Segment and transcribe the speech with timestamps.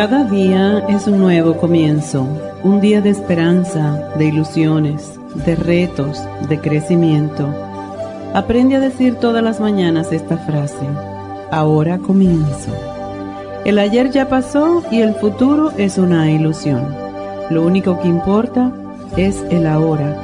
[0.00, 2.26] Cada día es un nuevo comienzo,
[2.62, 7.46] un día de esperanza, de ilusiones, de retos, de crecimiento.
[8.32, 10.86] Aprende a decir todas las mañanas esta frase,
[11.50, 12.72] ahora comienzo.
[13.66, 16.82] El ayer ya pasó y el futuro es una ilusión.
[17.50, 18.72] Lo único que importa
[19.18, 20.16] es el ahora,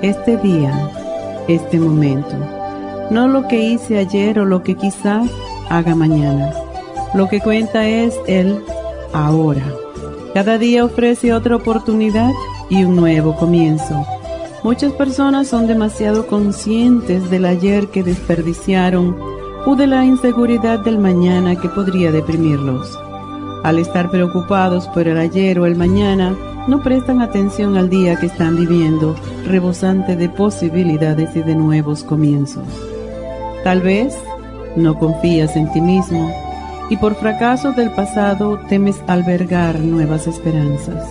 [0.00, 0.72] este día,
[1.48, 2.34] este momento.
[3.10, 5.28] No lo que hice ayer o lo que quizás
[5.68, 6.50] haga mañana.
[7.12, 8.64] Lo que cuenta es el
[9.12, 9.64] ahora.
[10.34, 12.30] Cada día ofrece otra oportunidad
[12.70, 14.06] y un nuevo comienzo.
[14.62, 19.16] Muchas personas son demasiado conscientes del ayer que desperdiciaron
[19.66, 22.98] o de la inseguridad del mañana que podría deprimirlos.
[23.64, 26.36] Al estar preocupados por el ayer o el mañana,
[26.68, 32.64] no prestan atención al día que están viviendo, rebosante de posibilidades y de nuevos comienzos.
[33.64, 34.16] Tal vez
[34.76, 36.47] no confías en ti mismo
[36.90, 41.04] y por fracaso del pasado temes albergar nuevas esperanzas.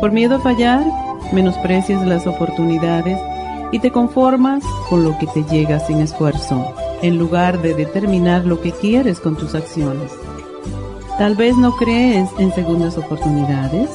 [0.00, 0.84] Por miedo a fallar,
[1.32, 3.18] menosprecias las oportunidades
[3.72, 8.60] y te conformas con lo que te llega sin esfuerzo, en lugar de determinar lo
[8.60, 10.12] que quieres con tus acciones.
[11.18, 13.88] Tal vez no crees en segundas oportunidades,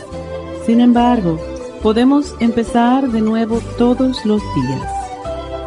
[0.66, 1.39] sin embargo,
[1.81, 4.94] podemos empezar de nuevo todos los días.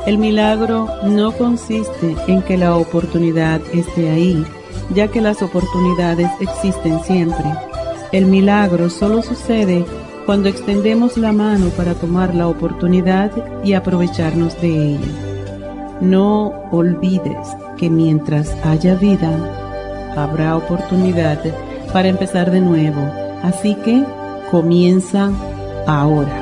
[0.06, 4.44] El milagro no consiste en que la oportunidad esté ahí,
[4.94, 7.44] ya que las oportunidades existen siempre.
[8.12, 9.84] El milagro solo sucede
[10.26, 13.30] cuando extendemos la mano para tomar la oportunidad
[13.64, 15.12] y aprovecharnos de ella.
[16.00, 19.30] No olvides que mientras haya vida,
[20.16, 21.40] habrá oportunidad
[21.92, 23.00] para empezar de nuevo.
[23.42, 24.04] Así que
[24.50, 25.30] comienza
[25.86, 26.41] ahora.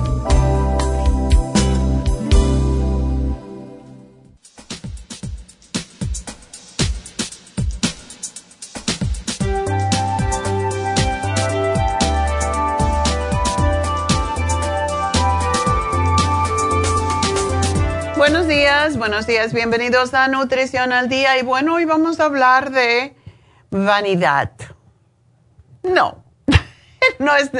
[19.02, 21.36] Buenos días, bienvenidos a Nutrición al Día.
[21.36, 23.16] Y bueno, hoy vamos a hablar de
[23.68, 24.52] vanidad.
[25.82, 26.22] No,
[27.18, 27.50] no, es,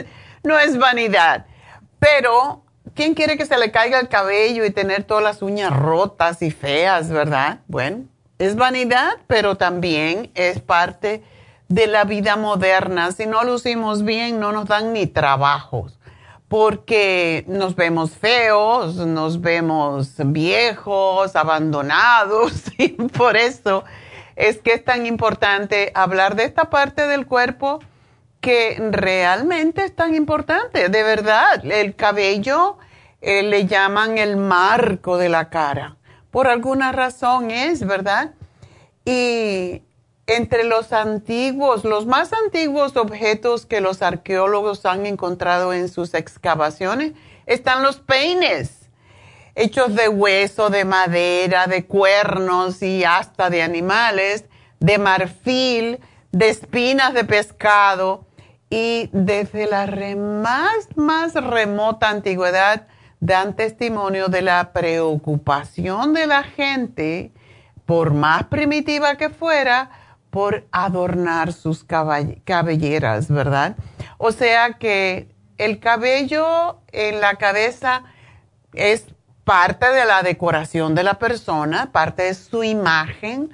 [0.45, 1.47] no es vanidad,
[1.99, 2.63] pero
[2.95, 6.53] ¿quién quiere que se le caiga el cabello y tener todas las uñas rotas y
[6.53, 7.59] feas, verdad?
[7.67, 8.05] Bueno,
[8.39, 11.25] es vanidad, pero también es parte
[11.67, 13.11] de la vida moderna.
[13.11, 15.99] Si no lucimos bien, no nos dan ni trabajos
[16.53, 23.85] porque nos vemos feos, nos vemos viejos, abandonados, y por eso
[24.37, 27.79] es que es tan importante hablar de esta parte del cuerpo
[28.43, 31.65] que realmente es tan importante, de verdad.
[31.65, 32.77] El cabello
[33.23, 35.97] eh, le llaman el marco de la cara,
[36.31, 38.35] por alguna razón es, ¿verdad?
[39.07, 39.81] Y
[40.27, 47.13] entre los antiguos, los más antiguos objetos que los arqueólogos han encontrado en sus excavaciones
[47.47, 48.89] están los peines,
[49.55, 54.45] hechos de hueso, de madera, de cuernos y hasta de animales,
[54.79, 58.27] de marfil, de espinas de pescado
[58.71, 59.87] y desde la
[60.17, 62.87] más, más remota antigüedad
[63.21, 67.33] dan testimonio de la preocupación de la gente,
[67.87, 69.91] por más primitiva que fuera,
[70.33, 73.77] por adornar sus cabelleras, ¿verdad?
[74.17, 78.05] O sea que el cabello en la cabeza
[78.73, 79.09] es
[79.45, 83.51] parte de la decoración de la persona, parte de su imagen,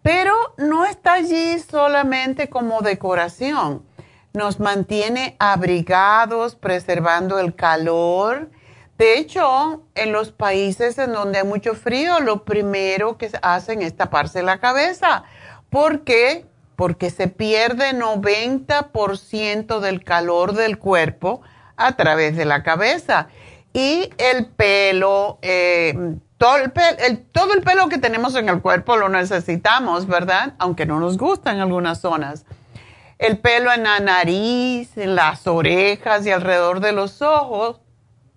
[0.00, 3.84] pero no está allí solamente como decoración.
[4.32, 8.50] Nos mantiene abrigados, preservando el calor.
[8.96, 13.94] De hecho, en los países en donde hay mucho frío, lo primero que hacen es
[13.94, 15.24] taparse la cabeza
[15.72, 16.44] ¿Por qué?
[16.76, 21.40] Porque se pierde 90% del calor del cuerpo
[21.78, 23.28] a través de la cabeza.
[23.72, 25.94] Y el pelo, eh,
[26.36, 26.72] todo, el
[27.32, 30.52] todo el pelo que tenemos en el cuerpo lo necesitamos, ¿verdad?
[30.58, 32.44] Aunque no nos gusta en algunas zonas.
[33.18, 37.80] El pelo en la nariz, en las orejas y alrededor de los ojos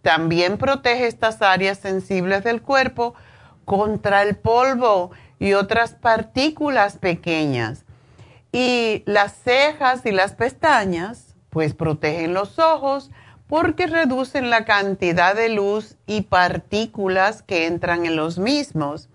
[0.02, 3.14] también protege estas áreas sensibles del cuerpo
[3.66, 7.84] contra el polvo y otras partículas pequeñas.
[8.52, 13.12] Y las cejas y las pestañas, pues protegen los ojos
[13.48, 19.10] porque reducen la cantidad de luz y partículas que entran en los mismos.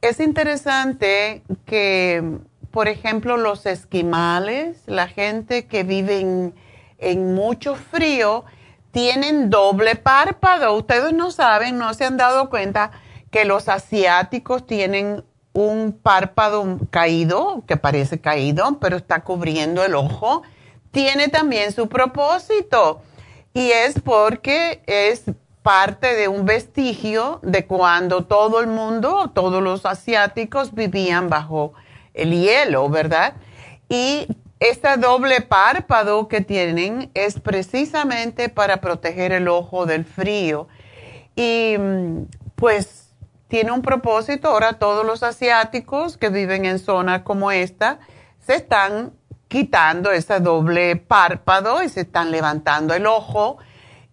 [0.00, 2.38] Es interesante que,
[2.70, 6.54] por ejemplo, los esquimales, la gente que vive en,
[6.98, 8.44] en mucho frío,
[8.90, 10.74] tienen doble párpado.
[10.74, 12.90] Ustedes no saben, no se han dado cuenta
[13.30, 15.24] que los asiáticos tienen
[15.54, 20.42] un párpado caído, que parece caído, pero está cubriendo el ojo,
[20.90, 23.00] tiene también su propósito.
[23.54, 25.22] Y es porque es
[25.62, 31.72] parte de un vestigio de cuando todo el mundo, todos los asiáticos vivían bajo
[32.12, 33.34] el hielo, ¿verdad?
[33.88, 34.26] Y
[34.58, 40.66] este doble párpado que tienen es precisamente para proteger el ojo del frío.
[41.36, 42.22] Y mm,
[42.56, 43.03] pues
[43.54, 44.48] tiene un propósito.
[44.48, 48.00] Ahora todos los asiáticos que viven en zonas como esta
[48.40, 49.12] se están
[49.46, 53.58] quitando ese doble párpado y se están levantando el ojo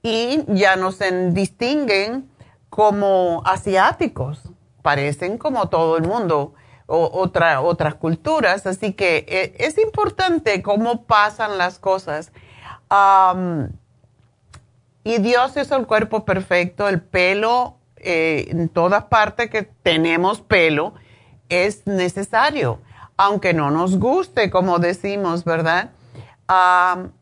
[0.03, 2.29] y ya no se distinguen
[2.69, 4.43] como asiáticos.
[4.83, 6.53] Parecen como todo el mundo,
[6.85, 8.67] o otra, otras culturas.
[8.67, 12.31] Así que eh, es importante cómo pasan las cosas.
[15.03, 20.94] y Dios hizo el cuerpo perfecto, el pelo eh, en todas partes que tenemos pelo,
[21.50, 22.80] es necesario,
[23.18, 25.92] aunque no nos guste, como decimos, ¿verdad?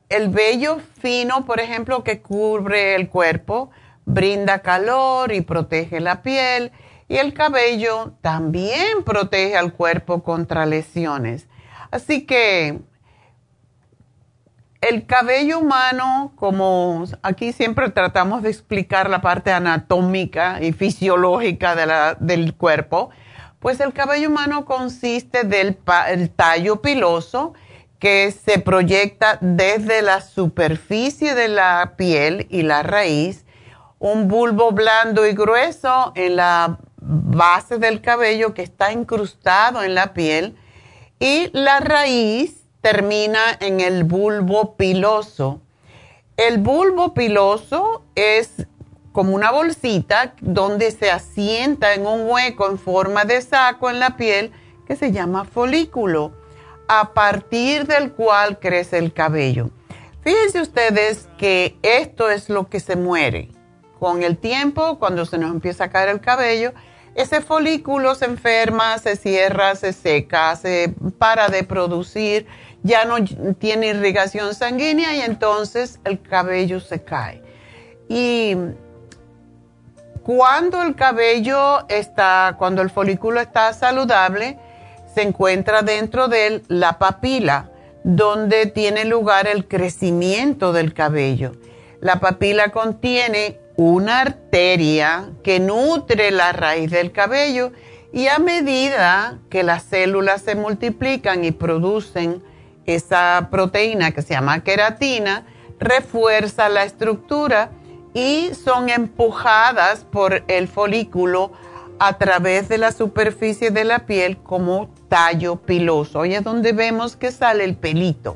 [0.10, 3.70] el vello fino, por ejemplo, que cubre el cuerpo,
[4.06, 6.72] brinda calor y protege la piel.
[7.08, 11.48] Y el cabello también protege al cuerpo contra lesiones.
[11.92, 12.80] Así que
[14.82, 22.54] el cabello humano, como aquí siempre tratamos de explicar la parte anatómica y fisiológica del
[22.56, 23.10] cuerpo,
[23.60, 25.78] pues el cabello humano consiste del
[26.36, 27.54] tallo piloso
[28.00, 33.46] que se proyecta desde la superficie de la piel y la raíz,
[34.00, 40.14] un bulbo blando y grueso en la base del cabello que está incrustado en la
[40.14, 40.56] piel
[41.20, 45.62] y la raíz termina en el bulbo piloso.
[46.38, 48.68] El bulbo piloso es
[49.12, 54.16] como una bolsita donde se asienta en un hueco en forma de saco en la
[54.16, 54.52] piel
[54.88, 56.32] que se llama folículo,
[56.88, 59.70] a partir del cual crece el cabello.
[60.22, 63.50] Fíjense ustedes que esto es lo que se muere.
[64.00, 66.74] Con el tiempo, cuando se nos empieza a caer el cabello,
[67.16, 72.48] ese folículo se enferma, se cierra, se seca, se para de producir
[72.84, 73.16] ya no
[73.56, 77.42] tiene irrigación sanguínea y entonces el cabello se cae.
[78.08, 78.56] Y
[80.24, 84.58] cuando el cabello está, cuando el folículo está saludable,
[85.14, 87.72] se encuentra dentro de la papila,
[88.04, 91.54] donde tiene lugar el crecimiento del cabello.
[92.00, 97.72] La papila contiene una arteria que nutre la raíz del cabello
[98.12, 102.44] y a medida que las células se multiplican y producen
[102.96, 105.46] esa proteína que se llama queratina
[105.80, 107.72] refuerza la estructura
[108.14, 111.52] y son empujadas por el folículo
[112.00, 116.22] a través de la superficie de la piel como tallo piloso.
[116.22, 118.36] Ahí es donde vemos que sale el pelito.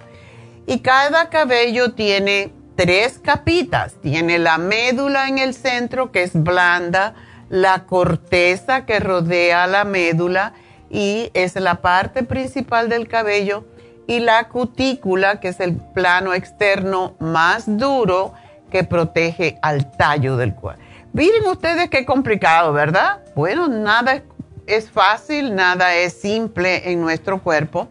[0.67, 3.95] Y cada cabello tiene tres capitas.
[4.01, 7.15] Tiene la médula en el centro, que es blanda,
[7.49, 10.53] la corteza que rodea la médula
[10.89, 13.65] y es la parte principal del cabello,
[14.07, 18.33] y la cutícula, que es el plano externo más duro
[18.71, 20.81] que protege al tallo del cuerpo.
[21.13, 23.21] Miren ustedes qué complicado, ¿verdad?
[23.35, 24.23] Bueno, nada
[24.65, 27.87] es fácil, nada es simple en nuestro cuerpo.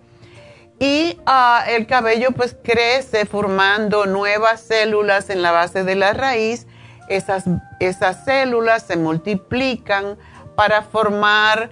[0.81, 6.67] Y ah, el cabello pues crece formando nuevas células en la base de la raíz.
[7.09, 7.45] Esas,
[7.79, 10.17] esas células se multiplican
[10.57, 11.71] para formar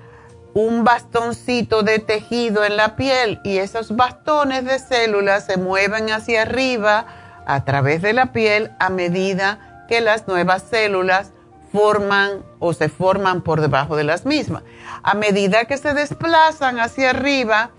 [0.55, 6.43] un bastoncito de tejido en la piel y esos bastones de células se mueven hacia
[6.43, 7.07] arriba
[7.47, 11.33] a través de la piel a medida que las nuevas células
[11.73, 14.65] forman o se forman por debajo de las mismas.
[15.03, 17.71] A medida que se desplazan hacia arriba,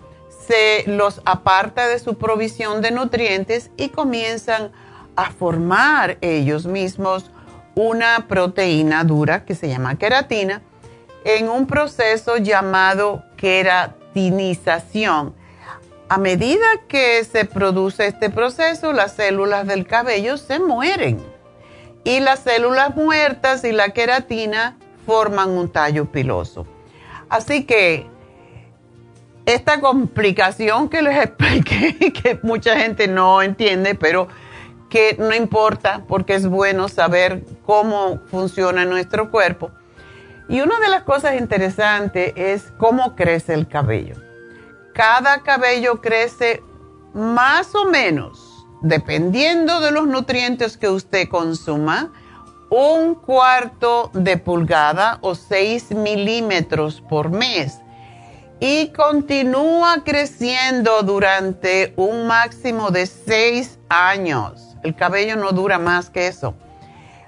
[0.47, 4.71] se los aparta de su provisión de nutrientes y comienzan
[5.15, 7.31] a formar ellos mismos
[7.75, 10.61] una proteína dura que se llama queratina
[11.23, 15.33] en un proceso llamado queratinización.
[16.09, 21.19] A medida que se produce este proceso, las células del cabello se mueren
[22.03, 26.67] y las células muertas y la queratina forman un tallo piloso.
[27.29, 28.07] Así que
[29.45, 34.27] esta complicación que les expliqué, que mucha gente no entiende, pero
[34.89, 39.71] que no importa porque es bueno saber cómo funciona nuestro cuerpo.
[40.51, 44.15] Y una de las cosas interesantes es cómo crece el cabello.
[44.93, 46.61] Cada cabello crece
[47.13, 52.11] más o menos dependiendo de los nutrientes que usted consuma,
[52.69, 57.79] un cuarto de pulgada o 6 milímetros por mes
[58.59, 64.75] y continúa creciendo durante un máximo de 6 años.
[64.83, 66.55] El cabello no dura más que eso.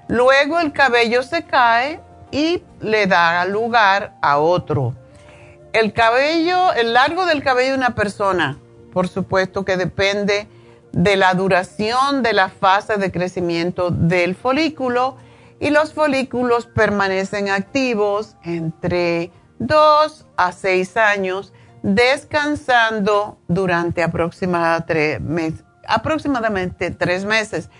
[0.08, 2.00] Luego el cabello se cae
[2.34, 4.96] y le da lugar a otro.
[5.72, 8.58] El cabello, el largo del cabello de una persona,
[8.92, 10.48] por supuesto que depende
[10.90, 15.16] de la duración de la fase de crecimiento del folículo
[15.60, 27.70] y los folículos permanecen activos entre 2 a 6 años descansando durante aproximadamente 3 meses.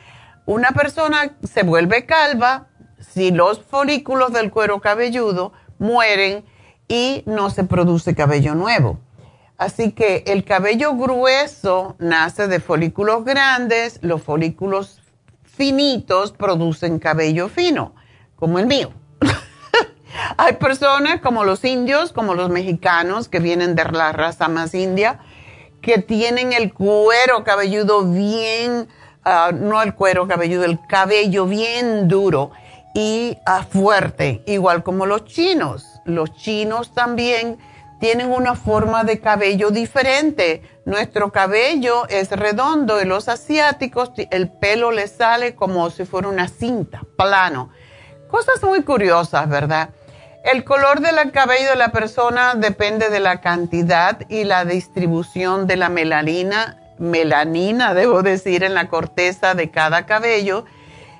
[0.46, 2.68] Una persona se vuelve calva
[3.14, 6.44] si los folículos del cuero cabelludo mueren
[6.88, 8.98] y no se produce cabello nuevo.
[9.56, 15.00] Así que el cabello grueso nace de folículos grandes, los folículos
[15.44, 17.94] finitos producen cabello fino,
[18.34, 18.90] como el mío.
[20.36, 25.20] Hay personas como los indios, como los mexicanos, que vienen de la raza más india,
[25.80, 28.88] que tienen el cuero cabelludo bien,
[29.24, 32.50] ah, no el cuero cabelludo, el cabello bien duro
[32.94, 36.00] y ah, fuerte, igual como los chinos.
[36.04, 37.58] Los chinos también
[37.98, 40.62] tienen una forma de cabello diferente.
[40.84, 46.48] Nuestro cabello es redondo y los asiáticos el pelo les sale como si fuera una
[46.48, 47.70] cinta, plano.
[48.28, 49.90] Cosas muy curiosas, ¿verdad?
[50.44, 55.76] El color del cabello de la persona depende de la cantidad y la distribución de
[55.76, 60.66] la melanina, melanina, debo decir, en la corteza de cada cabello.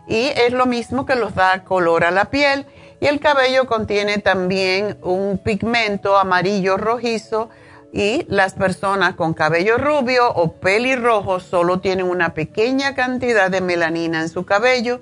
[0.07, 2.67] Y es lo mismo que los da color a la piel.
[3.01, 7.51] Y el cabello contiene también un pigmento amarillo rojizo
[7.93, 14.21] y las personas con cabello rubio o pelirrojo solo tienen una pequeña cantidad de melanina
[14.21, 15.01] en su cabello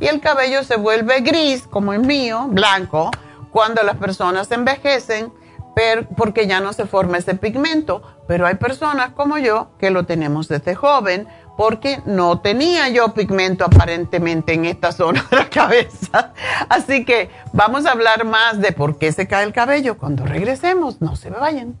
[0.00, 3.10] y el cabello se vuelve gris, como el mío, blanco,
[3.50, 5.32] cuando las personas envejecen
[6.16, 8.02] porque ya no se forma ese pigmento.
[8.26, 13.64] Pero hay personas como yo que lo tenemos desde joven porque no tenía yo pigmento
[13.64, 16.32] aparentemente en esta zona de la cabeza.
[16.68, 21.00] Así que vamos a hablar más de por qué se cae el cabello cuando regresemos.
[21.00, 21.80] No se me vayan.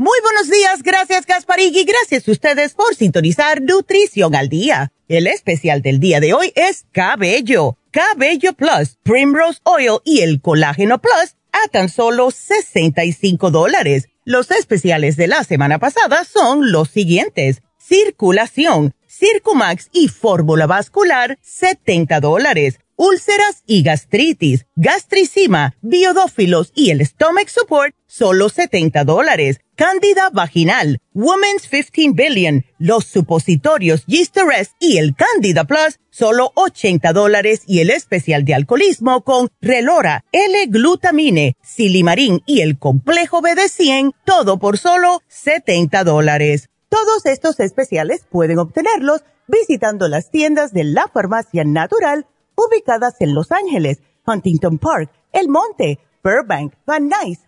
[0.00, 4.92] Muy buenos días, gracias Gasparigi, gracias a ustedes por sintonizar Nutrición al Día.
[5.08, 11.00] El especial del día de hoy es Cabello, Cabello Plus, Primrose Oil y el Colágeno
[11.00, 14.08] Plus a tan solo 65 dólares.
[14.24, 17.62] Los especiales de la semana pasada son los siguientes.
[17.76, 27.48] Circulación, Circumax y fórmula vascular, 70 dólares úlceras y gastritis, gastricima, biodófilos y el stomach
[27.48, 29.60] support, solo 70 dólares.
[29.78, 37.62] Cándida vaginal, Women's 15 Billion, los supositorios Gisterest y el Candida Plus, solo 80 dólares
[37.64, 44.78] y el especial de alcoholismo con Relora, L-Glutamine, Silimarín y el complejo BD100, todo por
[44.78, 46.70] solo 70 dólares.
[46.88, 53.52] Todos estos especiales pueden obtenerlos visitando las tiendas de la farmacia natural ubicadas en Los
[53.52, 57.47] Ángeles, Huntington Park, El Monte, Burbank, Van Nuys,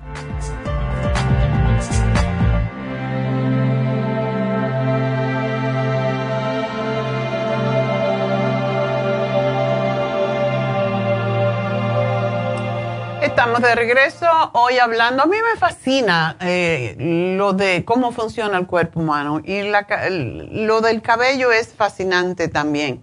[13.41, 15.23] Estamos de regreso hoy hablando.
[15.23, 16.95] A mí me fascina eh,
[17.35, 23.01] lo de cómo funciona el cuerpo humano y lo del cabello es fascinante también.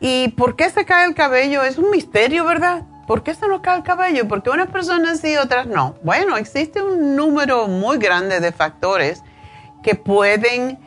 [0.00, 1.62] ¿Y por qué se cae el cabello?
[1.62, 2.82] Es un misterio, ¿verdad?
[3.06, 4.26] ¿Por qué se nos cae el cabello?
[4.26, 5.94] Porque unas personas sí, otras no.
[6.02, 9.22] Bueno, existe un número muy grande de factores
[9.84, 10.80] que pueden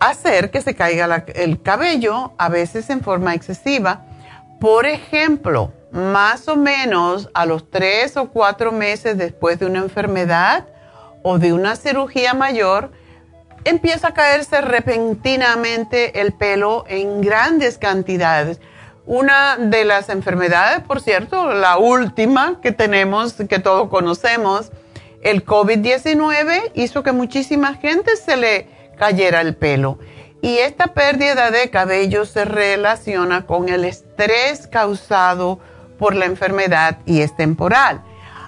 [0.00, 4.04] hacer que se caiga el cabello, a veces en forma excesiva.
[4.58, 10.68] Por ejemplo, más o menos a los tres o cuatro meses después de una enfermedad
[11.22, 12.90] o de una cirugía mayor,
[13.64, 18.60] empieza a caerse repentinamente el pelo en grandes cantidades.
[19.06, 24.70] Una de las enfermedades, por cierto, la última que tenemos, que todos conocemos,
[25.22, 29.98] el COVID-19 hizo que muchísima gente se le cayera el pelo.
[30.42, 35.58] Y esta pérdida de cabello se relaciona con el estrés causado
[36.00, 38.02] por la enfermedad y es temporal.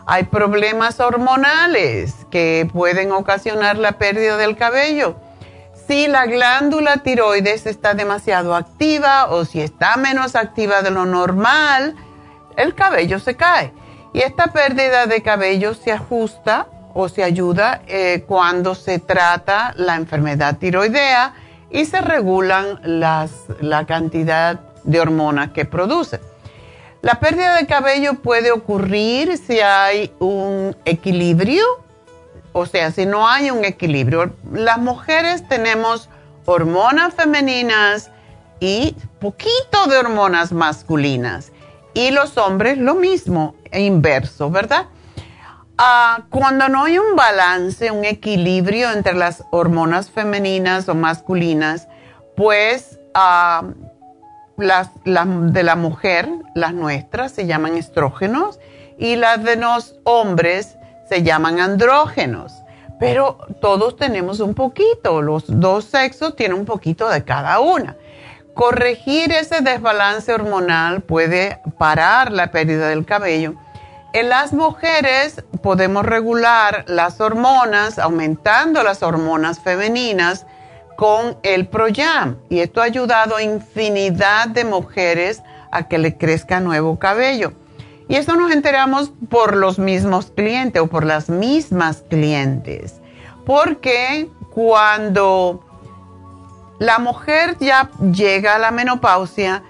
[0.07, 5.17] Hay problemas hormonales que pueden ocasionar la pérdida del cabello.
[5.87, 11.95] Si la glándula tiroides está demasiado activa o si está menos activa de lo normal,
[12.57, 13.73] el cabello se cae.
[14.15, 19.97] Y esta pérdida de cabello se ajusta o se ayuda eh, cuando se trata la
[19.97, 21.35] enfermedad tiroidea
[21.71, 26.32] y se regulan las, la cantidad de hormonas que produce.
[27.03, 31.65] La pérdida de cabello puede ocurrir si hay un equilibrio,
[32.53, 34.37] o sea, si no hay un equilibrio.
[34.53, 36.09] Las mujeres tenemos
[36.47, 38.13] hormonas femeninas
[38.61, 41.51] y poquito de hormonas masculinas.
[41.93, 44.87] Y los hombres lo mismo, inverso, ¿verdad?
[45.79, 51.89] Ah, cuando no hay un balance, un equilibrio entre las hormonas femeninas o masculinas,
[52.37, 53.65] pues ah,
[54.63, 58.59] las, de la mujer, las nuestras, se llaman estrógenos
[58.99, 60.77] y las de los hombres
[61.09, 62.63] se llaman andrógenos.
[62.99, 67.97] Pero todos tenemos un poquito, los dos sexos tienen un poquito de cada una.
[68.55, 73.55] Corregir ese desbalance hormonal puede parar la pérdida del cabello.
[74.13, 80.47] En las mujeres podemos regular las hormonas, aumentando las hormonas femeninas
[80.97, 86.61] con el Proyam y esto ha ayudado a infinidad de mujeres a que le crezca
[86.61, 87.53] nuevo cabello.
[88.09, 93.01] Y eso nos enteramos por los mismos clientes o por las mismas clientes.
[93.47, 95.65] Porque cuando
[96.79, 99.63] la mujer ya llega a la menopausia,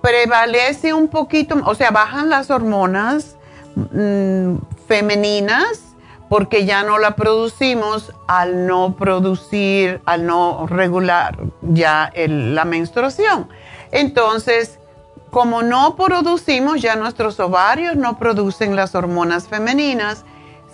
[0.00, 3.36] prevalece un poquito, o sea, bajan las hormonas
[3.76, 4.56] mm,
[4.88, 5.89] femeninas
[6.30, 13.48] porque ya no la producimos al no producir, al no regular ya la menstruación.
[13.90, 14.78] Entonces,
[15.32, 20.24] como no producimos, ya nuestros ovarios no producen las hormonas femeninas,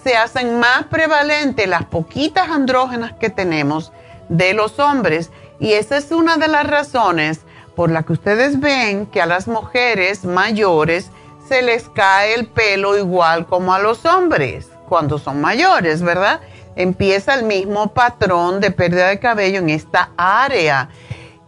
[0.05, 3.92] se hacen más prevalentes las poquitas andrógenas que tenemos
[4.29, 5.31] de los hombres.
[5.59, 7.40] Y esa es una de las razones
[7.75, 11.11] por la que ustedes ven que a las mujeres mayores
[11.49, 16.40] se les cae el pelo igual como a los hombres cuando son mayores, ¿verdad?
[16.75, 20.88] Empieza el mismo patrón de pérdida de cabello en esta área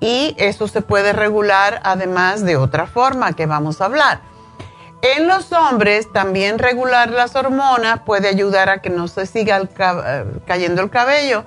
[0.00, 4.20] y eso se puede regular además de otra forma que vamos a hablar.
[5.02, 10.24] En los hombres también regular las hormonas puede ayudar a que no se siga eh,
[10.44, 11.44] cayendo el cabello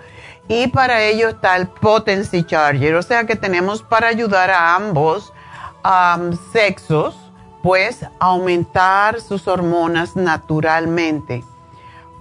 [0.48, 5.34] y para ello está el Potency Charger, o sea que tenemos para ayudar a ambos
[6.52, 7.16] sexos,
[7.64, 11.44] pues aumentar sus hormonas naturalmente.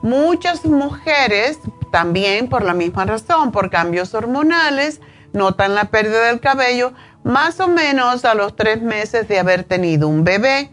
[0.02, 1.58] Muchas mujeres
[1.92, 5.00] también por la misma razón, por cambios hormonales,
[5.32, 10.08] notan la pérdida del cabello más o menos a los tres meses de haber tenido
[10.08, 10.70] un bebé.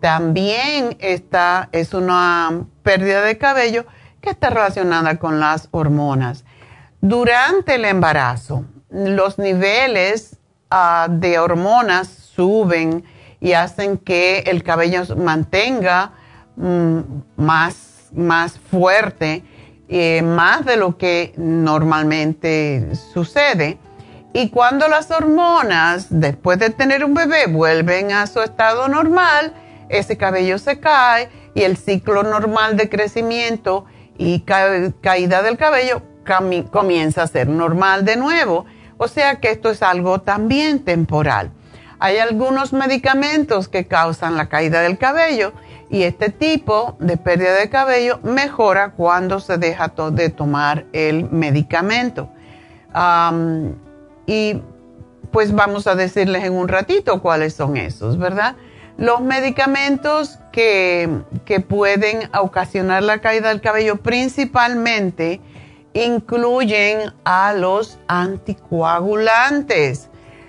[0.00, 3.84] También esta es una pérdida de cabello
[4.20, 6.44] que está relacionada con las hormonas.
[7.00, 10.38] Durante el embarazo, los niveles
[10.70, 13.04] ah, de hormonas suben
[13.40, 16.12] y hacen que el cabello mantenga
[16.56, 17.00] mm,
[17.36, 19.42] más, más fuerte,
[19.88, 23.78] eh, más de lo que normalmente sucede.
[24.32, 29.52] Y cuando las hormonas, después de tener un bebé, vuelven a su estado normal,
[29.88, 34.44] ese cabello se cae y el ciclo normal de crecimiento y
[35.00, 36.02] caída del cabello
[36.70, 38.66] comienza a ser normal de nuevo.
[38.98, 41.50] O sea que esto es algo también temporal.
[41.98, 45.52] Hay algunos medicamentos que causan la caída del cabello
[45.90, 52.30] y este tipo de pérdida de cabello mejora cuando se deja de tomar el medicamento.
[54.26, 54.62] y
[55.32, 58.56] pues vamos a decirles en un ratito cuáles son esos, ¿verdad?
[58.96, 61.08] Los medicamentos que,
[61.44, 65.40] que pueden ocasionar la caída del cabello principalmente
[65.92, 70.08] incluyen a los anticoagulantes,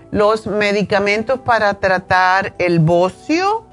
[0.09, 3.67] los medicamentos para tratar el bocio,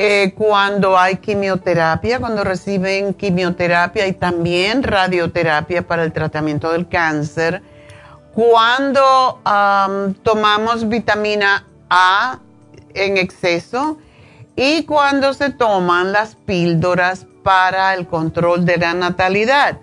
[0.00, 7.62] eh, cuando hay quimioterapia, cuando reciben quimioterapia y también radioterapia para el tratamiento del cáncer,
[8.32, 9.40] cuando
[10.22, 12.38] tomamos vitamina A
[12.94, 13.98] en exceso
[14.54, 19.78] y cuando se toman las píldoras para el control de la natalidad.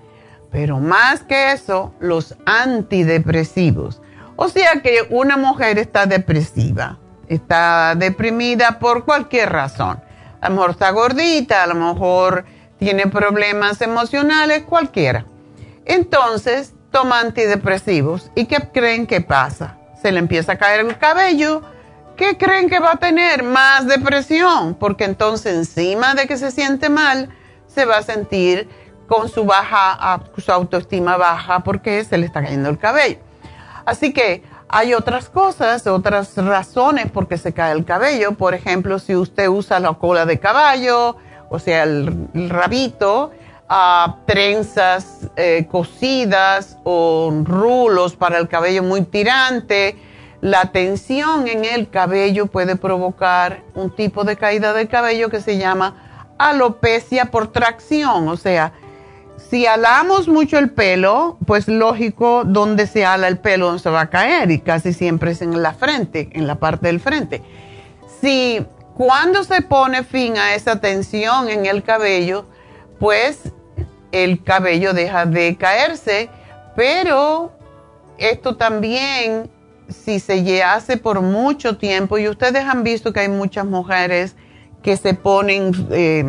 [0.50, 4.02] Pero más que eso, los antidepresivos.
[4.38, 10.05] O sea que una mujer está depresiva, está deprimida por cualquier razón.
[10.46, 12.46] A lo mejor está gordita, a lo mejor
[12.78, 15.26] tiene problemas emocionales, cualquiera.
[15.86, 18.30] Entonces toma antidepresivos.
[18.36, 19.78] ¿Y qué creen que pasa?
[20.00, 21.64] Se le empieza a caer el cabello.
[22.16, 23.42] ¿Qué creen que va a tener?
[23.42, 27.30] Más depresión, porque entonces encima de que se siente mal,
[27.66, 28.70] se va a sentir
[29.08, 33.18] con su baja, su autoestima baja porque se le está cayendo el cabello.
[33.84, 34.44] Así que
[34.76, 38.34] hay otras cosas, otras razones por qué se cae el cabello.
[38.34, 41.16] Por ejemplo, si usted usa la cola de caballo,
[41.50, 43.32] o sea, el, rabito,
[44.26, 49.96] trenzas eh, cosidas o rulos para el cabello muy tirante,
[50.42, 55.58] la tensión en el cabello puede provocar un tipo de caída del cabello que se
[55.58, 58.74] llama alopecia por tracción, o sea,
[59.56, 64.10] si alamos mucho el pelo, pues lógico, donde se ala el pelo se va a
[64.10, 67.42] caer y casi siempre es en la frente, en la parte del frente.
[68.20, 68.66] Si
[68.96, 72.48] cuando se pone fin a esa tensión en el cabello,
[73.00, 73.54] pues
[74.12, 76.30] el cabello deja de caerse,
[76.76, 77.54] pero
[78.18, 79.50] esto también,
[79.88, 84.36] si se hace por mucho tiempo, y ustedes han visto que hay muchas mujeres
[84.84, 86.26] que se ponen eh,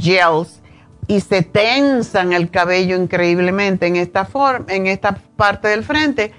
[0.00, 0.62] gels,
[1.08, 6.32] y se tensan el cabello increíblemente en esta, forma, en esta parte del frente,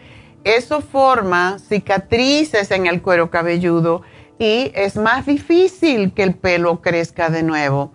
[0.43, 4.01] eso forma cicatrices en el cuero cabelludo
[4.39, 7.91] y es más difícil que el pelo crezca de nuevo.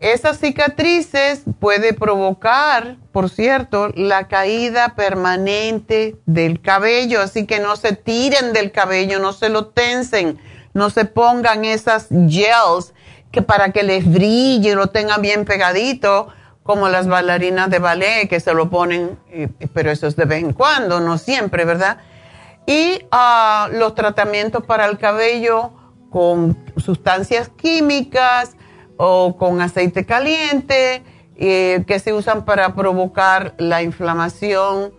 [0.00, 7.94] Esas cicatrices puede provocar, por cierto, la caída permanente del cabello, así que no se
[7.94, 10.38] tiren del cabello, no se lo tensen,
[10.72, 12.94] no se pongan esas gels
[13.30, 16.28] que para que les brille lo tengan bien pegadito,
[16.62, 19.18] como las bailarinas de ballet que se lo ponen,
[19.72, 21.96] pero eso es de vez en cuando, no siempre, ¿verdad?
[22.66, 25.72] Y ah, los tratamientos para el cabello
[26.10, 28.56] con sustancias químicas
[28.98, 31.02] o con aceite caliente
[31.36, 34.92] eh, que se usan para provocar la inflamación,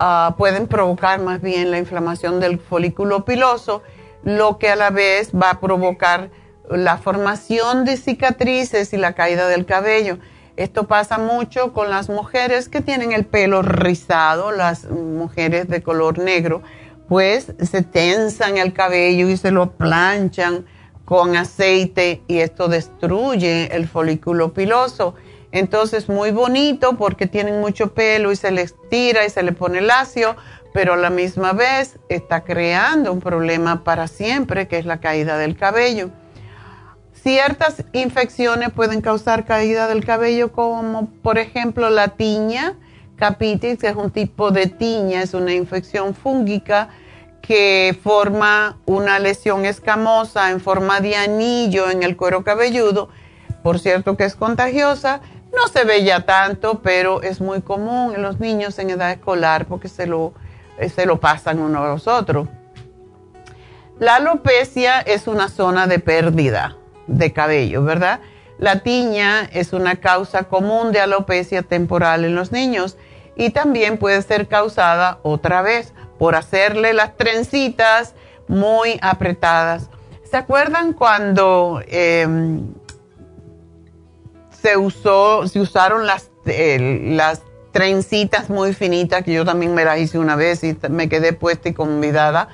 [0.00, 3.84] ah, pueden provocar más bien la inflamación del folículo piloso,
[4.24, 6.30] lo que a la vez va a provocar
[6.70, 10.18] la formación de cicatrices y la caída del cabello.
[10.56, 16.18] Esto pasa mucho con las mujeres que tienen el pelo rizado, las mujeres de color
[16.18, 16.62] negro,
[17.08, 20.66] pues se tensan el cabello y se lo planchan
[21.04, 25.14] con aceite y esto destruye el folículo piloso.
[25.52, 29.80] Entonces, muy bonito porque tienen mucho pelo y se les tira y se le pone
[29.80, 30.36] lacio,
[30.72, 35.36] pero a la misma vez está creando un problema para siempre, que es la caída
[35.36, 36.10] del cabello.
[37.22, 42.74] Ciertas infecciones pueden causar caída del cabello, como por ejemplo la tiña
[43.14, 46.88] capitis, que es un tipo de tiña, es una infección fúngica
[47.40, 53.08] que forma una lesión escamosa en forma de anillo en el cuero cabelludo.
[53.62, 55.20] Por cierto que es contagiosa,
[55.54, 59.66] no se ve ya tanto, pero es muy común en los niños en edad escolar
[59.66, 60.34] porque se lo,
[60.92, 62.48] se lo pasan uno a los otros.
[64.00, 68.20] La alopecia es una zona de pérdida de cabello, ¿verdad?
[68.58, 72.96] La tiña es una causa común de alopecia temporal en los niños
[73.34, 78.14] y también puede ser causada otra vez por hacerle las trencitas
[78.46, 79.88] muy apretadas.
[80.30, 82.72] ¿Se acuerdan cuando em,
[84.50, 90.18] se usó, se usaron las, las trencitas muy finitas, que yo también me las hice
[90.18, 92.48] una vez y me quedé puesta y convidada?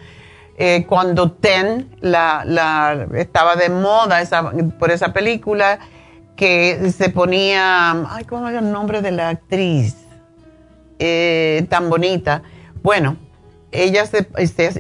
[0.61, 5.79] Eh, cuando Ten la, estaba de moda esa, por esa película,
[6.35, 9.97] que se ponía, ay, ¿cómo era el nombre de la actriz?
[10.99, 12.43] Eh, tan bonita.
[12.83, 13.17] Bueno,
[13.71, 14.29] ella se,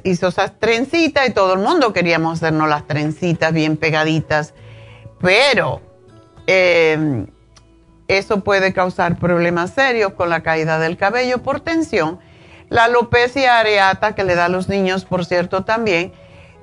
[0.03, 4.55] hizo esas trencitas y todo el mundo queríamos hacernos las trencitas bien pegaditas,
[5.21, 5.81] pero
[6.49, 7.25] eh,
[8.09, 12.19] eso puede causar problemas serios con la caída del cabello por tensión
[12.69, 16.13] la alopecia areata que le da a los niños, por cierto, también,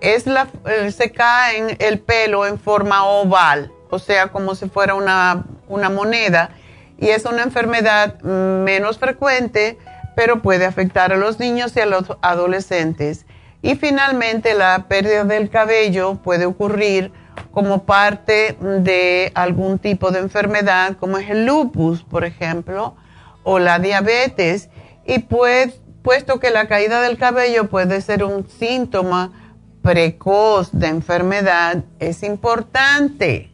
[0.01, 4.93] es la, eh, se cae el pelo en forma oval, o sea, como si fuera
[4.95, 6.51] una, una moneda,
[6.97, 9.77] y es una enfermedad menos frecuente,
[10.15, 13.25] pero puede afectar a los niños y a los adolescentes.
[13.61, 17.11] Y finalmente, la pérdida del cabello puede ocurrir
[17.51, 22.95] como parte de algún tipo de enfermedad, como es el lupus, por ejemplo,
[23.43, 24.69] o la diabetes,
[25.05, 25.73] y puede
[26.05, 33.51] puesto que la caída del cabello puede ser un síntoma precoz de enfermedad, es importante.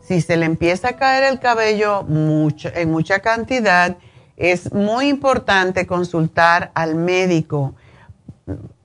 [0.00, 3.96] Si se le empieza a caer el cabello mucho, en mucha cantidad,
[4.36, 7.76] es muy importante consultar al médico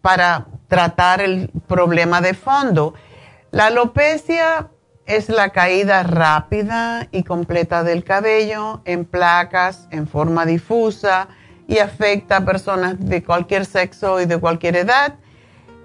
[0.02, 2.94] para tratar el problema de fondo.
[3.50, 4.70] La alopecia
[5.08, 11.28] es la caída rápida y completa del cabello en placas en forma difusa
[11.70, 15.14] y afecta a personas de cualquier sexo y de cualquier edad.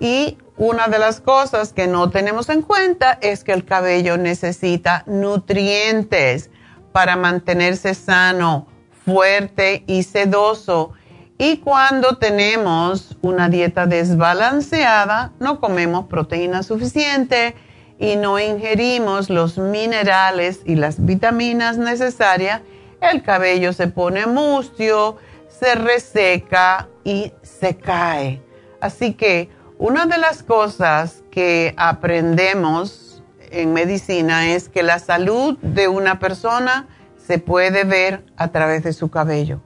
[0.01, 5.05] Y una de las cosas que no tenemos en cuenta es que el cabello necesita
[5.07, 6.49] nutrientes
[6.91, 8.67] para mantenerse sano,
[9.05, 10.93] fuerte y sedoso.
[11.37, 17.55] Y cuando tenemos una dieta desbalanceada, no comemos proteína suficiente
[17.99, 22.63] y no ingerimos los minerales y las vitaminas necesarias,
[23.03, 25.19] el cabello se pone mustio,
[25.59, 28.43] se reseca y se cae.
[28.81, 35.89] Así que una de las cosas que aprendemos en medicina es que la salud de
[35.89, 39.61] una persona se puede ver a través de su cabello.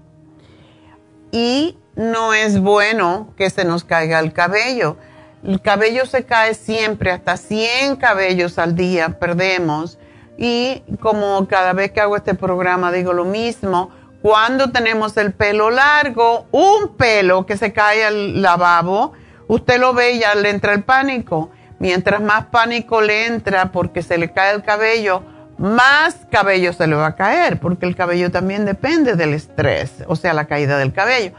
[1.30, 4.96] Y no es bueno que se nos caiga el cabello.
[5.42, 9.98] El cabello se cae siempre, hasta 100 cabellos al día perdemos.
[10.36, 13.90] Y como cada vez que hago este programa digo lo mismo,
[14.28, 19.14] cuando tenemos el pelo largo, un pelo que se cae al lavabo,
[19.46, 21.50] usted lo ve y ya le entra el pánico.
[21.78, 25.22] Mientras más pánico le entra porque se le cae el cabello,
[25.56, 30.14] más cabello se le va a caer, porque el cabello también depende del estrés, o
[30.14, 31.32] sea, la caída del cabello.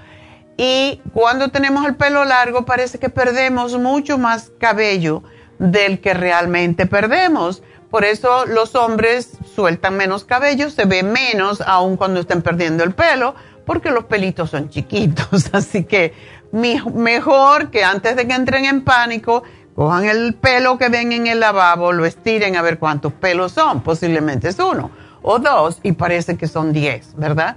[0.57, 5.21] Y cuando tenemos el pelo largo, parece que perdemos mucho más cabello
[5.59, 7.61] del que realmente perdemos.
[7.89, 12.93] Por eso los hombres sueltan menos cabello, se ve menos aun cuando estén perdiendo el
[12.93, 15.49] pelo, porque los pelitos son chiquitos.
[15.53, 16.13] Así que
[16.51, 19.43] mejor que antes de que entren en pánico,
[19.79, 23.79] Cojan el pelo que ven en el lavabo, lo estiren a ver cuántos pelos son.
[23.79, 27.55] Posiblemente es uno o dos y parece que son diez, ¿verdad?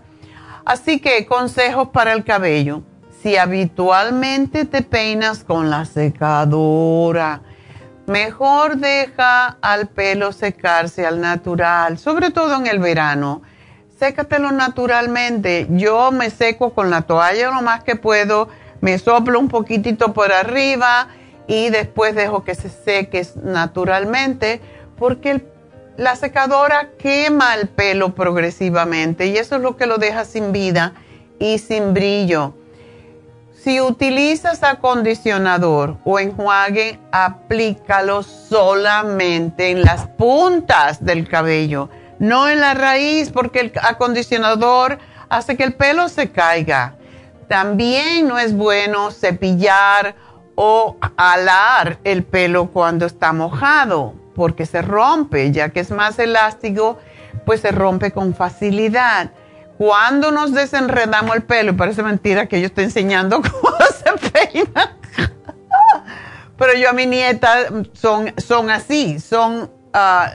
[0.64, 2.82] Así que consejos para el cabello.
[3.20, 7.40] Si habitualmente te peinas con la secadora,
[8.12, 13.42] mejor deja al pelo secarse al natural, sobre todo en el verano.
[13.98, 15.66] Sécatelo naturalmente.
[15.70, 18.48] Yo me seco con la toalla lo más que puedo,
[18.82, 21.08] me soplo un poquitito por arriba
[21.46, 24.60] y después dejo que se seque naturalmente
[24.98, 25.46] porque
[25.96, 30.92] la secadora quema el pelo progresivamente y eso es lo que lo deja sin vida
[31.38, 32.54] y sin brillo.
[33.62, 42.74] Si utilizas acondicionador o enjuague, aplícalo solamente en las puntas del cabello, no en la
[42.74, 44.98] raíz, porque el acondicionador
[45.28, 46.96] hace que el pelo se caiga.
[47.46, 50.16] También no es bueno cepillar
[50.56, 56.98] o alar el pelo cuando está mojado, porque se rompe, ya que es más elástico,
[57.46, 59.30] pues se rompe con facilidad.
[59.82, 64.96] Cuando nos desenredamos el pelo, parece mentira que yo estoy enseñando cómo se peina,
[66.56, 70.30] pero yo a mi nieta son, son así, son, ah,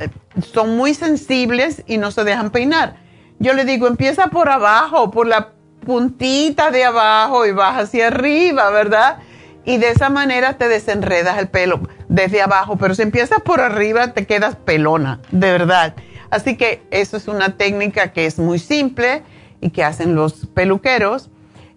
[0.51, 2.97] son muy sensibles y no se dejan peinar.
[3.39, 5.53] Yo le digo, empieza por abajo, por la
[5.85, 9.19] puntita de abajo y baja hacia arriba, ¿verdad?
[9.63, 11.79] y de esa manera te desenredas el pelo
[12.09, 15.95] desde abajo, pero si empiezas por arriba te quedas pelona, de verdad.
[16.29, 19.23] Así que eso es una técnica que es muy simple
[19.61, 21.29] y que hacen los peluqueros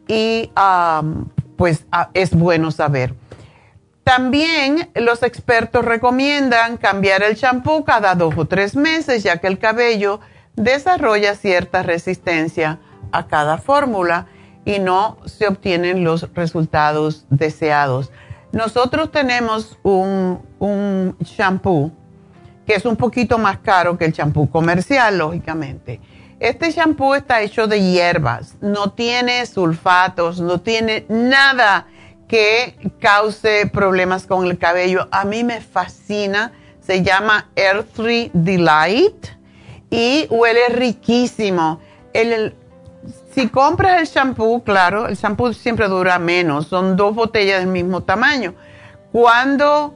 [0.06, 0.50] y
[1.56, 3.14] pues es bueno saber.
[4.04, 9.58] También los expertos recomiendan cambiar el champú cada dos o tres meses, ya que el
[9.58, 10.20] cabello
[10.56, 12.80] desarrolla cierta resistencia
[13.12, 14.26] a cada fórmula
[14.64, 18.10] y no se obtienen los resultados deseados.
[18.52, 21.92] Nosotros tenemos un, un shampoo
[22.66, 26.00] que es un poquito más caro que el champú comercial, lógicamente.
[26.40, 31.86] Este shampoo está hecho de hierbas, no tiene sulfatos, no tiene nada
[32.28, 35.06] que cause problemas con el cabello.
[35.12, 39.26] A mí me fascina, se llama Earthly Delight
[39.90, 41.78] y huele riquísimo.
[42.14, 42.54] El,
[43.34, 48.02] si compras el shampoo, claro, el shampoo siempre dura menos, son dos botellas del mismo
[48.02, 48.54] tamaño.
[49.12, 49.94] Cuando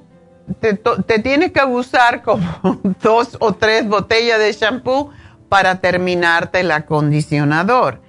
[0.60, 5.10] te, tienes que usar como dos o tres botellas de shampoo
[5.54, 8.00] para terminarte el acondicionador.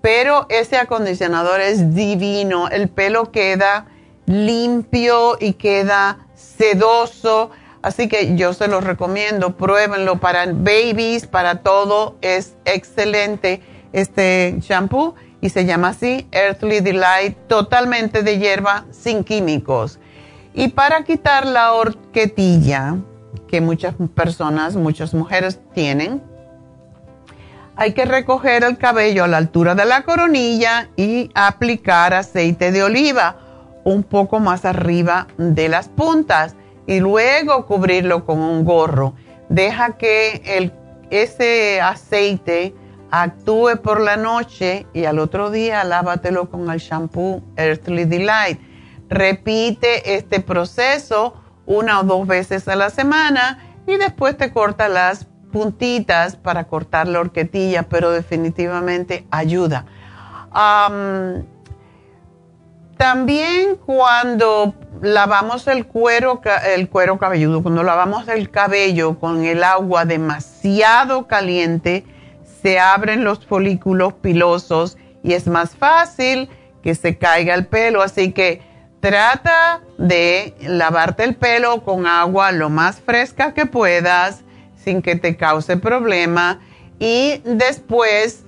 [0.00, 3.88] Pero ese acondicionador es divino, el pelo queda
[4.24, 7.50] limpio y queda sedoso.
[7.82, 13.60] Así que yo se los recomiendo, pruébenlo para babies, para todo, es excelente
[13.92, 19.98] este shampoo y se llama así Earthly Delight, totalmente de hierba, sin químicos.
[20.54, 22.96] Y para quitar la horquetilla
[23.48, 26.22] que muchas personas, muchas mujeres tienen,
[27.76, 32.82] hay que recoger el cabello a la altura de la coronilla y aplicar aceite de
[32.82, 33.36] oliva
[33.84, 39.14] un poco más arriba de las puntas y luego cubrirlo con un gorro.
[39.48, 40.72] Deja que el,
[41.10, 42.74] ese aceite
[43.10, 48.58] actúe por la noche y al otro día lávatelo con el shampoo Earthly Delight.
[49.08, 51.34] Repite este proceso
[51.66, 57.08] una o dos veces a la semana y después te corta las puntitas para cortar
[57.08, 59.86] la horquetilla, pero definitivamente ayuda.
[62.98, 70.04] también cuando lavamos el cuero, el cuero cabelludo, cuando lavamos el cabello con el agua
[70.04, 72.04] demasiado caliente,
[72.62, 76.50] se abren los folículos pilosos y es más fácil
[76.82, 78.02] que se caiga el pelo.
[78.02, 78.60] Así que
[79.00, 84.44] trata de lavarte el pelo con agua lo más fresca que puedas
[84.86, 86.60] sin que te cause problema
[86.98, 88.44] y después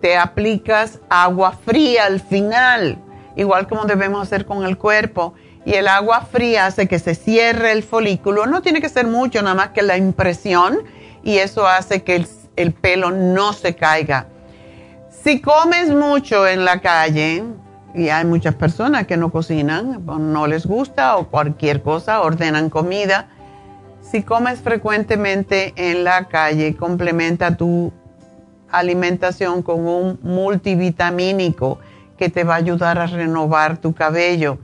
[0.00, 2.98] te aplicas agua fría al final,
[3.36, 5.34] igual como debemos hacer con el cuerpo.
[5.64, 8.46] Y el agua fría hace que se cierre el folículo.
[8.46, 10.78] No tiene que ser mucho, nada más que la impresión.
[11.22, 14.26] Y eso hace que el el pelo no se caiga.
[15.10, 17.44] Si comes mucho en la calle,
[17.94, 23.28] y hay muchas personas que no cocinan, no les gusta o cualquier cosa, ordenan comida.
[24.12, 27.90] Si comes frecuentemente en la calle, complementa tu
[28.70, 31.78] alimentación con un multivitamínico
[32.18, 34.58] que te va a ayudar a renovar tu cabello.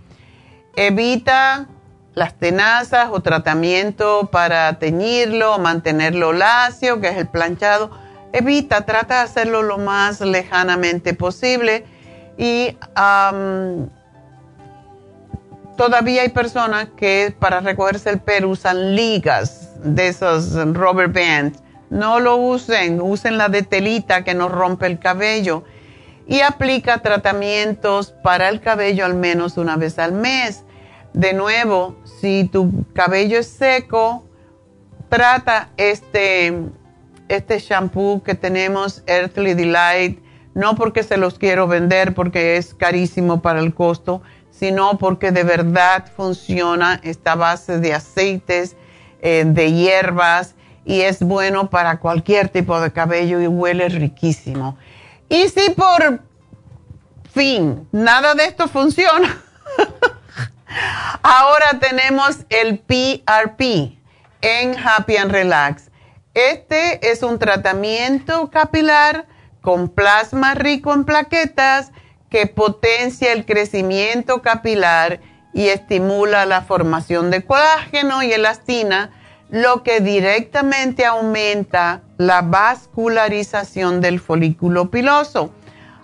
[0.76, 1.66] Evita
[2.12, 7.90] las tenazas o tratamiento para teñirlo, mantenerlo lacio, que es el planchado.
[8.34, 11.86] Evita, trata de hacerlo lo más lejanamente posible
[12.36, 12.76] y
[15.78, 21.62] todavía hay personas que para recogerse el pelo usan ligas de esos rubber bands.
[21.88, 25.64] No lo usen, usen la de telita que no rompe el cabello.
[26.26, 30.64] Y aplica tratamientos para el cabello al menos una vez al mes.
[31.14, 34.26] De nuevo, si tu cabello es seco,
[35.08, 36.54] trata este,
[37.28, 40.18] este shampoo que tenemos, Earthly Delight,
[40.54, 44.22] no porque se los quiero vender porque es carísimo para el costo,
[44.58, 48.76] sino porque de verdad funciona esta base de aceites,
[49.20, 50.54] eh, de hierbas
[50.84, 54.76] y es bueno para cualquier tipo de cabello y huele riquísimo.
[55.28, 56.22] Y si por
[57.32, 59.40] fin nada de esto funciona,
[61.22, 63.98] ahora tenemos el PRP
[64.40, 65.90] en Happy and Relax.
[66.34, 69.26] Este es un tratamiento capilar
[69.60, 71.92] con plasma rico en plaquetas
[72.30, 75.20] que potencia el crecimiento capilar
[75.52, 79.10] y estimula la formación de colágeno y elastina,
[79.50, 85.52] lo que directamente aumenta la vascularización del folículo piloso.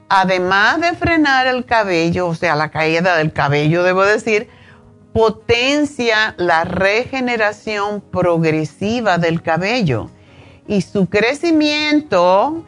[0.09, 4.49] Además de frenar el cabello, o sea, la caída del cabello, debo decir,
[5.13, 10.11] potencia la regeneración progresiva del cabello
[10.67, 12.65] y su crecimiento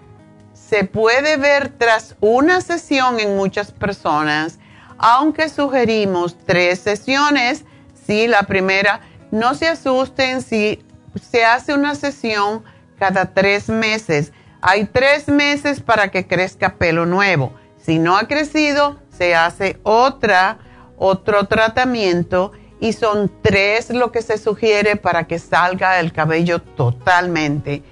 [0.69, 4.59] se puede ver tras una sesión en muchas personas,
[4.99, 7.65] aunque sugerimos tres sesiones.
[8.07, 9.01] Si la primera,
[9.31, 10.83] no se asusten si
[11.31, 12.65] se hace una sesión
[12.99, 14.33] cada tres meses.
[14.61, 17.53] Hay tres meses para que crezca pelo nuevo.
[17.79, 20.59] Si no ha crecido, se hace otra
[20.97, 27.83] otro tratamiento y son tres lo que se sugiere para que salga el cabello totalmente.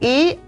[0.00, 0.38] Y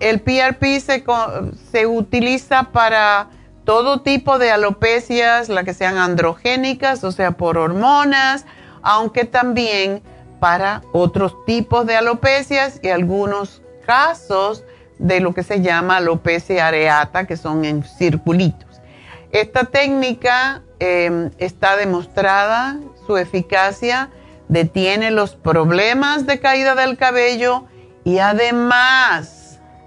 [0.00, 3.28] el PRP se, utiliza para
[3.64, 8.46] todo tipo de alopecias, las que sean androgénicas, o sea, por hormonas,
[8.82, 10.02] aunque también
[10.40, 14.64] para otros tipos de alopecias y algunos casos
[14.98, 18.80] de lo que se llama alopecia areata, que son en circulitos.
[19.30, 24.08] Esta técnica Em, está demostrada su eficacia,
[24.48, 27.64] detiene los problemas de caída del cabello
[28.02, 29.39] y además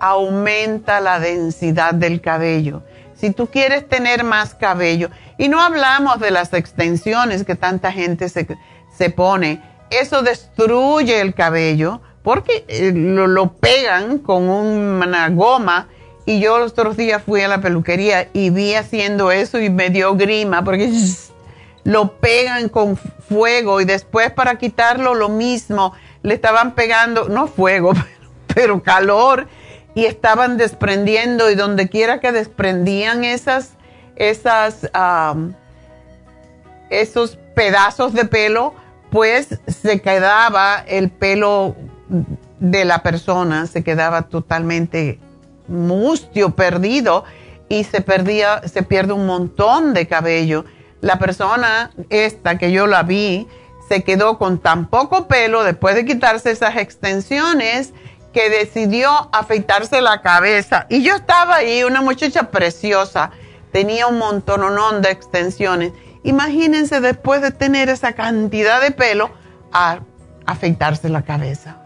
[0.04, 2.84] aumenta la densidad del cabello.
[3.16, 8.28] Si tú quieres tener más cabello, y no hablamos de las extensiones que tanta gente
[8.28, 8.46] se,
[8.94, 15.88] se pone, eso destruye el cabello porque eh, lo, lo pegan con una goma
[16.26, 19.90] y yo los otros días fui a la peluquería y vi haciendo eso y me
[19.90, 20.92] dio grima porque
[21.86, 25.94] lo pegan con fuego y después para quitarlo lo mismo,
[26.24, 27.94] le estaban pegando, no fuego,
[28.54, 29.48] pero, calor
[29.96, 33.74] y estaban desprendiendo y donde quiera que desprendían esas,
[34.16, 34.90] esas,
[36.90, 38.74] esos pedazos de pelo,
[39.12, 41.76] pues se quedaba el pelo
[42.60, 45.20] de la persona, se quedaba totalmente
[45.68, 47.24] mustio perdido
[47.70, 50.66] y se perdía, se pierde un montón de cabello.
[51.02, 53.48] La persona esta que yo la vi
[53.90, 57.94] se quedó con tan poco pelo después de quitarse esas extensiones
[58.34, 60.86] que decidió afeitarse la cabeza.
[60.90, 63.32] Y yo estaba ahí, una muchacha preciosa,
[63.72, 64.62] tenía un montón
[65.02, 65.94] de extensiones.
[66.24, 69.30] Imagínense después de tener esa cantidad de pelo
[69.72, 70.00] a
[70.46, 71.78] afeitarse la cabeza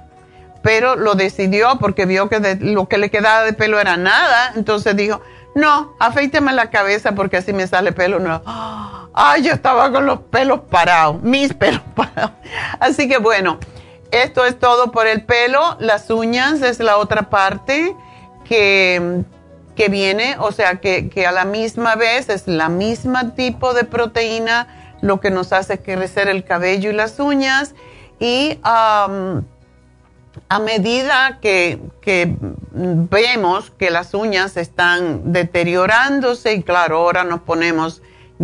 [0.67, 4.97] pero lo decidió porque vio que lo que le quedaba de pelo era nada, entonces
[4.97, 5.21] dijo,
[5.55, 8.43] no, afeíteme la cabeza porque así me sale pelo nuevo.
[9.13, 12.31] Ay, yo estaba con los pelos parados, mis pelos parados.
[12.81, 13.59] Así que bueno,
[14.11, 15.77] esto es todo por el pelo.
[15.79, 17.95] Las uñas es la otra parte
[18.45, 19.23] que,
[19.75, 23.83] que viene, o sea, que, que, a la misma vez es la misma tipo de
[23.83, 24.67] proteína
[25.01, 27.75] lo que nos hace crecer el cabello y las uñas.
[28.19, 28.59] Y
[30.49, 31.79] a medida que,
[32.71, 38.01] vemos que las uñas están deteriorándose y claro, ahora nos ponemos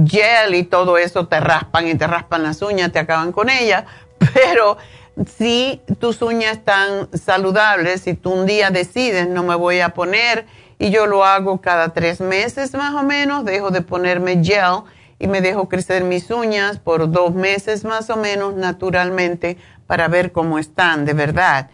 [0.08, 3.86] gel y todo eso, te raspan y te raspan las uñas, te acaban con ellas,
[4.34, 4.78] pero
[5.28, 10.46] si tus uñas están saludables, si tú un día decides no me voy a poner
[10.80, 14.84] y yo lo hago cada tres meses más o menos, dejo de ponerme gel
[15.20, 19.58] y me dejo crecer mis uñas por dos meses más o menos naturalmente
[19.88, 21.70] para ver cómo están de verdad.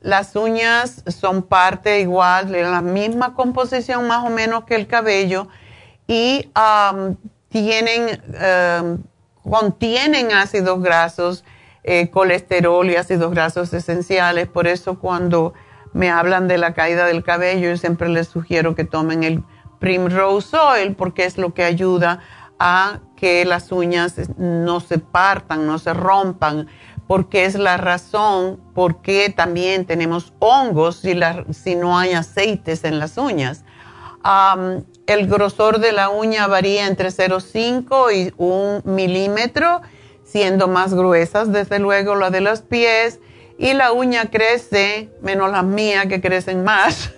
[0.00, 5.48] Las uñas son parte igual de la misma composición más o menos que el cabello
[6.06, 6.50] y
[7.48, 8.98] tienen, em,
[9.42, 11.44] contienen ácidos grasos,
[11.84, 14.48] eh, colesterol y ácidos grasos esenciales.
[14.48, 15.52] Por eso cuando
[15.92, 19.44] me hablan de la caída del cabello, yo siempre les sugiero que tomen el
[19.78, 22.20] Primrose Oil porque es lo que ayuda
[22.58, 26.68] a que las uñas no se partan, no se rompan,
[27.06, 31.18] porque es la razón por qué también tenemos hongos si,
[31.52, 33.64] si no hay aceites en las uñas.
[35.06, 39.82] el grosor de la uña varía entre 0,5 y 1 milímetro,
[40.24, 43.20] siendo más gruesas, desde luego, la de los pies.
[43.56, 47.12] Y la uña crece, menos las mías que crecen más,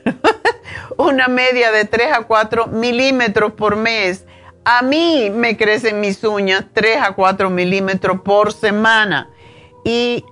[0.98, 4.26] una media de 3 a 4 milímetros por mes.
[4.64, 9.30] A mí me crecen mis uñas 3 a 4 milímetros por semana
[9.86, 10.24] y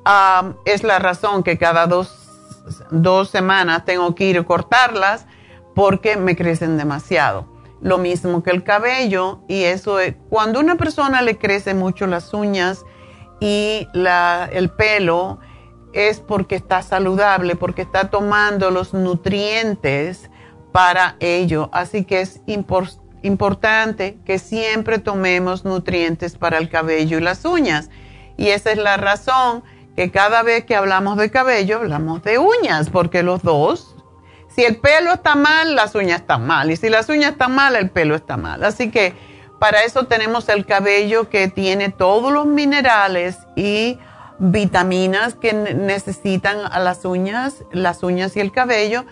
[0.65, 5.27] es la razón que cada dos, semanas tengo que ir a cortarlas
[5.77, 7.47] porque me crecen demasiado.
[7.85, 12.33] Lo mismo que el cabello y eso es, cuando una persona le crece mucho las
[12.33, 12.83] uñas
[13.41, 15.39] y el pelo
[15.93, 20.31] es porque está saludable, porque está tomando los nutrientes
[20.73, 21.69] para ello.
[21.73, 22.41] Así que es
[23.23, 27.91] importante que siempre tomemos nutrientes para el cabello y las uñas.
[28.39, 29.63] Y esa es la razón
[29.95, 33.94] que cada vez que hablamos de cabello hablamos de uñas, porque los dos,
[34.55, 36.71] si el pelo está mal, las uñas están mal.
[36.71, 38.63] Y si las uñas están mal, el pelo está mal.
[38.63, 39.15] Así que
[39.59, 43.99] para eso tenemos el cabello que tiene todos los minerales y
[44.39, 49.05] vitaminas que necesitan a las uñas, las uñas y el cabello.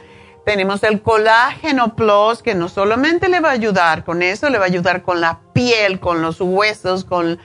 [0.45, 4.65] Tenemos el colágeno plus que no solamente le va a ayudar con eso, le va
[4.65, 7.39] a ayudar con la piel, con los huesos, con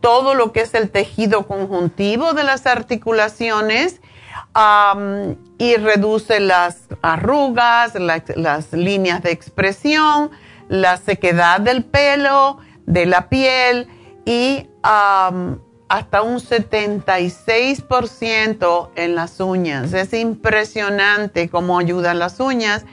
[0.00, 4.00] todo lo que es el tejido conjuntivo de las articulaciones
[5.58, 10.30] y reduce las arrugas, las líneas de expresión,
[10.68, 13.86] la sequedad del pelo, de la piel
[14.24, 19.92] y hasta un 76% en las uñas.
[19.92, 22.84] Es impresionante cómo ayudan las uñas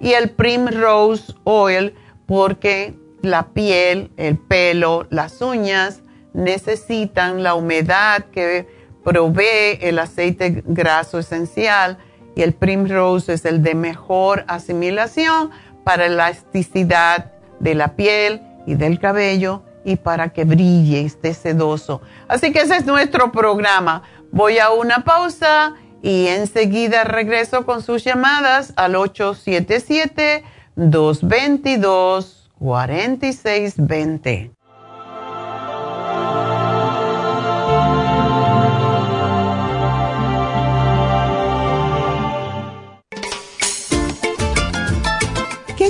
[0.00, 1.94] y el Primrose Oil
[2.26, 6.00] porque la piel, el pelo, las uñas
[6.34, 11.98] necesitan la humedad que provee el aceite graso esencial
[12.34, 15.50] y el Primrose es el de mejor asimilación
[15.84, 22.02] para la elasticidad de la piel y del cabello y para que brille esté sedoso.
[22.28, 24.02] Así que ese es nuestro programa.
[24.30, 30.44] Voy a una pausa y enseguida regreso con sus llamadas al 877
[30.76, 34.61] 222 4620.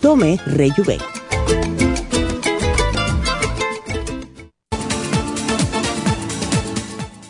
[0.00, 0.98] Tome Rejuven.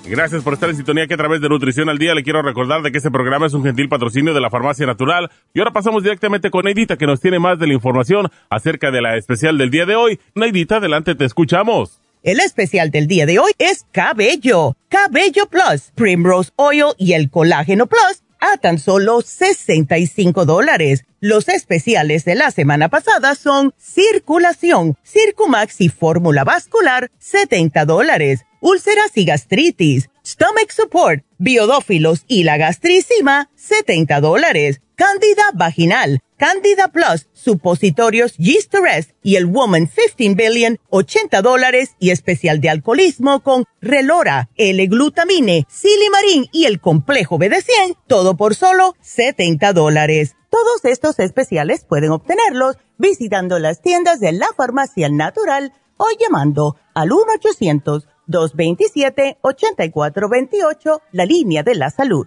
[0.04, 2.82] Gracias por estar en sintonía que a través de Nutrición al Día le quiero recordar
[2.82, 5.30] de que este programa es un gentil patrocinio de la Farmacia Natural.
[5.54, 9.00] Y ahora pasamos directamente con Neidita que nos tiene más de la información acerca de
[9.00, 10.20] la especial del día de hoy.
[10.34, 11.98] Neidita, adelante, te escuchamos.
[12.22, 17.86] El especial del día de hoy es Cabello, Cabello Plus, Primrose Oil y el Colágeno
[17.86, 21.04] Plus a tan solo 65 dólares.
[21.20, 29.10] Los especiales de la semana pasada son Circulación, Circumax y Fórmula Vascular, 70 dólares úlceras
[29.16, 34.80] y gastritis, stomach support, biodófilos y la gastricima, 70 dólares.
[34.94, 38.74] Cándida vaginal, Candida Plus, supositorios Yeast
[39.22, 46.46] y el Woman 15 Billion, 80 dólares y especial de alcoholismo con Relora, L-Glutamine, Silimarín
[46.50, 50.34] y el complejo BD100, todo por solo 70 dólares.
[50.50, 57.12] Todos estos especiales pueden obtenerlos visitando las tiendas de la farmacia natural o llamando al
[57.12, 62.26] 1 800 227-8428, la línea de la salud.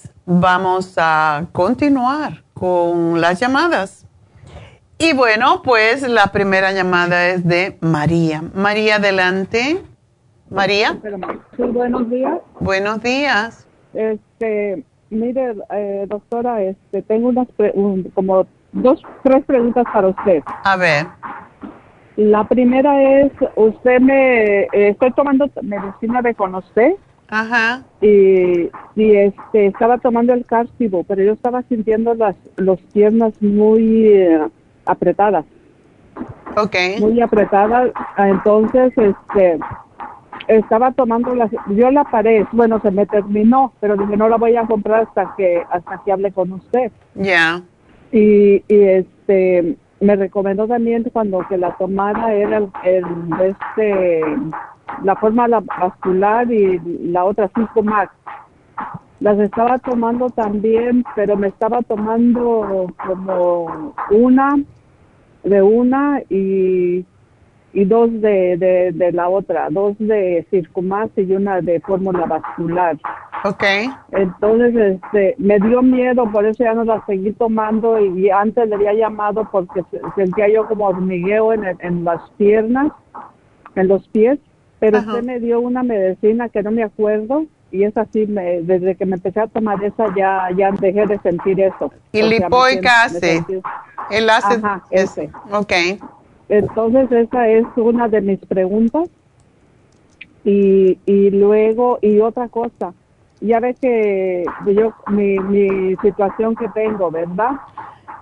[0.25, 4.05] vamos a continuar con las llamadas.
[4.97, 8.43] Y bueno, pues la primera llamada es de María.
[8.53, 9.81] María, adelante.
[10.49, 10.99] María.
[11.57, 12.39] Sí, buenos días.
[12.59, 13.67] Buenos días.
[13.93, 17.47] Este, mire, eh, doctora, este, tengo unas
[18.13, 20.43] como dos, tres preguntas para usted.
[20.63, 21.07] A ver.
[22.17, 26.95] La primera es, usted me, eh, estoy tomando medicina de conocer.
[27.31, 27.83] Ajá.
[28.01, 34.05] Y, y este, estaba tomando el cárcibo, pero yo estaba sintiendo las los piernas muy
[34.07, 34.47] eh,
[34.85, 35.45] apretadas.
[36.57, 36.75] Ok.
[36.99, 37.91] Muy apretadas.
[38.17, 39.59] Entonces, este,
[40.49, 44.57] estaba tomando las, yo la paré, bueno, se me terminó, pero dije, no la voy
[44.57, 46.91] a comprar hasta que, hasta que hable con usted.
[47.15, 47.61] Ya.
[48.11, 53.05] Y, y este, me recomendó también cuando que la tomara era el, el
[53.41, 54.21] este
[55.03, 56.79] la forma la vascular y
[57.11, 58.13] la otra cinco Max.
[59.19, 64.55] Las estaba tomando también, pero me estaba tomando como una
[65.43, 67.05] de una y,
[67.73, 72.97] y dos de, de, de la otra, dos de Circumax y una de fórmula vascular.
[73.43, 73.63] Ok.
[74.11, 78.75] Entonces, este, me dio miedo, por eso ya no la seguí tomando y, antes le
[78.75, 79.83] había llamado porque
[80.15, 82.91] sentía yo como hormigueo en, en las piernas,
[83.75, 84.39] en los pies,
[84.81, 88.95] pero usted me dio una medicina que no me acuerdo y es así, me, desde
[88.95, 91.93] que me empecé a tomar esa ya, ya dejé de sentir eso.
[92.11, 93.43] Y lipoic acid,
[94.09, 95.29] el ácido, Ajá, ese.
[95.51, 95.71] Ok.
[96.49, 99.07] Entonces, esa es una de mis preguntas.
[100.43, 102.95] Y, y luego, y otra cosa,
[103.39, 107.51] ya ves que yo, mi, mi situación que tengo, ¿verdad?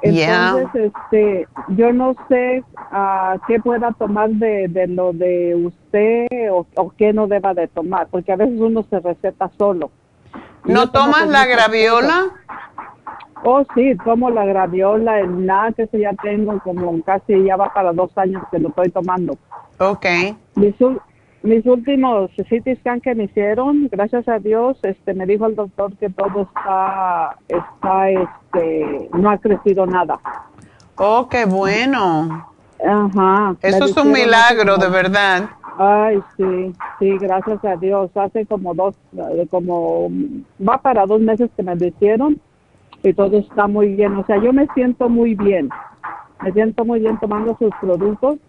[0.01, 6.65] Entonces, este, yo no sé uh, qué pueda tomar de, de lo de usted o,
[6.75, 9.91] o, qué no deba de tomar, porque a veces uno se receta solo.
[10.65, 12.27] ¿No tomas la graviola?
[13.43, 17.93] Oh, sí, tomo la graviola, el NAC, ese ya tengo como casi, ya va para
[17.93, 19.37] dos años que lo estoy tomando.
[19.79, 20.05] Ok.
[20.55, 20.75] Mis,
[21.41, 25.95] mis últimos CT scan que me hicieron, gracias a Dios, este, me dijo el doctor
[25.97, 30.19] que todo está, está, este, no ha crecido nada.
[30.97, 32.45] Oh, qué bueno.
[32.85, 33.55] Ajá.
[33.61, 35.49] Eso es un milagro, de verdad.
[35.77, 38.11] Ay, sí, sí, gracias a Dios.
[38.15, 38.95] Hace como dos,
[39.49, 40.09] como,
[40.67, 42.41] va para dos meses que me lo hicieron
[43.01, 44.15] y todo está muy bien.
[44.15, 45.69] O sea, yo me siento muy bien.
[46.41, 48.39] Me siento muy bien tomando sus productos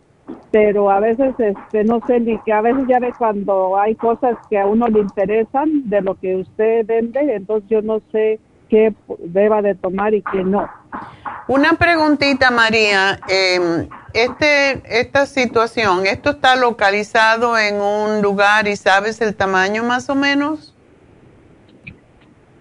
[0.50, 4.36] pero a veces este no sé ni que a veces ya ve cuando hay cosas
[4.48, 8.94] que a uno le interesan de lo que usted vende, entonces yo no sé qué
[9.18, 10.68] deba de tomar y qué no.
[11.48, 13.18] Una preguntita, María.
[13.28, 20.08] Eh, este, esta situación, ¿esto está localizado en un lugar y sabes el tamaño más
[20.08, 20.74] o menos?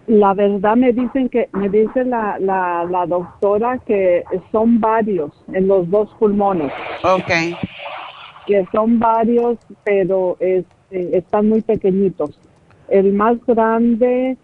[0.10, 5.68] La verdad me dicen que, me dice la, la, la doctora que son varios en
[5.68, 6.74] los dos pulmones.
[7.04, 7.56] Ok.
[8.48, 12.40] Que son varios, pero este, están muy pequeñitos.
[12.88, 14.36] El más grande,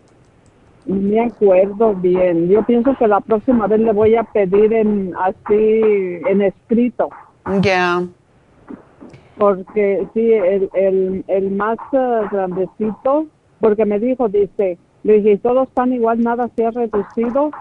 [0.85, 2.47] no me acuerdo bien.
[2.47, 5.81] Yo pienso que la próxima vez le voy a pedir en así,
[6.29, 7.09] en escrito.
[7.61, 8.03] Ya.
[9.39, 13.25] Porque sí, el, el, el más uh, grandecito,
[13.59, 17.51] porque me dijo, dice, le dije, todos están igual, nada se ha reducido.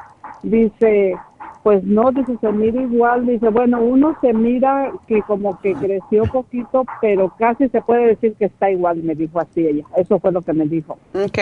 [0.43, 1.15] Dice,
[1.63, 3.27] pues no, dice, se mira igual.
[3.27, 8.35] Dice, bueno, uno se mira que como que creció poquito, pero casi se puede decir
[8.39, 9.85] que está igual, me dijo así ella.
[9.97, 10.99] Eso fue lo que me dijo.
[11.15, 11.39] Ok.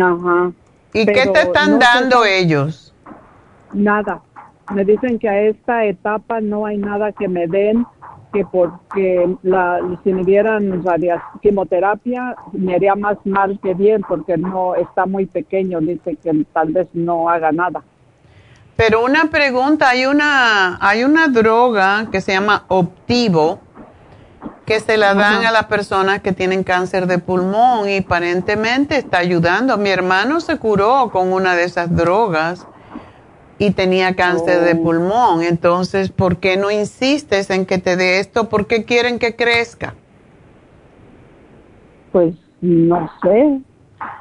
[0.00, 0.52] Ajá.
[0.92, 2.94] ¿Y qué te están no dando sé- ellos?
[3.72, 4.20] Nada.
[4.74, 7.84] Me dicen que a esta etapa no hay nada que me den,
[8.32, 14.36] que porque la, si me dieran radia- quimioterapia me haría más mal que bien, porque
[14.36, 15.80] no está muy pequeño.
[15.80, 17.82] Dice que tal vez no haga nada.
[18.76, 23.60] Pero una pregunta, hay una, hay una droga que se llama Optivo
[24.64, 29.18] que se la dan a las personas que tienen cáncer de pulmón y aparentemente está
[29.18, 29.76] ayudando.
[29.76, 32.66] Mi hermano se curó con una de esas drogas
[33.60, 34.82] y tenía cáncer de Oh.
[34.82, 35.42] pulmón.
[35.42, 38.48] Entonces, ¿por qué no insistes en que te dé esto?
[38.48, 39.94] ¿Por qué quieren que crezca?
[42.10, 43.60] Pues no sé.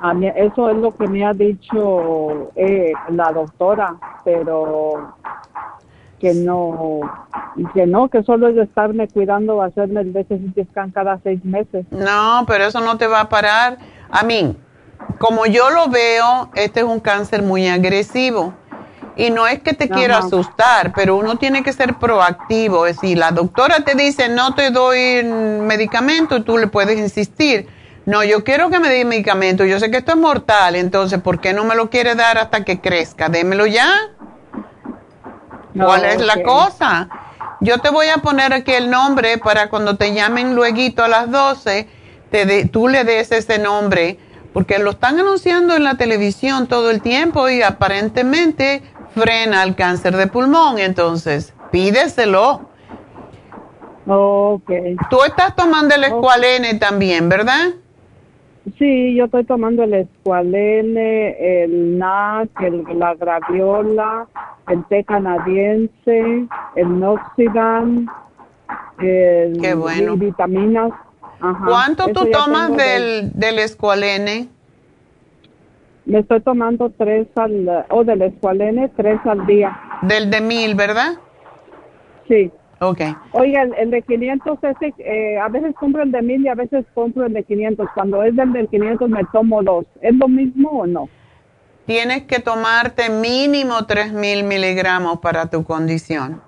[0.01, 5.15] A mí, eso es lo que me ha dicho eh, la doctora, pero
[6.19, 6.99] que no,
[7.73, 11.85] que no, que solo es de estarme cuidando, hacerme el BCT scan cada seis meses.
[11.91, 13.77] No, pero eso no te va a parar.
[14.11, 14.57] A mí,
[15.17, 18.53] como yo lo veo, este es un cáncer muy agresivo.
[19.20, 22.88] Y no es que te quiera asustar, pero uno tiene que ser proactivo.
[22.88, 27.67] Es decir, la doctora te dice, no te doy medicamento, tú le puedes insistir.
[28.05, 29.65] No, yo quiero que me dé medicamento.
[29.65, 32.63] Yo sé que esto es mortal, entonces, ¿por qué no me lo quiere dar hasta
[32.63, 33.28] que crezca?
[33.28, 33.91] Démelo ya.
[35.76, 37.09] ¿Cuál es la cosa?
[37.59, 41.30] Yo te voy a poner aquí el nombre para cuando te llamen luego a las
[41.30, 41.89] 12,
[42.32, 44.17] te tú le des ese nombre,
[44.53, 48.82] porque lo están anunciando en la televisión todo el tiempo y aparentemente
[49.16, 52.70] frena el cáncer de pulmón, entonces pídeselo.
[54.07, 54.72] Ok.
[55.10, 57.74] Tú estás tomando el escualene también, ¿verdad?
[58.78, 64.28] Sí, yo estoy tomando el escualene, el NAC, el, la graviola,
[64.68, 68.07] el té canadiense, el noxidan,
[68.99, 70.16] el Qué bueno.
[70.18, 70.91] vitaminas.
[71.66, 74.49] ¿Cuánto tú tomas del, del escualene?
[76.06, 79.80] Me estoy tomando tres al, o del escualene, tres al día.
[80.02, 81.14] Del de mil, ¿verdad?
[82.28, 82.52] Sí.
[82.82, 83.02] Ok.
[83.34, 86.86] Oiga, el, de 500, ese, eh, a veces compro el de mil y a veces
[86.93, 87.88] compro el de 500.
[87.93, 89.86] Cuando es del de 500 me tomo dos.
[90.02, 91.10] ¿Es lo mismo o no?
[91.86, 96.41] Tienes que tomarte mínimo tres mil miligramos para tu condición.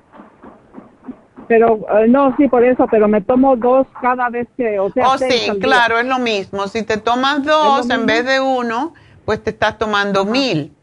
[1.48, 5.10] Pero, eh, no, sí, por eso, pero me tomo dos cada vez que, o sea,
[5.10, 6.68] Oh, sí, claro, es lo mismo.
[6.68, 8.94] Si te tomas dos en vez de uno,
[9.26, 10.74] pues te estás tomando mil.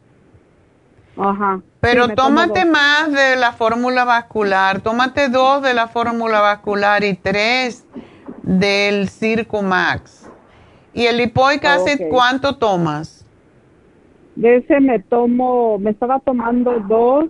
[1.17, 1.61] Ajá.
[1.81, 7.87] Pero tómate más de la fórmula vascular, tómate dos de la fórmula vascular y tres
[8.43, 10.31] del Circo Max.
[10.95, 13.25] ¿Y el lipoic acid cuánto tomas?
[14.37, 17.27] De ese me tomo, me estaba tomando dos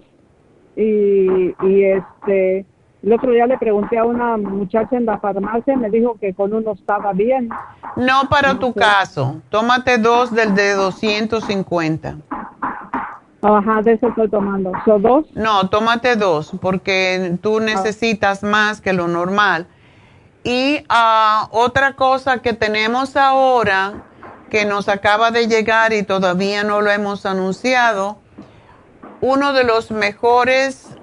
[0.77, 2.67] y, y este,
[3.03, 6.53] el otro día le pregunté a una muchacha en la farmacia, me dijo que con
[6.53, 7.49] uno estaba bien.
[7.97, 12.17] No para tu caso, tómate dos del de 250.
[13.41, 14.73] Ajá, de eso estoy tomando.
[14.85, 15.27] ¿Son dos?
[15.35, 19.69] No, tómate dos, porque tú necesitas más que lo normal.
[20.43, 24.03] Y ah, otra cosa que tenemos ahora,
[24.51, 28.19] que nos acaba de llegar y todavía no lo hemos anunciado,
[29.21, 30.97] uno de los mejores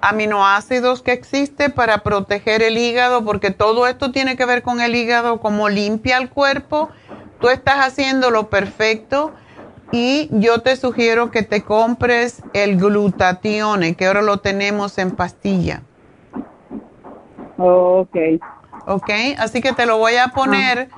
[0.00, 4.94] aminoácidos que existe para proteger el hígado, porque todo esto tiene que ver con el
[4.94, 6.90] hígado, como limpia el cuerpo.
[7.40, 9.32] Tú estás haciendo lo perfecto
[9.92, 15.82] y yo te sugiero que te compres el glutatione, que ahora lo tenemos en pastilla.
[17.56, 18.16] ok.
[18.86, 20.90] Ok, así que te lo voy a poner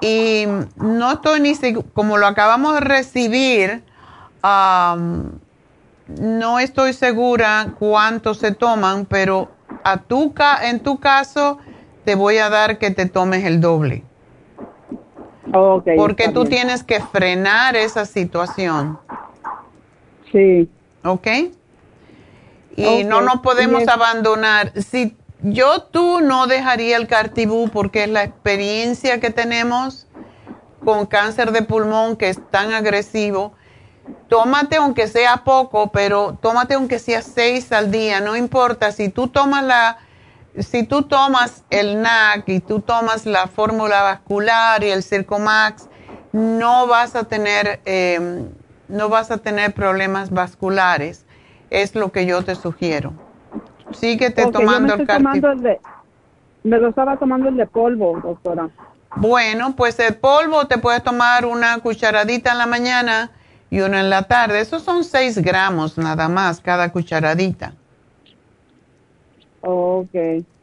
[0.00, 1.54] y no estoy ni
[1.94, 3.84] como lo acabamos de recibir,
[6.18, 9.50] no estoy segura cuánto se toman, pero
[9.84, 11.58] a tu, en tu caso
[12.04, 14.04] te voy a dar que te tomes el doble.
[15.96, 18.98] Porque tú tienes que frenar esa situación.
[20.30, 20.68] Sí.
[21.04, 21.26] ¿Ok?
[22.76, 24.72] Y no nos podemos abandonar.
[24.80, 30.06] Si yo tú no dejaría el cartibú porque es la experiencia que tenemos
[30.84, 33.54] con cáncer de pulmón que es tan agresivo.
[34.28, 38.92] Tómate aunque sea poco, pero tómate aunque sea seis al día, no importa.
[38.92, 39.98] Si tú tomas la
[40.58, 45.88] si tú tomas el NAC y tú tomas la fórmula vascular y el Circomax,
[46.32, 48.48] no vas a tener, em,
[48.88, 51.24] no vas a tener problemas vasculares.
[51.70, 53.12] Es lo que yo te sugiero.
[53.92, 55.48] Síguete tomando el tomando
[56.64, 58.68] Me lo estaba tomando el de polvo, doctora.
[59.16, 63.30] Bueno, pues el polvo te puedes tomar una cucharadita en la mañana
[63.70, 64.60] y una en la tarde.
[64.60, 67.72] Esos son 6 gramos nada más cada cucharadita.
[69.62, 70.14] Ok.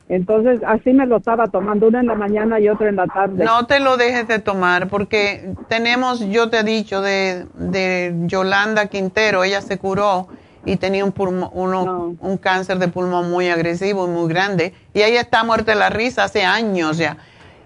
[0.10, 3.44] Entonces, así me lo estaba tomando, una en la mañana y otra en la tarde.
[3.44, 8.88] No te lo dejes de tomar, porque tenemos, yo te he dicho, de, de Yolanda
[8.88, 10.30] Quintero, ella se curó
[10.64, 15.02] y tenía un, pulmón, uno, un cáncer de pulmón muy agresivo y muy grande, y
[15.02, 17.18] ella está muerta de la risa hace años ya,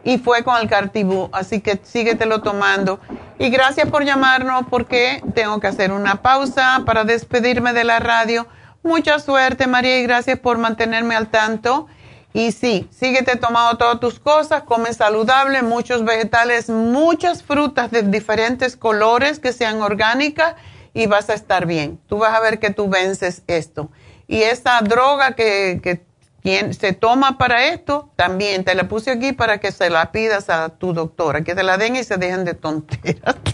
[0.04, 3.00] y fue con el Cartibú, así que síguetelo tomando.
[3.40, 8.48] Y gracias por llamarnos, porque tengo que hacer una pausa para despedirme de la radio
[8.84, 11.88] Mucha suerte, María, y gracias por mantenerme al tanto.
[12.34, 18.76] Y sí, síguete tomando todas tus cosas, come saludable, muchos vegetales, muchas frutas de diferentes
[18.76, 20.56] colores que sean orgánicas
[20.94, 22.00] y vas a estar bien.
[22.08, 23.92] Tú vas a ver que tú vences esto.
[24.28, 26.04] Y esa droga que, que
[26.42, 30.50] quien se toma para esto, también te la puse aquí para que se la pidas
[30.50, 33.36] a tu doctora, que te la den y se dejen de tonteras.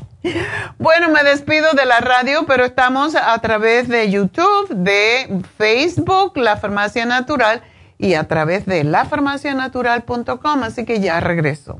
[0.78, 6.58] Bueno, me despido de la radio, pero estamos a través de YouTube, de Facebook, La
[6.58, 7.62] Farmacia Natural
[7.98, 11.80] y a través de lafarmacianatural.com, así que ya regreso.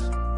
[0.01, 0.30] podcast.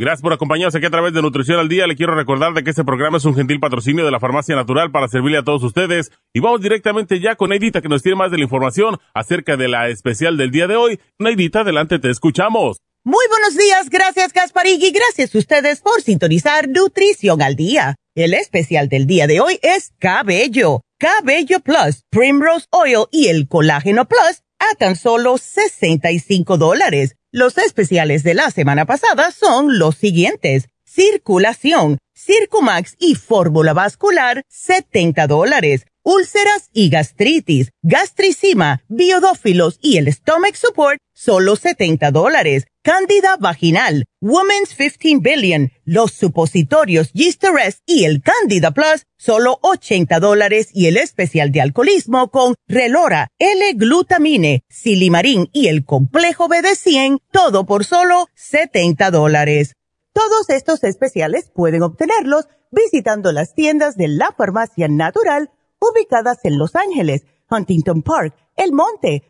[0.00, 1.86] Gracias por acompañarnos aquí a través de Nutrición al Día.
[1.86, 4.90] Le quiero recordar de que este programa es un gentil patrocinio de la Farmacia Natural
[4.90, 6.10] para servirle a todos ustedes.
[6.32, 9.68] Y vamos directamente ya con Neidita que nos tiene más de la información acerca de
[9.68, 11.00] la especial del día de hoy.
[11.18, 12.78] Neidita, adelante, te escuchamos.
[13.04, 14.32] Muy buenos días, gracias
[14.64, 17.96] y gracias a ustedes por sintonizar Nutrición al Día.
[18.14, 24.08] El especial del día de hoy es Cabello, Cabello Plus, Primrose Oil y el Colágeno
[24.08, 27.16] Plus a tan solo 65 dólares.
[27.32, 30.68] Los especiales de la semana pasada son los siguientes.
[30.84, 35.86] Circulación, Circumax y fórmula vascular, 70 dólares.
[36.02, 42.64] Úlceras y gastritis, gastricima, biodófilos y el stomach support, solo 70 dólares.
[42.82, 50.70] Cándida vaginal, Women's 15 Billion, los supositorios Gisterest y el Candida Plus, solo 80 dólares
[50.72, 57.84] y el especial de alcoholismo con Relora, L-Glutamine, Silimarín y el complejo BD100, todo por
[57.84, 59.74] solo 70 dólares.
[60.14, 65.50] Todos estos especiales pueden obtenerlos visitando las tiendas de la farmacia natural
[65.80, 69.29] ubicadas en Los Ángeles, Huntington Park, El Monte,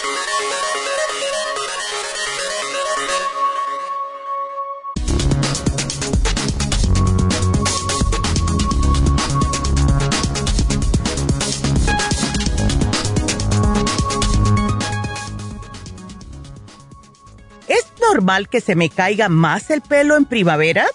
[18.11, 20.85] Normal que se me caiga más el pelo en primavera?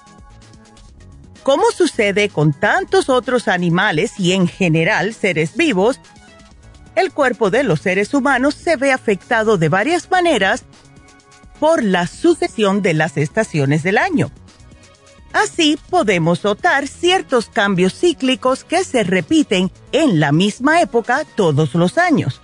[1.42, 5.98] Como sucede con tantos otros animales y en general seres vivos,
[6.94, 10.64] el cuerpo de los seres humanos se ve afectado de varias maneras
[11.58, 14.30] por la sucesión de las estaciones del año.
[15.32, 21.96] Así podemos notar ciertos cambios cíclicos que se repiten en la misma época todos los
[21.96, 22.40] años.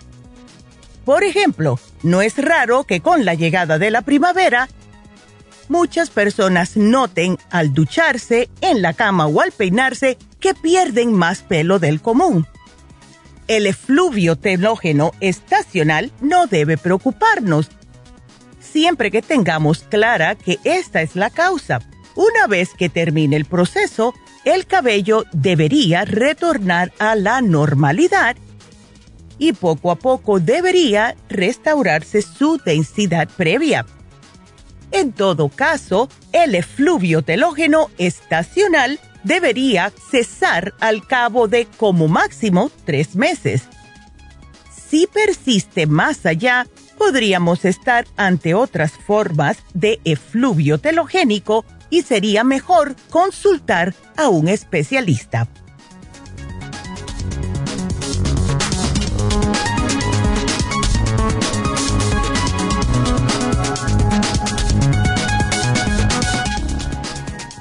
[1.04, 4.68] Por ejemplo, no es raro que con la llegada de la primavera,
[5.68, 11.78] muchas personas noten al ducharse, en la cama o al peinarse que pierden más pelo
[11.78, 12.46] del común.
[13.48, 17.70] El efluvio telógeno estacional no debe preocuparnos,
[18.60, 21.80] siempre que tengamos clara que esta es la causa.
[22.14, 28.36] Una vez que termine el proceso, el cabello debería retornar a la normalidad
[29.42, 33.84] y poco a poco debería restaurarse su densidad previa.
[34.92, 43.16] En todo caso, el efluvio telógeno estacional debería cesar al cabo de como máximo tres
[43.16, 43.64] meses.
[44.70, 52.94] Si persiste más allá, podríamos estar ante otras formas de efluvio telogénico y sería mejor
[53.10, 55.48] consultar a un especialista.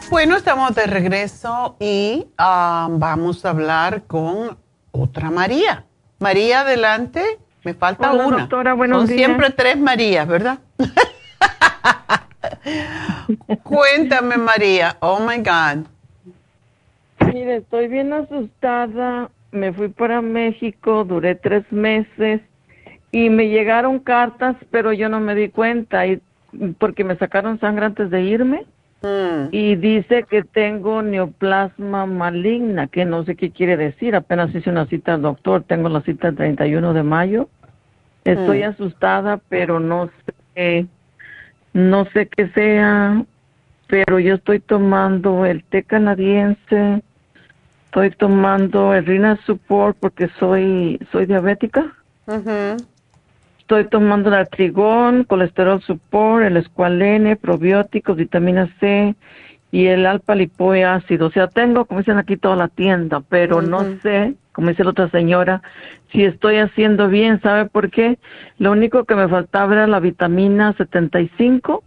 [0.10, 4.58] Bueno, estamos de regreso y ah, vamos a hablar con
[4.92, 5.86] otra María.
[6.20, 7.40] María, adelante.
[7.64, 8.38] Me falta Hola, una.
[8.40, 9.18] doctora, buenos Son días.
[9.18, 10.60] siempre tres Marías, ¿verdad?
[13.64, 14.98] Cuéntame, María.
[15.00, 15.86] Oh my God.
[17.34, 19.30] Mire, estoy bien asustada.
[19.52, 22.42] Me fui para México, duré tres meses
[23.12, 26.22] y me llegaron cartas, pero yo no me di cuenta y
[26.80, 28.66] porque me sacaron sangre antes de irme
[29.04, 29.48] Mm.
[29.52, 34.16] y dice que tengo neoplasma maligna, que no sé qué quiere decir.
[34.16, 37.50] Apenas hice una cita al doctor, tengo la cita el 31 de mayo.
[38.24, 38.70] Estoy Mm.
[38.70, 40.12] asustada, pero no
[40.54, 40.86] sé,
[41.74, 43.26] no sé qué sea,
[43.88, 47.02] pero yo estoy tomando el té canadiense,
[47.92, 51.94] estoy tomando el Renal Support porque soy, soy diabética.
[52.26, 52.86] Ujú.
[53.60, 59.14] Estoy tomando el artrigón, colesterol support, el escualene, probióticos, vitamina C
[59.74, 61.28] y el alfa lipoe ácido.
[61.28, 64.92] O sea, tengo, como dicen aquí, toda la tienda, pero no sé, como dice la
[64.92, 65.62] otra señora,
[66.14, 67.42] si estoy haciendo bien.
[67.42, 68.18] ¿Sabe por qué?
[68.58, 71.84] Lo único que me faltaba era la vitamina 75.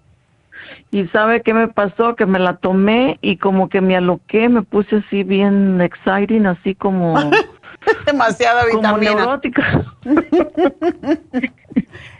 [0.90, 4.62] Y sabe qué me pasó, que me la tomé y como que me aloqué, me
[4.62, 7.14] puse así bien exciting, así como,
[8.06, 9.14] Demasiada como vitamina.
[9.14, 9.84] neurótica.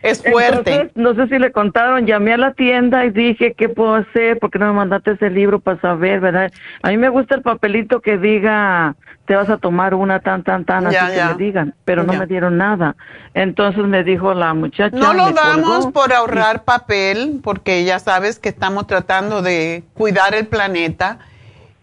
[0.02, 0.70] Es fuerte.
[0.70, 4.38] Entonces, no sé si le contaron, llamé a la tienda y dije, ¿qué puedo hacer?
[4.38, 6.52] ¿Por qué no me mandaste ese libro para saber, verdad?
[6.82, 8.96] A mí me gusta el papelito que diga,
[9.26, 11.28] te vas a tomar una tan, tan, tan, Ya, así ya.
[11.28, 12.18] que me digan, pero no Ya.
[12.20, 12.94] me dieron nada.
[13.32, 14.94] Entonces me dijo la muchacha.
[14.96, 20.46] No lo damos por ahorrar papel, porque ya sabes que estamos tratando de cuidar el
[20.46, 21.18] planeta.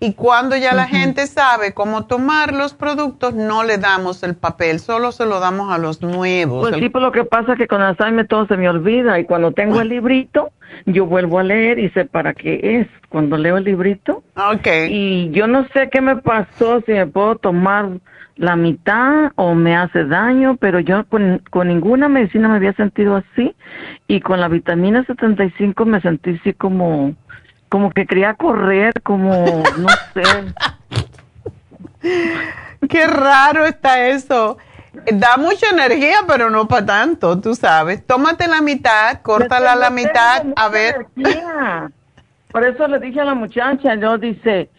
[0.04, 4.80] Y cuando ya la gente sabe cómo tomar los productos, no le damos el papel,
[4.80, 6.62] solo se lo damos a los nuevos.
[6.62, 9.20] Pues El- sí, pues lo que pasa es que con Alzheimer todo se me olvida
[9.20, 10.49] y cuando tengo el librito,
[10.88, 12.88] yo vuelvo a leer y sé para qué es.
[13.10, 14.68] Cuando leo el librito, Ok.
[14.89, 17.89] y yo no sé qué me pasó, si me puedo tomar
[18.38, 23.18] la mitad o me hace daño, pero yo con, con ninguna medicina me había sentido
[23.18, 23.54] así
[24.08, 27.14] y con la vitamina 75 me sentí así como
[27.72, 30.53] como que quería correr, como no sé.
[32.89, 34.57] Qué raro está eso.
[35.13, 38.05] Da mucha energía, pero no para tanto, tú sabes.
[38.05, 41.07] Tómate la mitad, córtala la mitad, a ver.
[41.15, 41.89] energía.
[42.51, 44.69] Por eso le dije a la muchacha, yo dice,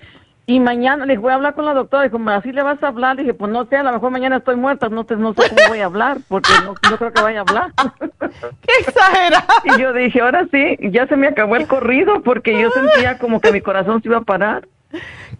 [0.46, 2.88] y mañana le dije, voy a hablar con la doctora, dijo, así le vas a
[2.88, 5.34] hablar, le dije, pues no sé, a lo mejor mañana estoy muerta, no, te, no
[5.34, 7.70] sé cómo voy a hablar, porque no, no creo que vaya a hablar.
[8.60, 9.44] Qué exagerado.
[9.64, 13.40] Y yo dije, ahora sí, ya se me acabó el corrido, porque yo sentía como
[13.40, 14.66] que mi corazón se iba a parar.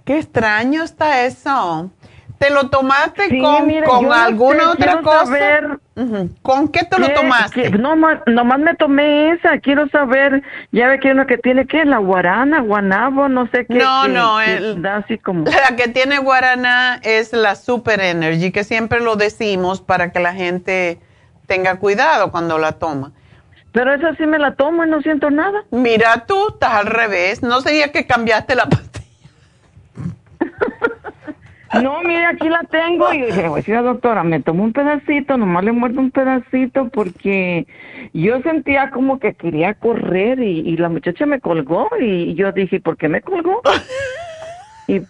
[0.05, 1.91] Qué extraño está eso.
[2.39, 5.27] ¿Te lo tomaste Sí, con, mire, con yo no alguna sé, otra cosa?
[5.27, 5.79] saber-
[6.43, 7.63] ¿Con qué te lo ¿Qué- tomaste?
[7.63, 11.67] qué- No, ma- nomás me tomé esa, quiero saber, ya ve que una que tiene,
[11.67, 11.85] ¿qué?
[11.85, 13.75] La guarana, guanabo, no sé qué.
[13.75, 15.45] No, no, que el- da así como...
[15.71, 20.33] La que tiene guaraná es la Super Energy, que siempre lo decimos para que la
[20.33, 20.99] gente
[21.47, 23.13] tenga cuidado cuando la toma.
[23.73, 25.63] Pero esa sí me la tomo y no siento nada.
[25.71, 27.43] Mira tú, estás al revés.
[27.43, 28.92] No sería que cambiaste la pastilla.
[31.81, 33.13] No, mire, aquí la tengo.
[33.13, 35.73] Y dije, le voy a decir a la doctora, me tomo un pedacito, nomás le
[35.73, 37.67] muerdo un pedacito porque
[38.13, 42.81] yo sentía como que quería correr y, y la muchacha me colgó y yo dije,
[42.81, 43.63] ¿por qué me colgó?
[44.89, 45.03] Y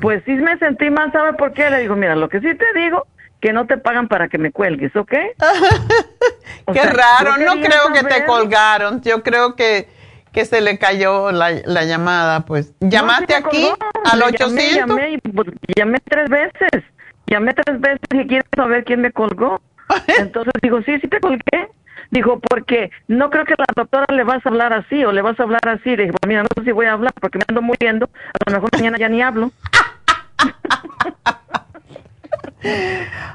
[0.00, 1.68] pues sí me sentí mal, ¿sabe por qué?
[1.70, 3.06] Le digo, mira, lo que sí te digo,
[3.40, 5.10] que no te pagan para que me cuelgues, ¿ok?
[6.72, 9.00] Qué sea, raro, no creo que te colgaron.
[9.02, 9.88] Yo creo que,
[10.32, 12.72] que se le cayó la, la llamada, pues.
[12.80, 13.68] ¿Llamaste No, aquí
[14.10, 14.54] al Le 800?
[14.76, 16.84] Llamé, llamé, y, pues, llamé tres veces.
[17.26, 19.60] Llamé tres veces y quiero saber quién me colgó.
[20.18, 21.68] Entonces digo, sí, sí te colgué.
[22.12, 25.38] Dijo, porque no creo que la doctora le vas a hablar así o le vas
[25.38, 25.90] a hablar así.
[25.90, 28.08] Le dije, pues mira, no sé si voy a hablar porque me ando muriendo.
[28.46, 29.52] A lo mejor mañana ya ni hablo.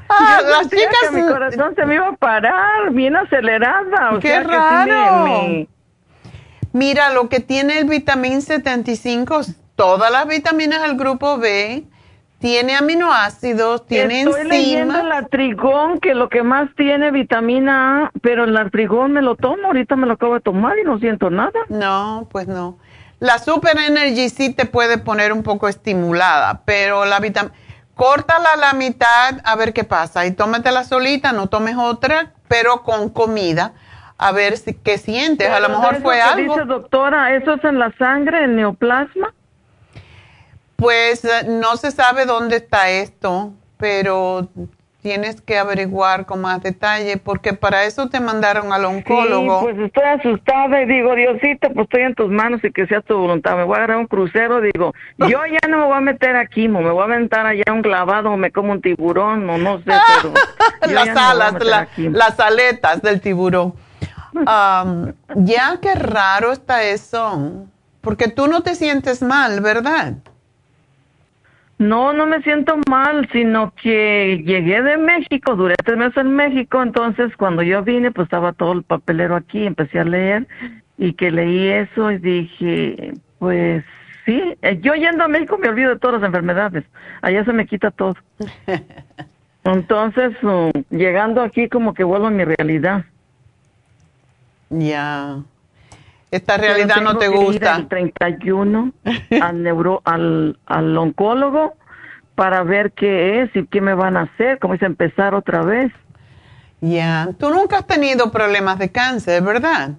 [0.08, 0.94] Ah, Yo las chicas.
[1.02, 4.12] que mi corazón se me iba a parar, bien acelerada.
[4.14, 5.24] O Qué sea, que sí me- raro.
[5.24, 5.68] me-
[6.76, 9.40] Mira, lo que tiene el vitamín 75,
[9.76, 11.84] todas las vitaminas del grupo B,
[12.38, 15.06] tiene aminoácidos, tiene Estoy leyendo enzimas.
[15.06, 19.68] el artrigón, que lo que más tiene vitamina A, pero el artrigón me lo tomo,
[19.68, 21.58] ahorita me lo acabo de tomar y no siento nada.
[21.70, 22.76] No, pues no.
[23.20, 27.54] La Super Energy sí te puede poner un poco estimulada, pero la vitamina...
[27.94, 32.82] Córtala a la mitad a ver qué pasa y tómatela solita, no tomes otra, pero
[32.82, 33.72] con comida,
[34.18, 35.48] a ver si, qué sientes.
[35.50, 36.54] a lo mejor fue algo.
[36.54, 39.32] Dice doctora, ¿eso es en la sangre, el neoplasma?
[40.76, 44.48] Pues eh, no se sabe dónde está esto, pero
[45.00, 49.60] tienes que averiguar con más detalle, porque para eso te mandaron al oncólogo.
[49.60, 53.00] Sí, pues estoy asustada y digo, Diosito, pues estoy en tus manos y que sea
[53.02, 53.56] tu voluntad.
[53.56, 56.66] Me voy a agarrar un crucero, digo, yo ya no me voy a meter aquí,
[56.68, 59.84] me voy a aventar allá un clavado o me como un tiburón o no sé,
[60.22, 60.92] pero...
[60.92, 63.74] las alas, la- las aletas del tiburón.
[64.46, 67.66] Am, ya qué raro está eso,
[68.00, 70.14] porque tú no te sientes mal, ¿verdad?
[71.78, 76.82] No, no me siento mal, sino que llegué de México, duré tres meses en México,
[76.82, 80.46] entonces cuando yo vine, pues estaba todo el papelero aquí, empecé a leer
[80.96, 83.84] y que leí eso y dije, pues
[84.24, 86.84] sí, eh, yo yendo a México me olvido de todas las enfermedades,
[87.20, 88.14] allá se me quita todo.
[89.64, 93.04] Entonces, uh, llegando aquí como que vuelvo a mi realidad.
[94.70, 95.42] Ya.
[96.30, 97.76] Esta realidad no te gusta.
[97.76, 98.92] El 31
[99.40, 101.74] al neuro, al, al oncólogo
[102.34, 105.92] para ver qué es y qué me van a hacer, cómo es empezar otra vez.
[106.80, 107.30] Ya.
[107.38, 109.92] Tú nunca has tenido problemas de cáncer, ¿verdad?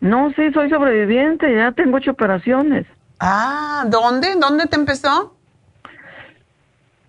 [0.00, 2.86] No, sí, soy sobreviviente, ya tengo ocho operaciones.
[3.20, 4.34] Ah, ¿dónde?
[4.36, 5.37] ¿Dónde te empezó?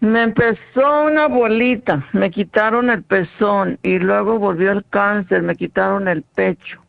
[0.02, 6.08] Me empezó una bolita, me quitaron el pezón y luego volvió el cáncer, me quitaron
[6.08, 6.80] el pecho,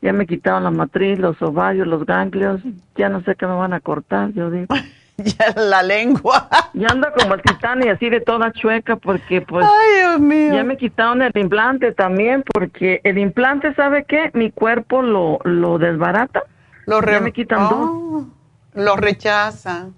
[0.00, 2.62] ya me quitaron la matriz, los ovarios, los ganglios,
[2.96, 4.74] ya no sé qué me van a cortar, yo digo.
[5.18, 6.48] ya la lengua.
[6.72, 10.54] Ya ando como el titán y así de toda chueca porque pues Ay, Dios mío.
[10.54, 14.30] ya me quitaron el implante también porque el implante, ¿sabe qué?
[14.32, 16.42] Mi cuerpo lo, lo desbarata.
[16.86, 18.26] Lo ya re- me quitan Oh,
[18.74, 19.88] Lo rechaza.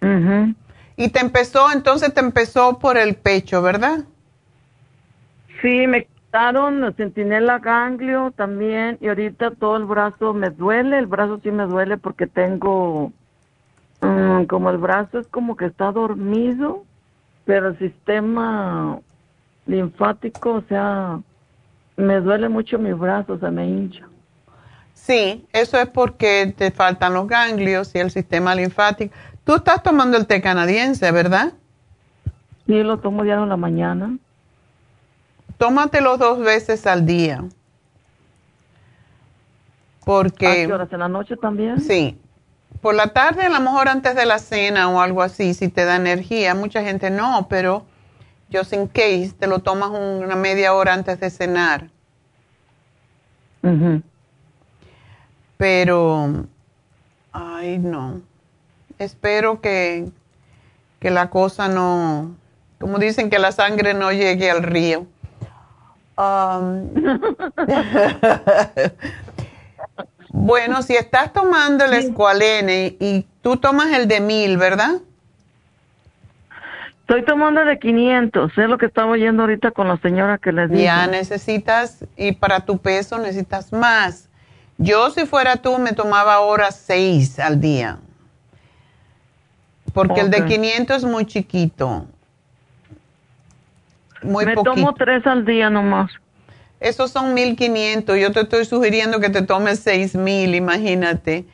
[0.00, 0.10] dos.
[0.10, 0.54] Ujú.
[1.02, 4.04] Y te empezó, entonces te empezó por el pecho, ¿verdad?
[5.60, 11.08] Sí, me quitaron el centinela ganglio también y ahorita todo el brazo me duele, el
[11.08, 13.10] brazo sí me duele porque tengo,
[14.00, 16.84] mm, como el brazo es como que está dormido,
[17.46, 19.00] pero el sistema
[19.66, 21.18] linfático, o sea,
[21.96, 24.06] me duele mucho mi brazo, se me hincha.
[24.94, 29.14] Sí, eso es porque te faltan los ganglios y el sistema linfático.
[29.44, 31.52] Tú estás tomando el té canadiense, ¿verdad?
[32.66, 34.16] Sí, lo tomo diario en la mañana.
[35.58, 37.44] Tómatelo dos veces al día.
[39.98, 40.92] ¿A Porque, qué horas?
[40.92, 41.78] ¿En la noche también?
[41.80, 42.18] sí,
[42.80, 45.84] por la tarde a lo mejor antes de la cena o algo así, si te
[45.84, 46.54] da energía.
[46.54, 47.84] Mucha gente no, pero
[48.52, 51.90] just in case, te lo tomas un- una media hora antes de cenar.
[53.62, 54.02] Ujú.
[55.62, 56.44] Pero,
[57.32, 58.20] ay, no.
[58.98, 60.08] Espero que,
[60.98, 62.34] que la cosa no,
[62.80, 65.06] como dicen, que la sangre no llegue al río.
[66.18, 66.88] Um,
[70.30, 74.94] bueno, si estás tomando el escualene y tú tomas el de mil, ¿verdad?
[77.02, 80.68] Estoy tomando de 500, es lo que estaba oyendo ahorita con la señora que les
[80.70, 80.82] dije.
[80.82, 84.28] Ya necesitas, y para tu peso necesitas más.
[84.78, 87.98] Yo si fuera tú me tomaba ahora seis al día.
[89.92, 90.46] Porque el de Ok.
[90.48, 92.06] 500 es muy chiquito.
[94.22, 94.74] Muy Me poquito.
[94.74, 96.10] tomo tres al día nomás.
[96.80, 98.18] Esos son 1500.
[98.18, 101.44] Yo te estoy sugiriendo que te tomes 6000, imagínate.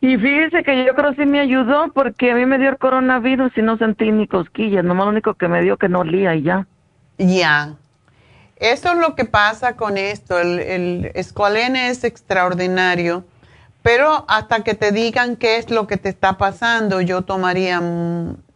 [0.00, 2.78] Y fíjese que yo creo que sí me ayudó porque a mí me dio el
[2.78, 6.36] coronavirus y no sentí ni cosquillas, nomás lo único que me dio que no olía
[6.36, 6.66] y ya.
[7.18, 7.74] Ya.
[8.60, 10.38] Eso es lo que pasa con esto.
[10.38, 13.24] El, el escualene es extraordinario.
[13.82, 17.80] Pero hasta que te digan qué es lo que te está pasando, yo tomaría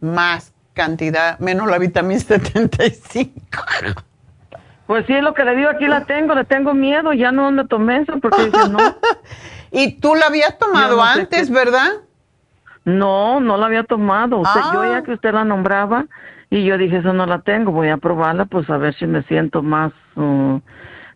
[0.01, 3.31] más cantidad, menos la vitamina 75.
[4.85, 7.49] Pues sí, es lo que le digo, aquí la tengo, le tengo miedo, ya no
[7.51, 8.79] me tomé eso porque dije, no,
[9.71, 11.87] y tú la habías tomado no antes, ¿verdad?
[12.83, 14.39] no, no la había tomado.
[14.39, 14.89] Usted, Yo Ah.
[14.97, 16.05] ya que usted la nombraba
[16.57, 19.23] y yo dije, eso no la tengo, voy a probarla, pues a ver si me
[19.23, 19.91] siento más...
[20.15, 20.59] uh,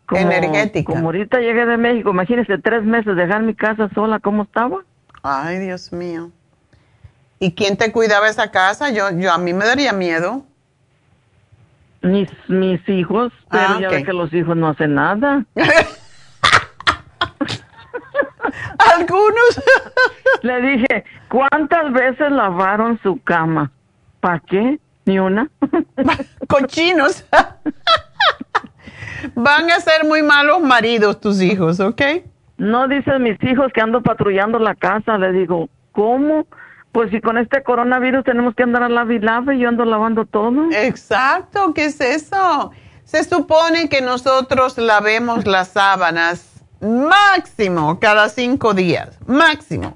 [0.05, 0.93] como, Energética.
[0.93, 4.77] Como ahorita llegué de México, imagínese tres meses dejar mi casa sola, ¿cómo estaba?
[5.21, 6.31] Ay, Dios mío.
[7.39, 8.89] ¿Y quién te cuidaba esa casa?
[8.89, 10.43] Yo, yo a mí me daría miedo.
[12.01, 13.93] Mis, mis hijos, pero Ah, ya ok.
[13.95, 15.45] ve que los hijos no hacen nada.
[18.95, 19.61] Algunos.
[20.41, 23.71] Le dije, ¿cuántas veces lavaron su cama?
[24.19, 24.79] ¿Para qué?
[25.07, 25.49] Ni una.
[26.47, 27.25] Cochinos.
[29.35, 32.01] Van a ser muy malos maridos tus hijos, ¿ok?
[32.57, 35.17] No dicen mis hijos que ando patrullando la casa.
[35.17, 36.45] Le digo, ¿cómo?
[36.91, 39.17] Pues si con este coronavirus tenemos que andar a la y
[39.55, 40.69] y yo ando lavando todo.
[40.71, 42.71] Exacto, ¿qué es eso?
[43.05, 49.95] Se supone que nosotros lavemos las sábanas máximo cada cinco días, máximo.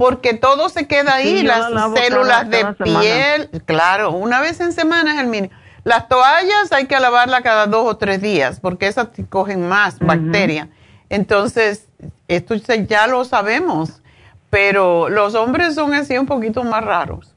[0.00, 5.20] Porque todo se queda ahí, las células de piel, claro, una vez en semana es
[5.20, 5.52] el mínimo.
[5.84, 10.68] Las toallas hay que lavarlas cada dos o tres días porque esas cogen más bacterias.
[11.10, 11.86] Entonces,
[12.28, 14.00] esto ya lo sabemos,
[14.48, 17.34] pero los hombres son así un poquito más raros.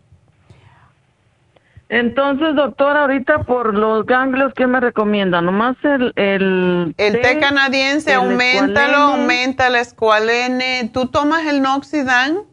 [1.90, 5.42] Entonces, doctora, ahorita por los ganglios, ¿qué me recomienda?
[5.42, 6.14] Nomás el...
[6.16, 10.90] El, el té, canadiense, aumentalo, aumenta el escualene.
[10.94, 12.53] ¿Tú tomas el Noxidan?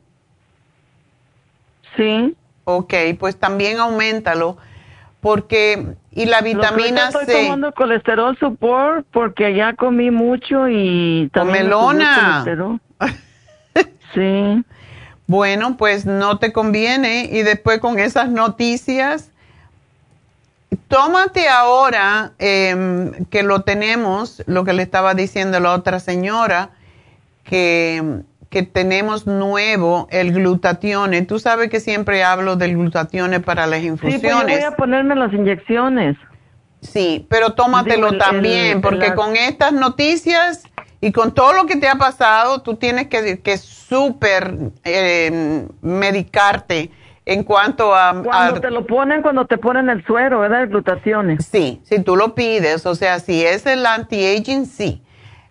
[1.97, 2.35] Sí.
[2.65, 4.57] Ok, pues también aumentalo
[5.21, 7.21] porque y la vitamina Lo C.
[7.21, 12.45] Estoy tomando colesterol support porque ya comí mucho y también melona.
[14.15, 14.65] sí.
[15.27, 19.31] Bueno, pues no te conviene y después con esas noticias,
[20.89, 26.71] tómate ahora em, que lo tenemos, lo que le estaba diciendo la otra señora,
[27.45, 31.23] que que tenemos nuevo, el glutatione.
[31.23, 34.21] Tú sabes que siempre hablo del glutatione para las infusiones.
[34.21, 36.17] Sí, pues voy a ponerme las inyecciones.
[36.83, 40.65] Sí, pero tómatelo también, porque con estas noticias
[41.01, 44.55] y con todo lo que te ha pasado, tú tienes que, que súper
[44.85, 46.91] eh, medicarte
[47.27, 48.21] en cuanto a...
[48.25, 50.63] Cuando te lo ponen, cuando te ponen el suero, ¿verdad?
[50.63, 51.39] El glutatione.
[51.41, 55.03] Sí, si tú lo pides, o sea, si es el anti-aging, sí.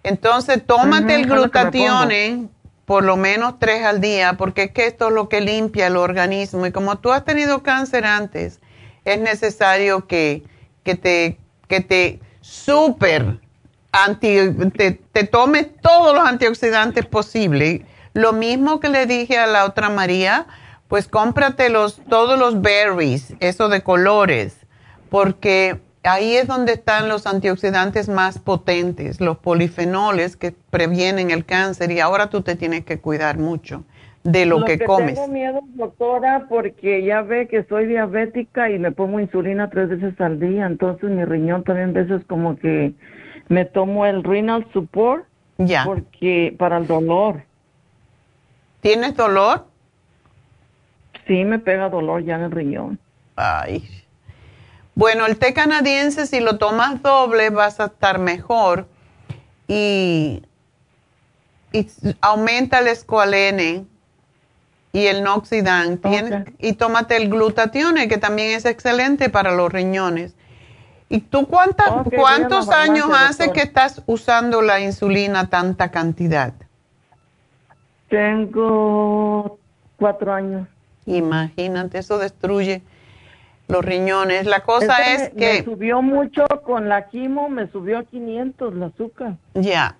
[0.04, 2.50] Entonces, tómate el glutatione
[2.90, 5.96] por lo menos tres al día, porque es que esto es lo que limpia el
[5.96, 6.66] organismo.
[6.66, 8.62] Y como tú has tenido cáncer antes,
[9.06, 10.42] es necesario que,
[10.84, 11.38] que te,
[11.68, 13.42] que te super
[13.92, 14.38] anti,
[14.76, 17.82] te, te tomes todos los antioxidantes posibles.
[18.14, 20.48] Lo mismo que le dije a la otra María,
[20.88, 24.56] pues cómprate los, todos los berries, eso de colores,
[25.12, 31.92] porque ahí es donde están los antioxidantes más potentes, los polifenoles que previenen el cáncer
[31.92, 33.84] y ahora tú te tienes que cuidar mucho
[34.24, 35.16] de lo, que, comes.
[35.16, 40.20] Tengo miedo, doctora, porque ya ve que soy diabética y me pongo insulina tres veces
[40.20, 42.94] al día, entonces mi riñón también veces como que
[43.48, 45.26] me tomo el renal support.
[45.58, 45.84] Ya.
[45.84, 47.44] Porque para el dolor.
[48.80, 49.66] ¿Tienes dolor?
[51.28, 53.00] Sí, me pega dolor ya en el riñón.
[53.36, 53.84] Ay,
[55.00, 58.86] bueno, el té canadiense, si lo tomas doble, vas a estar mejor.
[59.66, 60.44] Y,
[62.20, 63.86] aumenta el escualene
[64.92, 66.02] y el noxidan.
[66.58, 70.34] Y tómate el glutatione, que también es excelente para los riñones.
[71.08, 76.52] ¿Y tú cuántas, cuántos años hace que estás usando la insulina tanta cantidad?
[78.10, 79.60] Tengo
[79.96, 80.68] cuatro años.
[81.06, 82.84] Imagínate, eso destruye
[83.70, 84.46] los riñones.
[84.46, 85.60] La cosa es, que...
[85.60, 89.36] Me subió mucho con la quimo, me subió a 500 el azúcar.
[89.54, 89.96] Ya,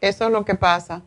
[0.00, 1.02] eso es lo que pasa.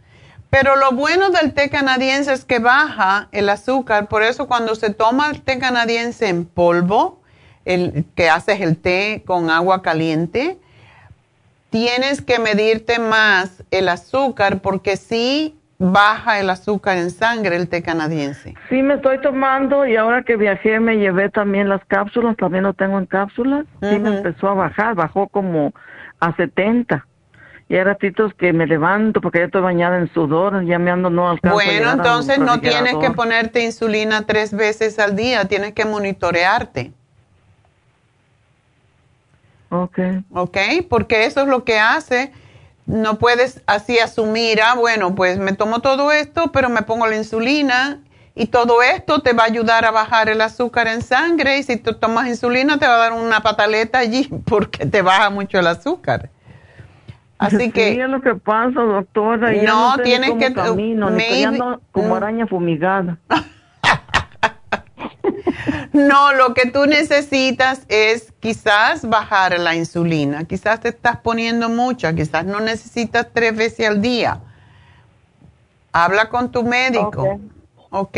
[0.49, 4.91] Pero lo bueno del té canadiense es que baja el azúcar, por eso cuando se
[4.91, 7.19] toma el té canadiense en polvo,
[7.65, 10.57] el, que haces el té con agua caliente,
[11.69, 17.83] tienes que medirte más el azúcar porque si baja el azúcar en sangre el té
[17.83, 18.55] canadiense.
[18.69, 22.73] Sí, me estoy tomando y ahora que viajé me llevé también las cápsulas, también lo
[22.73, 23.65] tengo en cápsulas.
[23.81, 25.73] Sí, me empezó a bajar, bajó como
[26.19, 27.05] a 70.
[27.69, 31.09] Y hay ratitos que me levanto porque ya estoy bañada en sudor, ya me ando
[31.09, 35.85] no alcanzo Bueno, entonces no tienes que ponerte insulina tres veces al día, tienes que
[35.85, 36.93] monitorearte.
[39.69, 39.99] Ok.
[40.31, 40.57] Ok,
[40.89, 42.31] porque eso es lo que hace
[42.87, 47.17] no puedes así asumir, ah, bueno, pues me tomo todo esto, pero me pongo la
[47.17, 47.99] insulina
[48.33, 51.77] y todo esto te va a ayudar a bajar el azúcar en sangre y si
[51.77, 55.67] tú tomas insulina te va a dar una pataleta allí porque te baja mucho el
[55.67, 56.29] azúcar.
[57.37, 58.01] Así que...
[58.01, 59.51] Es lo que pasa, doctora.
[59.61, 60.53] No, tienes que...
[60.53, 61.11] Camino,
[61.91, 62.13] como mm.
[62.13, 63.19] araña fumigada.
[65.93, 70.45] No, lo que tú necesitas es quizás bajar la insulina.
[70.45, 74.41] Quizás te estás poniendo mucha, quizás no necesitas tres veces al día.
[75.91, 77.39] Habla con tu médico.
[77.89, 78.17] ¿Ok?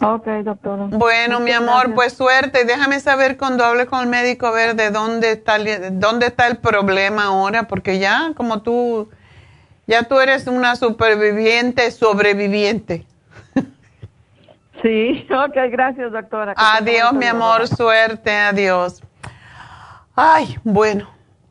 [0.00, 0.86] Ok, doctora.
[0.90, 2.64] Bueno, mi amor, pues suerte.
[2.64, 5.58] Déjame saber cuando hables con el médico a ver de dónde está,
[5.92, 9.08] dónde está el problema ahora, porque ya como tú
[9.86, 13.06] Ya tú eres una superviviente, sobreviviente.
[14.84, 16.52] Sí, ok, gracias, doctora.
[16.58, 19.02] Adiós, mi amor, suerte, adiós.
[20.14, 21.08] Ay, bueno,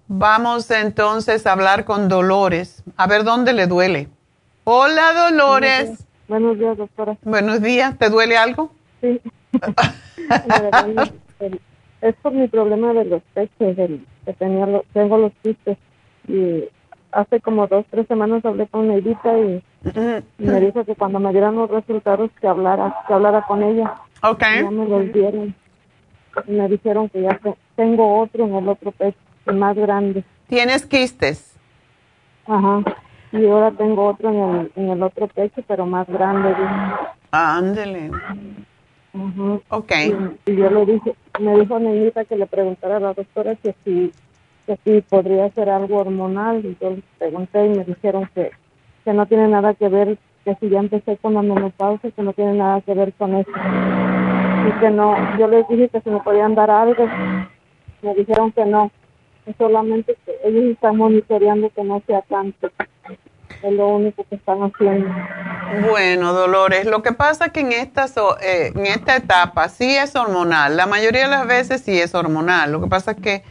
[0.07, 4.07] vamos entonces a hablar con Dolores, a ver dónde le duele.
[4.65, 6.05] Hola, Dolores.
[6.27, 7.17] Buenos días, doctora.
[7.23, 8.71] Buenos días, ¿te duele algo?
[9.01, 9.19] Sí.
[12.01, 15.79] es por mi problema de los pechos, del, que tenía, tengo los quistes
[16.27, 16.65] y
[17.11, 19.63] hace como dos, tres semanas hablé con Neidita y,
[20.37, 23.95] me dijo que cuando me dieran los resultados que hablara, que hablara con ella.
[24.21, 24.41] Ok.
[24.41, 25.55] ya me los dieron.
[26.47, 27.39] Y me dijeron que ya
[27.75, 29.17] tengo otro en el otro pecho,
[29.53, 30.23] más grande.
[30.47, 31.55] ¿Tienes quistes?
[32.47, 32.81] Ajá.
[33.31, 36.55] Y ahora tengo otro en el, en el otro pecho, pero más grande.
[37.31, 38.11] Ándele.
[39.69, 39.91] Ok.
[40.45, 44.11] Y, yo le dije, me dijo Neidita que le preguntara a la doctora que si
[44.65, 48.51] que sí podría ser algo hormonal y yo les pregunté y me dijeron que,
[49.03, 52.33] que no tiene nada que ver, que si ya empecé con la menopausia, que no
[52.33, 53.51] tiene nada que ver con eso.
[53.51, 57.05] Y que no, yo les dije que si me podían dar algo,
[58.01, 58.91] me dijeron que no,
[59.57, 62.69] solamente que ellos están monitoreando que no sea tanto.
[63.61, 65.09] Es lo único que están haciendo.
[65.89, 68.05] Bueno, Dolores, lo que pasa que en esta,
[68.41, 70.75] eh, en esta etapa sí es hormonal.
[70.75, 72.71] La mayoría de las veces sí es hormonal.
[72.71, 73.43] Lo que pasa es que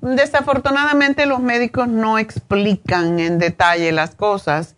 [0.00, 4.76] desafortunadamente los médicos no explican en detalle las cosas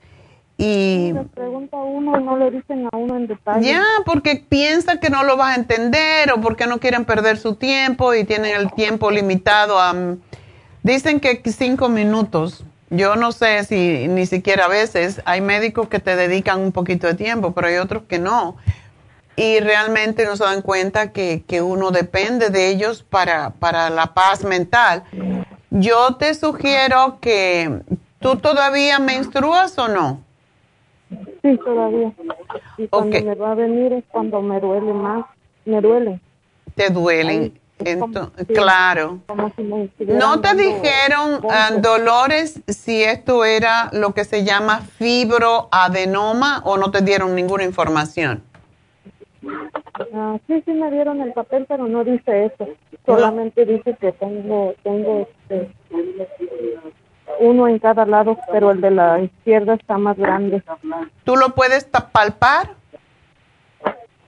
[0.56, 3.66] y le pregunta a uno y no le dicen a uno en detalle.
[3.66, 7.56] Ya, porque piensan que no lo vas a entender o porque no quieren perder su
[7.56, 9.94] tiempo y tienen el tiempo limitado a
[10.84, 12.64] dicen que cinco minutos.
[12.90, 17.08] Yo no sé si ni siquiera a veces hay médicos que te dedican un poquito
[17.08, 18.56] de tiempo, pero hay otros que no
[19.36, 24.14] y realmente no se dan cuenta que, que uno depende de ellos para, para, la
[24.14, 25.04] paz mental.
[25.70, 27.80] Yo te sugiero que
[28.20, 30.20] tú todavía menstruas o no?
[31.42, 32.12] Sí, todavía.
[32.78, 35.26] Y cuando me va a venir es cuando me duele más,
[35.64, 36.20] me duele.
[36.74, 37.58] ¿Te duelen?
[37.78, 39.20] Entonces, claro.
[40.06, 46.90] ¿No te dijeron, ah, Dolores, si esto era lo que se llama fibroadenoma o no
[46.90, 48.42] te dieron ninguna información?
[50.12, 52.68] Ah, sí, sí me dieron el papel, pero no dice eso.
[53.06, 55.70] Solamente dice que tengo, tengo este,
[57.40, 60.62] uno en cada lado, pero el de la izquierda está más grande.
[61.24, 62.70] ¿Tú lo puedes palpar?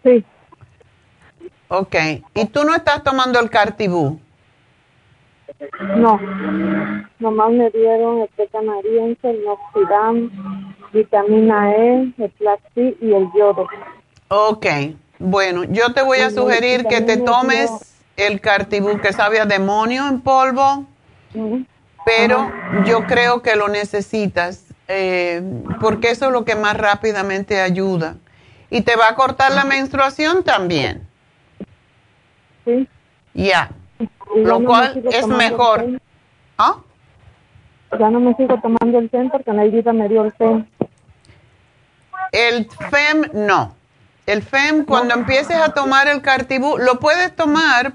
[0.05, 0.25] Sí.
[1.69, 1.97] Ok.
[2.35, 4.21] ¿Y tú no estás tomando el Cartibú?
[5.97, 6.21] No.
[7.19, 10.31] Nomás me dieron el canadiense, el Noxidam,
[10.93, 13.67] vitamina E, el Plaxi y el yodo.
[14.29, 14.67] Ok.
[15.19, 17.71] Bueno, yo te voy a sugerir que te tomes
[18.17, 20.87] el cartibú que sabe a demonio en polvo,
[22.05, 22.51] pero
[22.85, 25.43] yo creo que lo necesitas eh,
[25.81, 28.17] porque eso es lo que más rápidamente ayuda.
[28.71, 31.07] Y te va a cortar la menstruación también.
[32.65, 32.89] Sí.
[33.35, 33.71] Ya.
[34.35, 36.01] Lo cual es mejor.
[36.59, 36.77] ¿Ah?
[37.99, 40.67] Ya no me sigo tomando el FEM porque Naidita me dio el FEM.
[42.33, 43.75] El FEM no.
[44.27, 47.93] El FEM, cuando empieces a tomar el Cartibú, lo puedes tomar,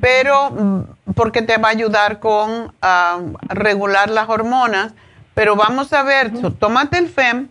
[0.00, 0.80] pero mm,
[1.14, 4.92] porque te va a ayudar con ah, regular las hormonas.
[5.34, 7.46] Pero vamos a ver, tómate el FEM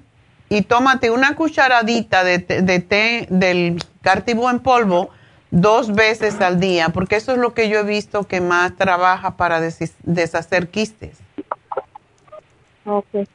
[0.50, 5.10] y tómate una cucharadita de, té del Cartibú en polvo
[5.52, 9.38] dos veces al día, porque eso es lo que yo he visto que más trabaja
[9.38, 11.18] para deshacer quistes.
[12.86, 13.26] Ok.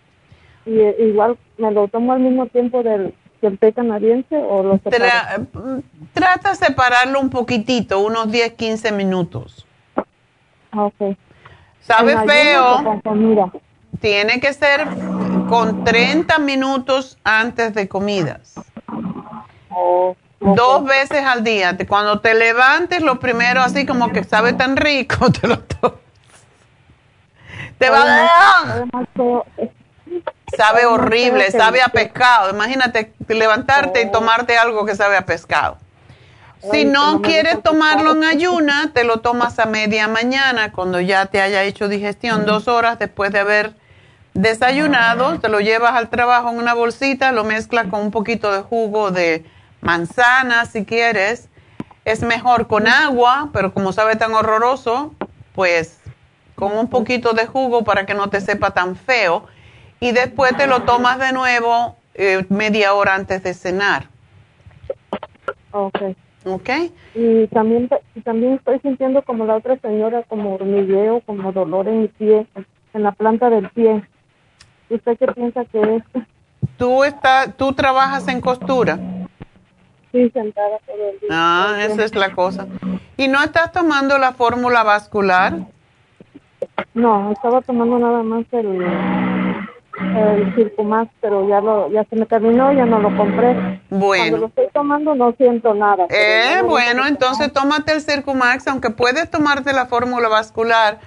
[0.67, 3.15] Y, eh, igual me lo tomo al mismo tiempo del
[3.47, 4.81] el té canadiense o lo
[6.13, 9.67] Trata de separarlo un poquitito, unos 10, 15 minutos.
[10.77, 11.17] Ok.
[11.81, 13.01] ¿Sabe feo?
[14.01, 14.87] Tiene que ser
[15.49, 18.55] con 30 minutos antes de comidas.
[19.71, 21.77] Oh, Dos veces al día.
[21.89, 25.99] Cuando te levantes, lo primero, así como que sabe tan rico, te lo tomas.
[27.79, 28.87] Te va a dar.
[30.63, 32.51] Sabe horrible, sabe a pescado.
[32.51, 35.77] Imagínate levantarte y tomarte algo que sabe a pescado.
[36.71, 41.41] Si no quieres tomarlo en ayuna, te lo tomas a media mañana cuando ya te
[41.41, 43.73] haya hecho digestión, dos horas después de haber
[44.35, 48.63] desayunado, te lo llevas al trabajo en una bolsita, lo mezclas con un poquito de
[48.63, 49.45] jugo de
[49.81, 51.49] manzana si quieres.
[52.05, 55.13] Es mejor con agua, pero como sabe tan horroroso,
[55.57, 55.99] pues
[56.55, 59.49] con un poquito de jugo para que no te sepa tan feo
[60.03, 64.09] y después te lo tomas de nuevo eh, media hora antes de cenar.
[65.71, 65.97] Ok.
[66.45, 66.71] Ok.
[67.15, 67.89] Y también,
[68.25, 72.49] también estoy sintiendo como la otra señora, como hormigueo, como dolor en mi pie,
[72.95, 74.03] en la planta del pie.
[74.91, 76.03] ¿Usted qué piensa que es?
[76.77, 78.99] ¿Tú, está, ¿Tú trabajas en costura?
[80.11, 81.29] Sí, sentada todo el día.
[81.31, 82.67] Ah, esa es la cosa.
[83.17, 85.61] ¿Y no estás tomando la fórmula vascular?
[86.93, 88.83] No, estaba tomando nada más el,
[90.01, 93.55] el Circumax, pero ya lo, ya se me terminó, ya no lo compré.
[93.89, 94.37] Cuando Bueno.
[94.39, 96.07] lo estoy tomando no siento nada.
[96.09, 100.99] Eh, bueno, entonces tómate el Circumax, aunque puedes tomarte la fórmula vascular,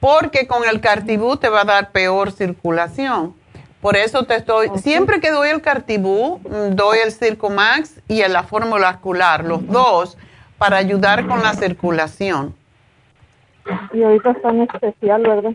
[0.00, 3.34] porque con el Cartibú te va a dar peor circulación.
[3.80, 8.42] Por eso te estoy, siempre que doy el Cartibú, mm, doy el Circumax y la
[8.42, 10.18] fórmula vascular, los dos,
[10.58, 12.54] para ayudar con la circulación.
[13.92, 15.52] Y ahorita está en especial, ¿verdad?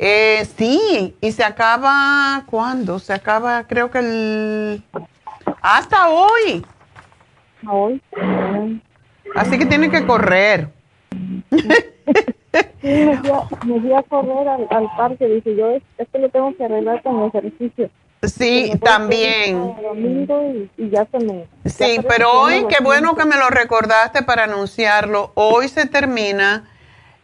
[0.00, 2.98] Eh, sí, y se acaba, ¿cuándo?
[3.00, 4.82] Se acaba, creo que el...
[5.60, 6.64] Hasta hoy.
[7.68, 8.00] Hoy.
[9.34, 10.68] Así que tiene que correr.
[11.50, 15.26] Sí, me fui a, me fui a correr al, al parque.
[15.26, 17.90] Dije yo, es- esto lo tengo que arreglar con ejercicio.
[18.22, 19.56] Sí, también.
[19.74, 21.46] quedar el Domingo y, y ya se me.
[21.64, 25.32] ya Sí, pero hoy, qué bueno que me lo recordaste para anunciarlo.
[25.34, 26.64] Hoy se termina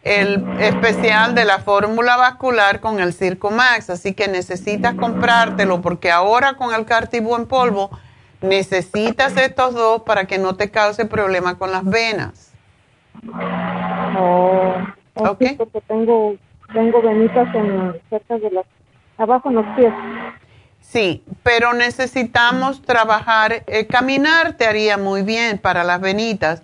[0.05, 6.55] el especial de la fórmula vascular con el Circumax, así que necesitas comprártelo porque ahora
[6.55, 7.91] con el Cartibú en polvo
[8.43, 12.53] necesitas estos dos para que no te cause problema con las venas.
[14.19, 14.75] Oh,
[15.15, 16.37] oh, sí, porque tengo,
[16.73, 18.67] tengo venitas en, cerca de las,
[19.17, 19.93] abajo en los pies.
[20.81, 26.63] Sí, pero necesitamos trabajar, eh, caminar te haría muy bien para las venitas,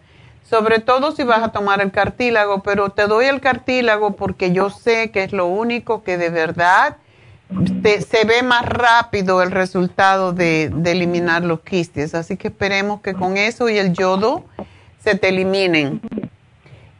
[0.50, 4.68] sobre todo si vas a tomar el cartílago, pero te doy el cartílago porque yo
[4.68, 6.96] sé que es lo único que de verdad
[7.82, 13.00] te- se ve más rápido el resultado de, de eliminar los quistes, así que esperemos
[13.00, 14.44] que con eso y el yodo
[15.02, 16.00] se te eliminen.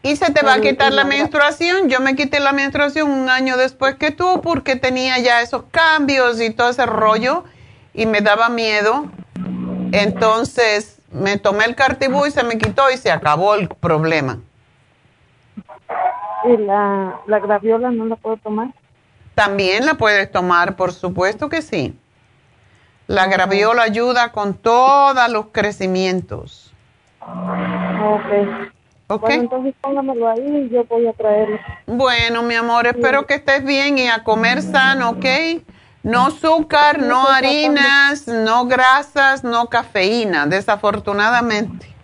[0.03, 1.91] Y se te va a quitar la menstruación.
[1.91, 6.41] Yo me quité la menstruación un año después que tú porque tenía ya esos cambios
[6.41, 7.45] y todo ese rollo
[7.93, 9.07] y me daba miedo.
[9.93, 14.39] Entonces me tomé el cartibú y se me quitó y se acabó el problema.
[16.45, 18.69] Y la, la graviola no la puedo tomar.
[19.35, 21.97] También la puedes tomar, por supuesto que sí.
[23.07, 26.73] La graviola ayuda con todos los crecimientos.
[27.21, 28.71] Ok.
[29.09, 29.23] ¿Ok?
[29.23, 31.59] Bueno, entonces póngamelo ahí y yo voy a traerlo.
[31.87, 35.27] Bueno, mi amor, espero que estés bien y a comer sano, ¿ok?
[36.03, 41.95] No azúcar, no harinas, no grasas, no cafeína, desafortunadamente.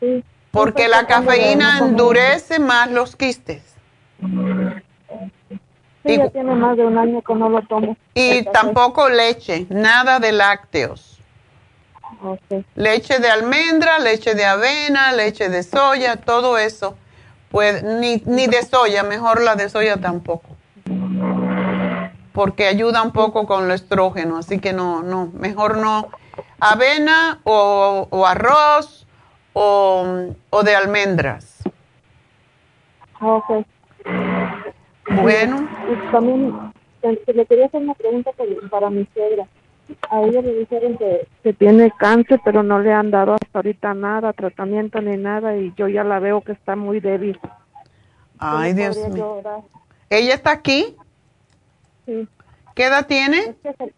[0.00, 0.22] Sí.
[0.50, 3.62] Porque la cafeína endurece más los quistes.
[6.04, 7.96] Sí, ya tiene más de un año que no lo tomo.
[8.14, 11.20] Y tampoco leche, nada de lácteos.
[12.74, 16.96] Leche de almendra, leche de avena, leche de soya, todo eso.
[17.50, 20.57] Pues, ni, ni de soya, mejor la de soya tampoco.
[22.38, 26.06] Porque ayuda un poco con el estrógeno, así que no, no, mejor no.
[26.60, 29.08] Avena o, o arroz
[29.54, 31.64] o, o de almendras.
[33.20, 33.66] Ok.
[35.20, 35.68] Bueno.
[35.90, 38.30] Y también eh, le quería hacer una pregunta
[38.70, 39.48] para mi suegra.
[40.08, 43.94] A ella le dijeron que, que tiene cáncer, pero no le han dado hasta ahorita
[43.94, 47.36] nada, tratamiento ni nada, y yo ya la veo que está muy débil.
[48.38, 49.42] Ay, ¿Cómo Dios mío.
[50.08, 50.94] ¿Ella está aquí?
[52.08, 52.26] Sí.
[52.74, 53.36] ¿Qué edad tiene?
[53.38, 53.94] Es que es el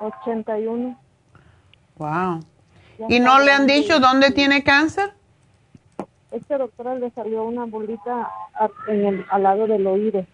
[0.00, 0.98] 81.
[1.96, 2.40] Wow.
[2.98, 5.14] Ya ¿Y no le han dicho dónde tiene cáncer?
[6.30, 10.26] Este doctora le salió una bolita a- en el, al lado del oído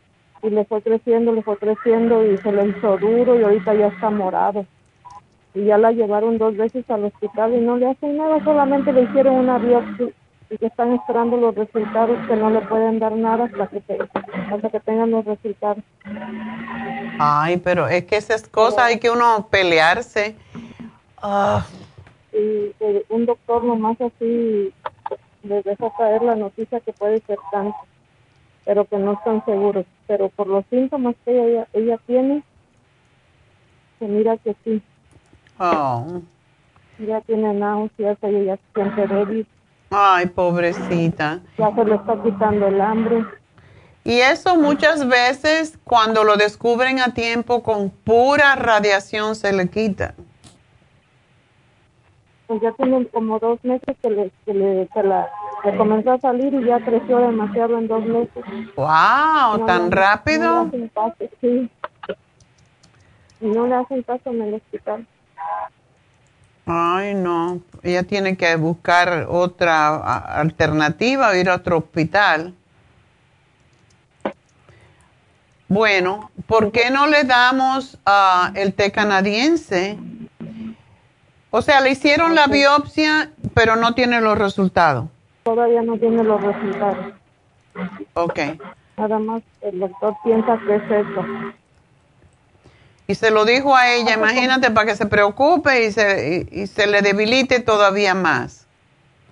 [0.43, 3.87] y le fue creciendo, le fue creciendo y se le hizo duro y ahorita ya
[3.87, 4.67] está morado.
[5.55, 9.03] Y ya la llevaron dos veces al hospital y no le hacen nada, solamente le
[9.03, 10.09] hicieron una biopsia
[10.53, 13.99] y que están esperando los resultados que no le pueden dar nada hasta que, te-
[14.53, 15.83] hasta que tengan los resultados.
[17.19, 20.37] Ay, pero es que esas cosas hay que uno pelearse.
[21.23, 21.65] Ah,
[22.33, 24.73] Y eh, un doctor nomás así
[25.43, 27.74] les dejó caer la noticia que puede ser cáncer,
[28.66, 29.87] pero que no están seguros.
[30.07, 32.43] Pero por los síntomas que ella, ella tiene,
[33.99, 34.83] se mira que sí.
[35.59, 36.20] oh.
[36.99, 39.47] Ya tiene náuseas, ella ya se siente débil,
[39.93, 41.40] Ay, pobrecita.
[41.59, 43.24] ya se le está quitando el hambre.
[44.05, 50.14] Y eso muchas veces cuando lo descubren a tiempo con pura radiación se le quita.
[52.48, 55.28] Pues ya tiene como dos meses que le, que le, que la,
[55.64, 58.44] le comenzó a salir y ya creció demasiado en dos meses.
[58.77, 60.64] Wow, No tan rápido.
[60.64, 61.70] No le hacen caso, sí.
[63.40, 65.06] No le hacen caso en el hospital.
[66.66, 67.60] Ay, no.
[67.82, 69.97] Ella tiene que buscar otra
[70.39, 72.55] alternativa o ir a otro hospital.
[75.68, 77.98] Bueno, ¿por qué no le damos
[78.55, 79.98] el té canadiense?
[81.51, 85.06] O sea, le hicieron la biopsia, pero no tiene los resultados.
[85.43, 87.14] Todavía no tiene los resultados.
[88.14, 88.39] Ok.
[88.97, 91.24] Nada más el doctor piensa que es eso.
[93.12, 96.86] Y se lo dijo a ella, imagínate, para que se preocupe y se, y, se
[96.86, 98.66] le debilite todavía más.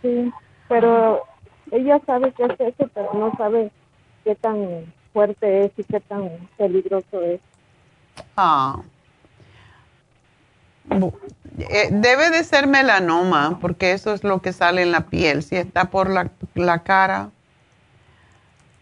[0.03, 0.31] Sí,
[0.69, 1.23] pero
[1.71, 3.71] ella sabe que es eso, pero no sabe
[4.23, 4.85] qué tan
[5.15, 6.29] fuerte es y qué tan
[6.59, 7.41] peligroso es.
[8.37, 8.83] Ah.
[10.91, 15.43] Eh, debe de ser melanoma, porque eso es lo que sale en la piel.
[15.43, 17.31] Si está por la, la cara.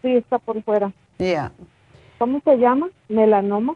[0.01, 0.91] Sí, está por fuera.
[1.19, 1.53] Ya.
[2.19, 2.89] ¿Cómo se llama?
[3.07, 3.75] ¿Melanoma?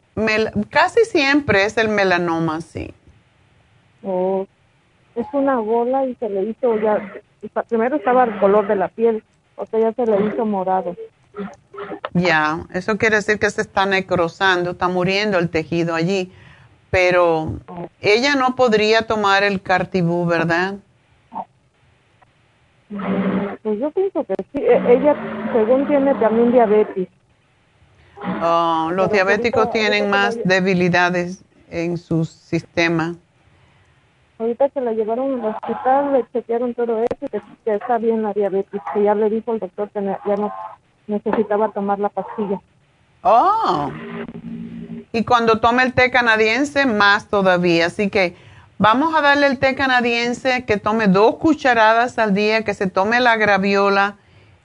[0.69, 2.93] casi siempre es el melanoma, sí.
[4.03, 4.45] Oh,
[5.15, 7.13] es una bola y se le hizo ya.
[7.69, 9.23] Primero estaba el color de la piel,
[9.55, 10.93] o sea, ya se le hizo morado.
[12.13, 16.29] Ya, eso quiere decir que se está necrosando, está muriendo el tejido allí.
[16.91, 17.53] Pero
[18.01, 20.75] ella no podría tomar el cartibú, ¿verdad?
[23.63, 24.59] Pues yo pienso que sí.
[24.59, 25.15] E, ella,
[25.53, 27.07] según tiene también diabetes.
[28.41, 33.15] Oh, los diabéticos tienen más debilidades en su sistema.
[34.39, 38.33] Ahorita que la llevaron al hospital, le chequearon todo eso, que, que está bien la
[38.33, 40.51] diabetes, que ya le dijo el doctor que ya no
[41.07, 42.59] necesitaba tomar la pastilla.
[43.21, 43.91] Oh,
[45.11, 47.85] y cuando tome el té canadiense, más todavía.
[47.85, 48.35] Así que
[48.77, 53.19] vamos a darle el té canadiense, que tome dos cucharadas al día, que se tome
[53.19, 54.17] la graviola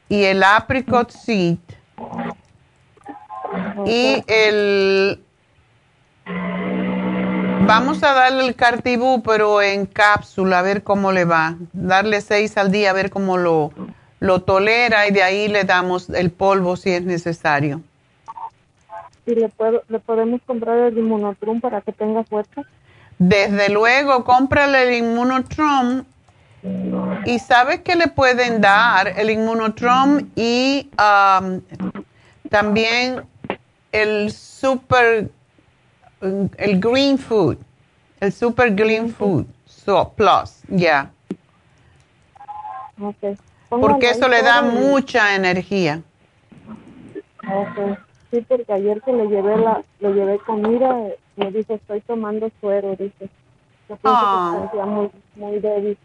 [0.09, 1.59] y el apricot seed.
[3.87, 5.23] Y el...
[7.66, 11.57] Vamos a darle el cartibú, pero en cápsula, a ver cómo le va.
[11.73, 13.73] Darle seis al día, a ver cómo lo,
[14.20, 17.83] lo tolera y de ahí le damos el polvo si es necesario.
[19.27, 22.62] ¿Y le, puedo, le podemos comprar el inmunotrum para que tenga fuerza?
[23.19, 26.05] Desde luego, cómprale el inmunotrum
[27.25, 31.61] y sabes que le pueden dar el inmunotrum y um,
[32.49, 33.23] también
[33.93, 35.31] el super,
[36.20, 37.56] el green food,
[38.20, 41.10] el super green food so, plus, ya.
[43.69, 46.02] Porque eso le da mucha energía.
[47.43, 47.97] Okay.
[48.31, 50.94] Sí, porque ayer que le llevé la, le llevé comida,
[51.36, 53.31] me dice estoy tomando suero, dice.
[53.89, 54.86] Yo pienso que ah.
[54.86, 55.97] muy, muy débil,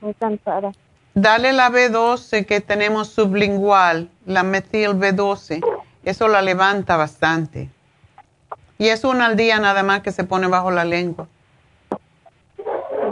[0.00, 0.70] muy cansada.
[1.14, 5.60] Dale la B12 que tenemos sublingual, la metil B12.
[6.04, 7.70] Eso la levanta bastante.
[8.78, 11.28] Y es una al día nada más que se pone bajo la lengua.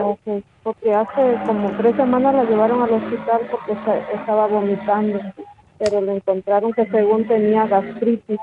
[0.02, 3.72] Ok, porque hace como tres semanas la llevaron al hospital porque
[4.14, 5.20] estaba vomitando
[5.80, 8.38] pero le encontraron que según tenía gastritis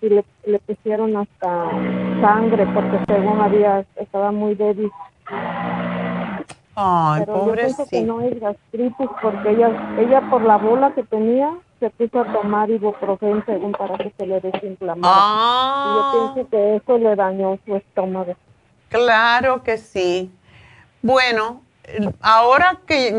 [0.00, 1.70] y le, le pusieron hasta
[2.20, 4.90] sangre porque según había estaba muy débil.
[6.76, 11.02] Ay, pero yo pienso que no es gastritis porque ella ella por la bola que
[11.02, 14.98] tenía se puso a tomar ibuprofen según para que se le desinflamara.
[14.98, 16.32] Y yo Ah.
[16.34, 18.34] pienso que eso le dañó su estómago.
[18.88, 20.30] Claro que sí.
[21.02, 21.62] Bueno,
[22.20, 23.12] ahora que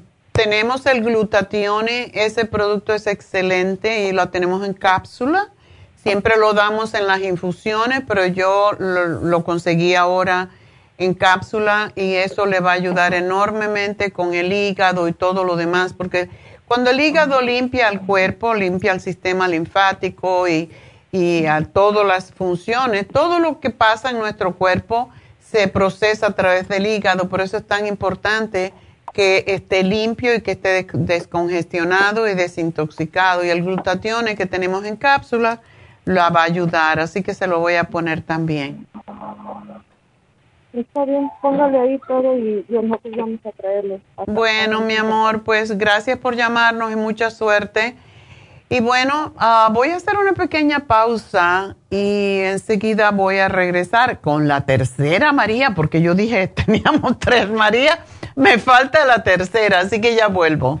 [0.00, 5.48] mm, tenemos el glutatione, ese producto es excelente y lo tenemos en cápsula.
[5.96, 10.50] Siempre lo damos en las infusiones, pero yo lo, lo conseguí ahora
[10.98, 15.56] en cápsula y eso le va a ayudar enormemente con el hígado y todo lo
[15.56, 16.30] demás, porque
[16.66, 20.70] cuando el hígado limpia el cuerpo, limpia el sistema linfático y,
[21.12, 25.10] y a todas las funciones, todo lo que pasa en nuestro cuerpo
[25.40, 28.74] se procesa a través del hígado, por eso es tan importante
[29.12, 33.44] que esté limpio y que esté descongestionado y desintoxicado.
[33.44, 35.62] Y el glutatión que tenemos en cápsula
[36.04, 38.86] la va a ayudar, así que se lo voy a poner también.
[40.76, 44.00] Está bien, póngale ahí todo y, y nosotros vamos a traerlo.
[44.26, 47.96] Bueno, mi amor, pues gracias por llamarnos y mucha suerte.
[48.68, 54.48] Y bueno, uh, voy a hacer una pequeña pausa y enseguida voy a regresar con
[54.48, 58.00] la tercera María, porque yo dije teníamos tres María,
[58.34, 60.80] me falta la tercera, así que ya vuelvo.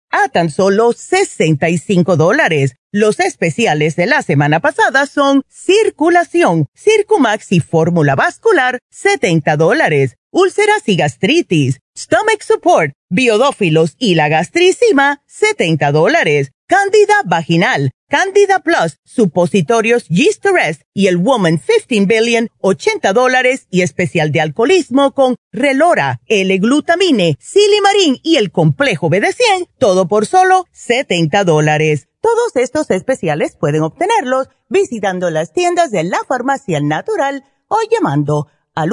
[0.11, 2.75] a tan solo 65 dólares.
[2.91, 10.17] Los especiales de la semana pasada son Circulación, Circumax y Fórmula Vascular, 70 dólares.
[10.33, 16.51] Úlceras y gastritis, Stomach Support, Biodófilos y la gastricima, 70 dólares.
[16.67, 20.45] Cándida vaginal, Candida Plus, supositorios Yeast
[20.93, 28.17] y el Woman 15 Billion, 80 dólares y especial de alcoholismo con Relora, L-Glutamine, Silimarín
[28.21, 32.09] y el complejo BD100, todo por solo 70 dólares.
[32.19, 38.89] Todos estos especiales pueden obtenerlos visitando las tiendas de la farmacia natural o llamando al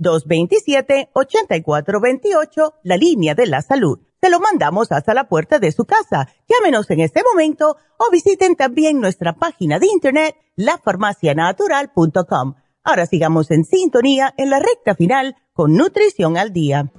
[0.00, 6.28] 1-800-227-8428, la línea de la salud te lo mandamos hasta la puerta de su casa.
[6.48, 12.54] Llámenos en este momento o visiten también nuestra página de internet, lafarmacianatural.com.
[12.84, 16.92] Ahora sigamos en sintonía en la recta final con Nutrición al Día.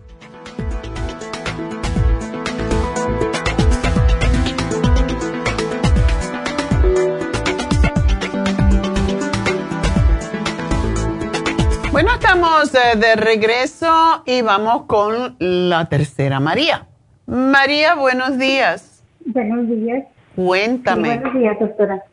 [11.94, 16.90] Bueno, estamos eh, de regreso y vamos con la tercera María.
[17.26, 19.04] María, buenos días.
[19.26, 20.06] Buenos días.
[20.36, 21.20] Cuéntame.
[21.20, 22.04] buenos días, doctora.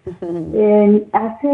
[0.54, 1.48] Eh, hace,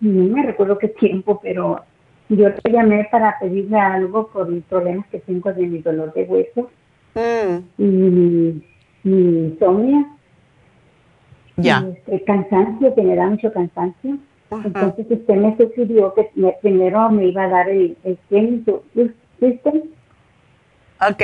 [0.00, 1.82] no me recuerdo qué tiempo, pero
[2.28, 6.24] yo te llamé para pedirle algo por los problemas que tengo de mi dolor de
[6.24, 6.70] hueso
[7.14, 7.82] mm.
[7.82, 8.62] y mi,
[9.04, 10.06] insomnio.
[11.56, 11.86] Ya.
[12.06, 14.18] el cansancio, que me da mucho cansancio.
[14.64, 18.18] Entonces usted me sugirió que primero me iba a dar el, el
[19.38, 19.82] System.
[21.00, 21.22] Ok.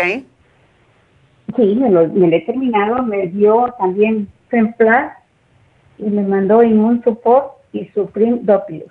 [1.55, 5.13] Sí, me lo, he terminado, me dio también Femplas
[5.99, 8.87] y me mandó un Support y Supreme Doppler.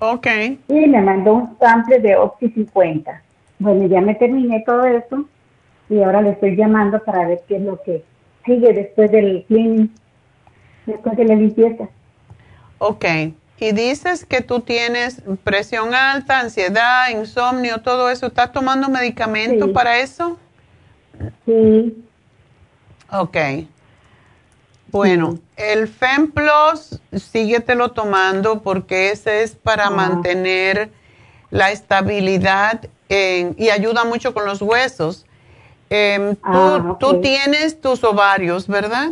[0.00, 0.26] Ok.
[0.68, 3.22] Y me mandó un sample de Oxy 50.
[3.58, 5.24] Bueno, ya me terminé todo eso
[5.88, 8.02] y ahora le estoy llamando para ver qué es lo que
[8.44, 9.94] sigue después del cleaning,
[10.86, 11.88] después de la limpieza.
[12.78, 13.04] Ok.
[13.58, 18.26] Y dices que tú tienes presión alta, ansiedad, insomnio, todo eso.
[18.26, 20.38] ¿Estás tomando medicamento para eso?
[21.46, 22.04] Sí.
[23.10, 23.36] Ok.
[24.90, 30.90] Bueno, el FEMPLOS, síguetelo tomando porque ese es para mantener
[31.50, 35.26] la estabilidad y ayuda mucho con los huesos.
[35.90, 39.10] Em, tú, tú, tienes tus ovarios, ¿verdad?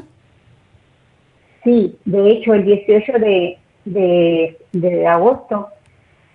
[1.64, 5.68] Sí, de hecho, el 18 de, de, de agosto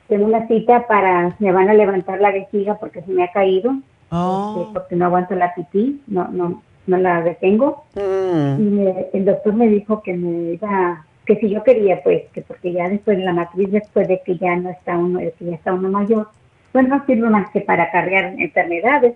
[0.08, 3.76] tengo una cita para, me van a levantar la vejiga porque se me ha caído
[4.10, 4.62] Oh.
[4.62, 7.86] Este, porque no aguanto la pipí, no, no, no la detengo.
[7.96, 8.62] Mm.
[8.62, 12.72] Y el doctor me dijo que me iba, que si yo quería, pues, que porque
[12.72, 15.74] ya después de la matriz, después de que ya no está uno, que ya está
[15.74, 16.30] uno mayor,
[16.72, 19.16] pues no sirve más que para cargar enfermedades.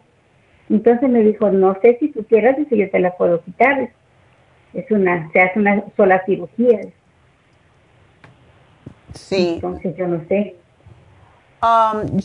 [0.69, 3.89] Entonces me dijo, no sé si tú quieras, si yo te la puedo quitar.
[4.73, 6.80] Es una, se hace una sola cirugía.
[9.13, 9.55] Sí.
[9.55, 10.55] Entonces yo no sé.
[11.61, 12.19] Um,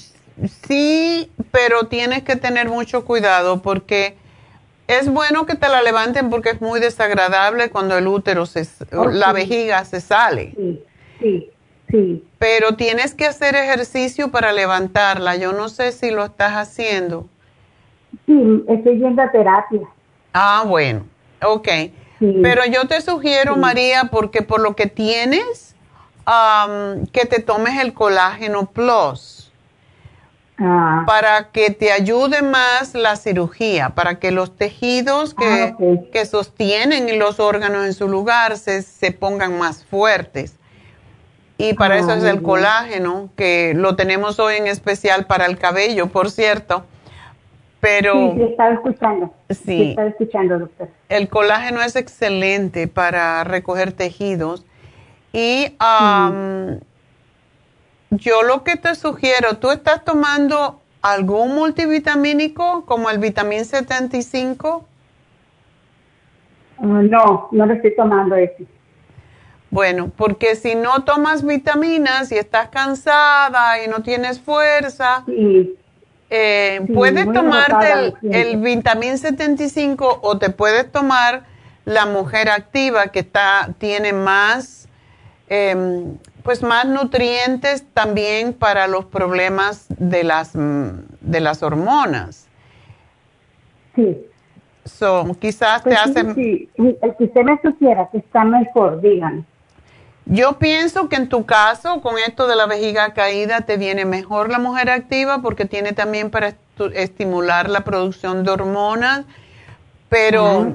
[0.67, 4.17] Sí, pero tienes que tener mucho cuidado porque
[4.87, 9.33] es bueno que te la levanten porque es muy desagradable cuando el útero, se, la
[9.33, 10.53] vejiga se sale.
[10.57, 10.83] Sí,
[11.21, 11.51] sí,
[11.91, 12.25] sí.
[12.39, 15.37] Pero tienes que hacer ejercicio para levantarla.
[15.37, 17.27] Yo no sé si lo estás haciendo.
[18.27, 19.81] Sí, estoy yendo a terapia.
[20.33, 21.07] Ah, bueno,
[21.43, 21.69] ok.
[22.19, 25.75] Pero yo te sugiero, María, porque por lo que tienes,
[27.13, 29.46] que te tomes el colágeno plus.
[30.59, 31.05] Ah.
[31.07, 35.77] para que te ayude más la cirugía, para que los tejidos que, ah,
[36.11, 40.57] que, sostienen los órganos en su lugar se, se pongan más fuertes.
[41.59, 45.45] Y para eso Ah, es muy el colágeno, que lo tenemos hoy en especial para
[45.45, 46.85] el cabello, por cierto.
[47.81, 49.35] Pero Sí, sí, estaba escuchando.
[49.51, 49.91] Sí.
[49.91, 50.89] estaba escuchando, doctor.
[51.11, 54.65] el colágeno es excelente para recoger tejidos.
[55.35, 55.75] Y
[58.11, 64.87] yo lo que te sugiero, ¿tú estás tomando algún multivitamínico como el vitamín 75?
[66.79, 68.67] Ah, no, no lo estoy tomando ese.
[69.71, 76.93] Bueno, porque si no tomas vitaminas y estás cansada y no tienes fuerza, eh, Sí,
[76.93, 77.93] puedes tomarte
[78.23, 81.45] el, el vitamín 75 o te puedes tomar
[81.85, 84.86] la mujer activa que está tiene más
[85.49, 90.91] em, pues más nutrientes también para los problemas de las mm,
[91.21, 92.47] de las hormonas.
[93.95, 94.17] Sí.
[94.85, 99.01] So, quizás Pues te sí, hacen sí, el que usted me sugiera que está mejor,
[99.01, 99.45] díganme.
[100.27, 104.51] Yo pienso que en tu caso, con esto de la vejiga caída, te viene mejor
[104.51, 106.55] la mujer activa porque tiene también para
[106.95, 109.25] estimular la producción de hormonas.
[110.09, 110.73] Pero Ah,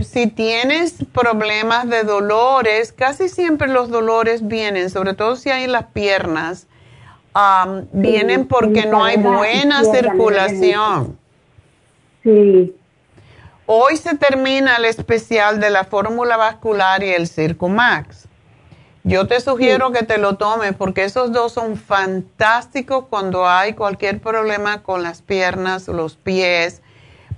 [0.00, 5.72] si tienes problemas de dolores, casi siempre los dolores vienen, sobre todo si hay en
[5.72, 6.66] las piernas,
[7.92, 11.18] vienen en porque no hay buena circulación.
[12.22, 12.74] Sí.
[13.66, 18.28] Hoy se termina el especial de la fórmula vascular y el Circumax.
[19.02, 24.20] Yo te sugiero que te lo tomes porque esos dos son fantásticos cuando hay cualquier
[24.20, 26.82] problema con las piernas, los pies,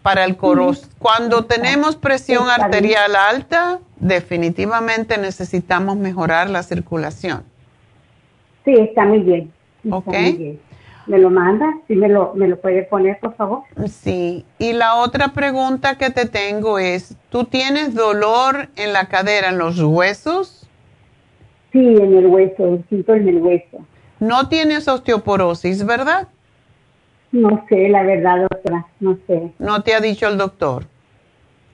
[0.08, 0.88] para el coros.
[0.98, 7.42] Cuando tenemos presión arterial alta, definitivamente necesitamos mejorar la circulación.
[8.64, 9.52] Sí, está muy bien.
[9.84, 10.06] Está Ok.
[10.06, 10.60] muy bien.
[11.08, 11.66] ¿Me lo manda?
[11.88, 13.64] ¿Sí me lo, me lo puede poner, por favor?
[13.86, 19.50] Sí, y la otra pregunta que te tengo es, ¿tú tienes dolor en la cadera,
[19.50, 20.66] en los huesos?
[21.70, 23.84] Sí, en el hueso, siento en el hueso.
[24.20, 26.28] No tienes osteoporosis, ¿verdad?
[27.30, 29.52] No sé, la verdad, doctora, no sé.
[29.58, 30.84] No te ha dicho el doctor.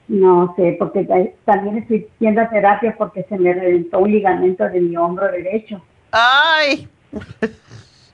[0.06, 4.65] No sé, porque ta- también estoy yendo a terapia porque se me reventó un ligamento
[4.69, 5.81] de mi hombro derecho.
[6.11, 6.89] Ay.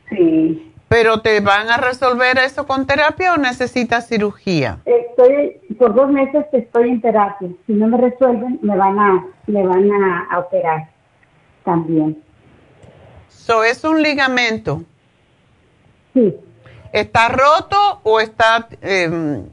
[0.08, 0.72] Sí.
[0.88, 4.78] ¿Pero te van a resolver eso con terapia o necesitas cirugía?
[4.84, 7.48] Estoy, por dos meses que estoy en terapia.
[7.66, 10.88] Si no me resuelven, me van a, me van a, a operar
[11.64, 12.20] también.
[13.28, 14.82] So, ¿Es un ligamento?
[16.14, 16.34] Sí.
[16.92, 18.68] ¿Está roto o está...
[18.82, 19.44] em,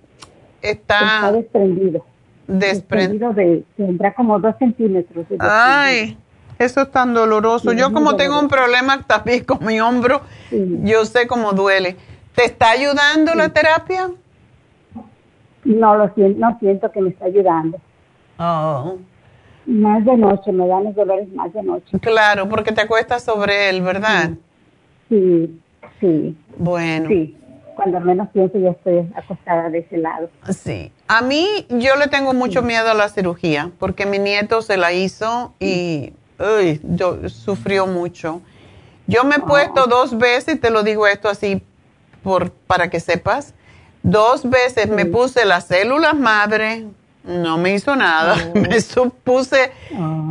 [0.62, 2.06] Está está desprendido.
[2.48, 3.30] desprendido?
[3.30, 5.30] Desprendido de, tendrá como dos centímetros.
[5.30, 6.18] de Ay,
[6.58, 7.72] eso es tan doloroso.
[7.72, 11.96] Sí, Yo como tengo un problema también con mi hombro, yo sé cómo duele.
[12.36, 14.10] ¿Te está ayudando la terapia?
[15.64, 17.78] No lo siento, no siento que me está ayudando.
[18.40, 18.98] Oh.
[19.66, 22.00] Más de noche, me dan los dolores más de noche.
[22.00, 24.32] Claro, porque te acuestas sobre él, ¿verdad?
[25.10, 25.60] Sí,
[26.00, 26.38] sí.
[26.58, 27.10] Bueno.
[27.10, 27.38] Sí,
[27.76, 30.30] cuando menos pienso ya estoy acostada de ese lado.
[30.50, 30.92] Sí.
[31.08, 34.94] A mí yo le tengo mucho miedo a la cirugía porque mi nieto se la
[34.94, 38.42] hizo y uy, yo, sufrió mucho.
[39.06, 41.64] Yo me he puesto dos veces, y te lo digo esto así
[42.24, 43.54] por, para que sepas,
[44.04, 46.88] dos veces me puse las células madre,
[47.28, 49.72] no me hizo nada, me su- puse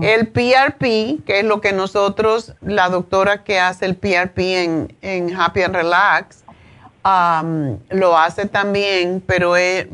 [0.02, 5.34] el PRP, que es lo que nosotros, la doctora que hace el PRP en, en
[5.38, 6.44] Happy and Relax,
[7.90, 9.88] lo hace también, pero eh,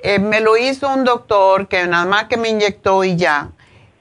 [0.00, 3.50] eh, me lo hizo un doctor que nada más que me inyectó y ya.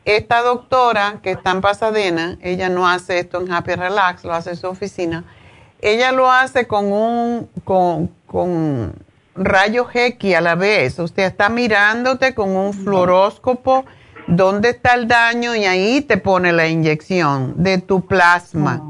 [0.05, 4.33] Esta doctora que está en Pasadena, ella no hace esto en Happy and Relax, lo
[4.33, 5.23] hace en su oficina.
[5.81, 8.93] Ella lo hace con un con, con
[9.35, 10.99] rayos X a la vez.
[10.99, 13.85] Usted está mirándote con un fluoróscopo
[14.27, 18.81] dónde está el daño y ahí te pone la inyección de tu plasma.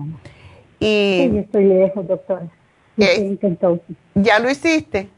[0.80, 2.48] Y Sí, yo estoy lejos, doctora.
[2.98, 3.38] Eh.
[3.40, 3.96] Kentucky.
[4.16, 5.10] ¿Ya lo hiciste?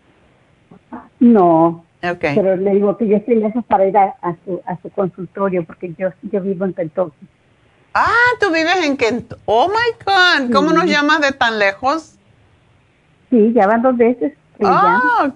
[1.19, 2.19] No, Ok.
[2.35, 5.64] pero le digo que yo estoy lejos para ir a, a su, a su consultorio
[5.65, 7.27] porque yo, yo vivo en Kentucky.
[7.93, 8.07] Ah,
[8.39, 9.34] tú vives en Kent.
[9.45, 10.76] Oh my God, ¿cómo Sí.
[10.76, 12.15] nos llamas de tan lejos?
[13.30, 14.34] Sí, ya van dos veces.
[14.70, 15.32] Ah.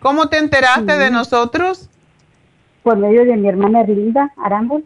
[0.00, 1.88] ¿cómo te enteraste de nosotros?
[2.82, 4.84] Por medio de mi hermana Erlinda Arambul,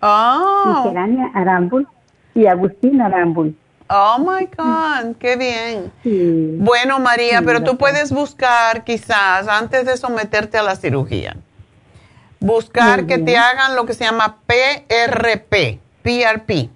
[0.00, 1.86] Oh, Gerania Arambul
[2.34, 3.56] y Agustín Arambul.
[3.88, 5.92] oh my God, qué bien.
[6.02, 6.56] Sí.
[6.58, 11.36] Bueno, María, Sí, pero tú puedes buscar quizás antes de someterte a la cirugía,
[12.40, 16.68] buscar que te hagan lo que se llama PRP, PRP.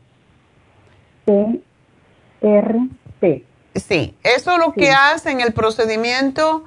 [2.41, 3.45] P-R-P.
[3.87, 4.81] Sí, eso es lo Sí.
[4.81, 6.65] que hacen el procedimiento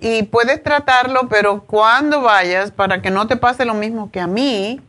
[0.00, 4.26] y puedes tratarlo, pero cuando vayas, para que no te pase lo mismo que a
[4.26, 4.80] mí,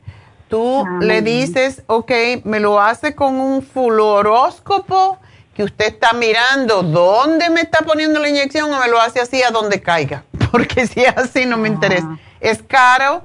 [0.50, 2.12] Tú Ah, le dices, ok,
[2.44, 5.20] me lo hace con un fluoróscopo
[5.54, 9.44] que usted está mirando dónde me está poniendo la inyección o me lo hace así
[9.44, 10.24] a donde caiga.
[10.52, 12.18] Porque si es así no me interesa.
[12.40, 13.22] Es caro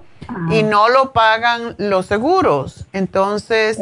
[0.50, 2.84] y no lo pagan los seguros.
[2.92, 3.78] Entonces,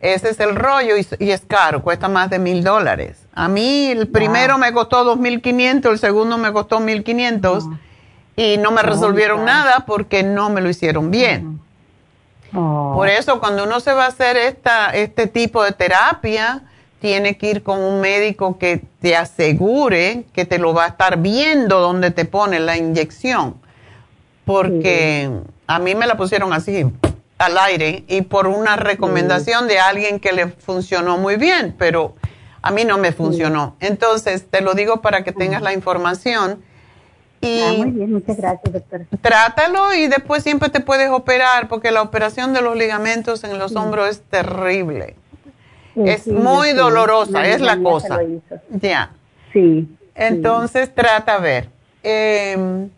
[0.00, 3.21] ese es el rollo y, y es caro, cuesta más de mil dólares.
[3.34, 7.64] A mí el primero me costó dos mil quinientos, el segundo me costó mil quinientos
[8.36, 11.60] y no me Oh, resolvieron nada porque no me lo hicieron bien.
[12.54, 12.92] Oh.
[12.94, 16.62] Por eso cuando uno se va a hacer esta, este tipo de terapia,
[17.00, 21.18] tiene que ir con un médico que te asegure que te lo va a estar
[21.18, 23.56] viendo donde te pone la inyección.
[24.44, 25.30] Porque
[25.66, 26.86] a mí me la pusieron así
[27.38, 32.14] al aire y por una recomendación de alguien que le funcionó muy bien, pero
[32.62, 33.76] a mí no me funcionó.
[33.80, 36.62] Entonces, te lo digo para que tengas la información.
[37.40, 39.04] Y Ah, muy bien, muchas gracias, doctora.
[39.20, 43.74] trátalo y después siempre te puedes operar porque la operación de los ligamentos en los
[43.74, 45.16] hombros es terrible.
[45.94, 48.20] Sí, es sí, muy dolorosa, es la cosa.
[48.70, 49.10] Ya.
[49.52, 49.88] Sí.
[50.14, 51.68] Entonces trata a ver.
[52.04, 52.88] Eh,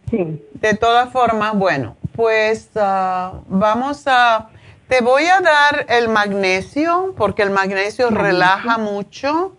[0.52, 4.50] De todas formas, bueno, pues ah, vamos a...
[4.88, 8.10] Te voy a dar el magnesio porque el magnesio Magnesio.
[8.10, 9.56] relaja mucho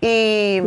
[0.00, 0.60] y,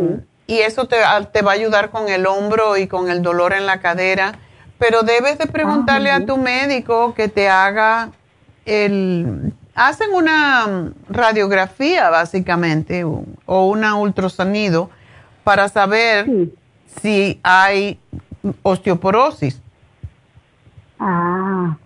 [0.47, 0.97] y eso te,
[1.31, 4.39] te va a ayudar con el hombro y con el dolor en la cadera.
[4.79, 8.11] Pero debes de preguntarle a tu médico que te haga
[8.65, 9.53] el...
[9.75, 14.89] Hacen una mm, radiografía básicamente o o una ultrasonido
[15.43, 16.27] para saber
[17.01, 17.99] si hay
[18.63, 19.61] osteoporosis.
[20.99, 21.77] Ah.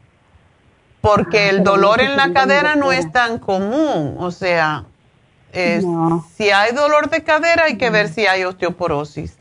[1.02, 4.16] Porque Ah, el dolor en la cadera no es tan común.
[4.20, 4.84] O sea,
[5.54, 6.26] es- No.
[6.36, 9.38] si hay dolor de cadera hay que ver si hay osteoporosis.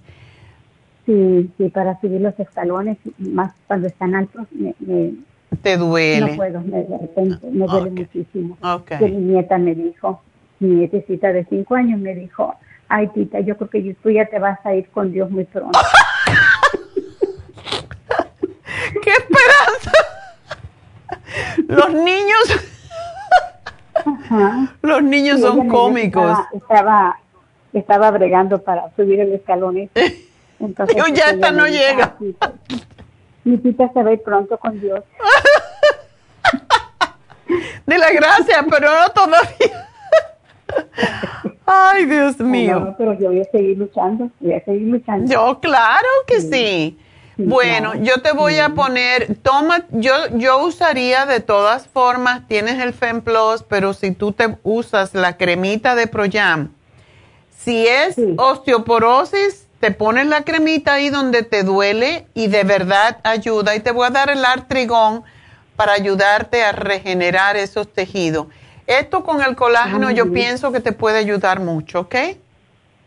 [1.07, 5.15] Sí, sí, para subir los escalones, más cuando están altos, me, me-
[5.63, 6.21] Te duele.
[6.33, 8.57] no puedo, me, de repente, me duele muchísimo.
[9.01, 10.21] Mi nieta me dijo,
[10.61, 12.55] mi nietecita de cinco años me dijo,
[12.89, 15.79] ay tita, yo creo que tú ya te vas a ir con Dios muy pronto.
[19.03, 19.93] ¡Qué esperanza!
[21.67, 22.69] Los niños,
[23.95, 24.75] Ajá.
[24.83, 26.39] los niños Sí, son cómicos.
[26.53, 27.19] Estaba,
[27.73, 29.77] estaba, bregando para subir el escalón.
[30.61, 32.17] Entonces, Yo ya esta no llega.
[32.41, 32.53] "Ah,
[33.45, 35.03] Mi tita se va a ir pronto con Dios.
[37.87, 39.89] De la gracia, pero no todavía.
[41.65, 42.81] Ay, Dios mío.
[42.81, 45.33] No, pero yo voy a seguir luchando, voy a seguir luchando.
[45.33, 46.99] Yo, claro que sí.
[47.39, 52.93] Bueno, yo te voy a poner, toma, yo, yo usaría de todas formas, tienes el
[52.93, 56.73] FemPlus, pero si tú te usas la cremita de Proyam,
[57.57, 63.77] si es osteoporosis, te pones la cremita ahí donde te duele y de verdad ayuda.
[63.77, 65.23] Y te voy a dar el artrigón
[65.77, 68.49] para ayudarte a regenerar esos tejidos.
[68.89, 70.35] Esto con el colágeno Ah, yo bien.
[70.35, 72.15] pienso que te puede ayudar mucho, ¿ok?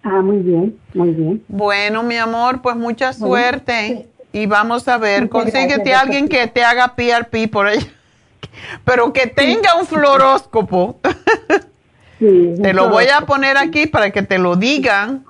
[0.04, 1.44] Ah, muy bien, muy bien.
[1.48, 4.08] Bueno, mi amor, pues mucha Bueno, suerte.
[4.34, 7.86] Y vamos a ver, consíguete a alguien que te haga PRP por ella.
[8.86, 11.00] Pero que tenga un fluoróscopo.
[12.20, 15.26] te lo voy a poner aquí para que te lo digan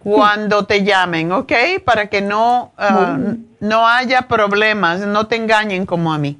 [0.00, 1.52] cuando te llamen, ¿ok?
[1.84, 3.18] Para que no, ah,
[3.60, 6.38] no haya problemas, no te engañen como a mí.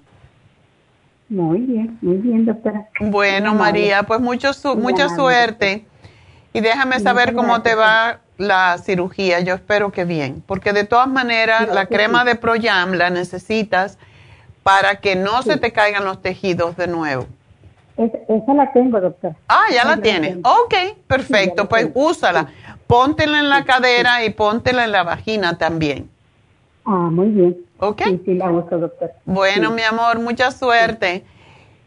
[1.28, 2.88] Muy bien, muy bien, doctora.
[3.00, 3.54] Bueno.
[3.54, 5.84] María, pues mucho su- mucha suerte.
[6.52, 9.40] Y déjame saber cómo te va la cirugía.
[9.40, 10.42] Yo espero que bien.
[10.46, 13.98] Porque de todas maneras, la crema de Proyam la necesitas
[14.62, 17.26] para que no se te caigan los tejidos de nuevo.
[17.96, 19.34] Es- esa la tengo, doctora.
[19.48, 20.32] Ah, ya la la tienes.
[20.34, 20.50] tengo.
[20.50, 20.74] Ok,
[21.06, 21.68] perfecto.
[21.68, 22.48] Pues úsala.
[22.86, 26.10] Póntela en la cadera y póntela en la vagina también.
[26.84, 27.56] Ah, muy bien.
[27.78, 28.02] Ok.
[28.24, 29.12] Sí, la uso, doctora.
[29.24, 31.24] Bueno, mi amor, mucha suerte.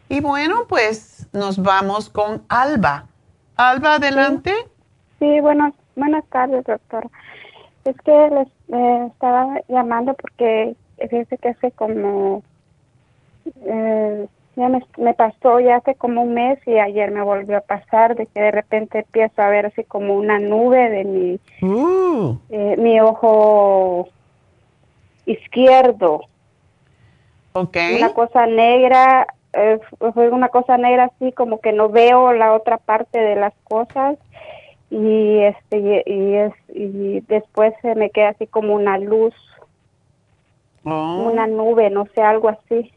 [0.08, 3.06] Y bueno, pues nos vamos con Alba.
[3.56, 4.52] Alba, adelante.
[5.20, 7.08] Sí, buenas, buenas tardes, doctora.
[7.84, 12.42] Es que les eh, estaba llamando porque fíjese que hace como,
[13.64, 17.62] eh, ya me, me pasó ya hace como un mes y ayer me volvió a
[17.62, 22.36] pasar de que de repente empiezo a ver así como una nube de mi, Uh.
[22.50, 24.08] eh, mi ojo
[25.26, 26.22] izquierdo.
[27.52, 27.76] Ok.
[27.96, 29.78] Una cosa negra, eh,
[30.14, 34.16] fue una cosa negra así como que no veo la otra parte de las cosas
[34.90, 39.34] y este y, es y después se me queda así como una luz,
[40.84, 41.30] Oh.
[41.30, 42.92] una nube, no sé, algo así.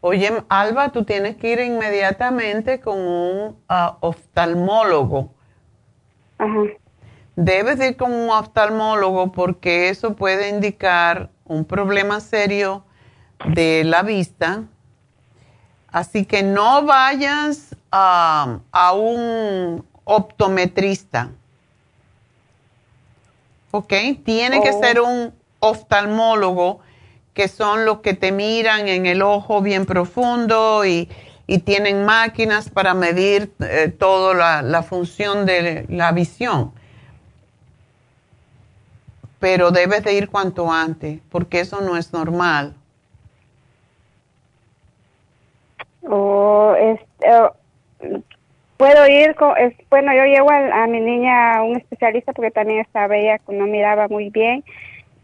[0.00, 5.30] Oye, Alba, tú tienes que ir inmediatamente con un ah, oftalmólogo.
[6.38, 6.62] Ajá.
[7.36, 12.84] Debes de ir con un oftalmólogo porque eso puede indicar un problema serio
[13.46, 14.64] de la vista.
[15.92, 21.30] Así que no vayas a, a un optometrista.
[23.70, 23.92] ¿Ok?
[24.24, 24.80] Tiene que Oh.
[24.80, 26.80] ser un oftalmólogo,
[27.34, 31.08] que son los que te miran en el ojo bien profundo y,
[31.46, 36.72] y tienen máquinas para medir eh, toda la, la función de la visión.
[39.38, 42.74] Pero debes de ir cuanto antes, porque eso no es normal.
[46.02, 47.28] O este,
[48.00, 48.22] eh,
[48.80, 52.50] puedo ir con, es- bueno, yo llevo a, a mi niña a un especialista porque
[52.50, 54.64] también estaba ella que no miraba muy bien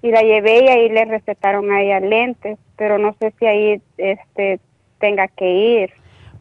[0.02, 3.80] y la llevé y ahí le recetaron a ella lentes, pero no sé si ahí
[3.96, 4.60] este
[5.00, 5.90] tenga que ir.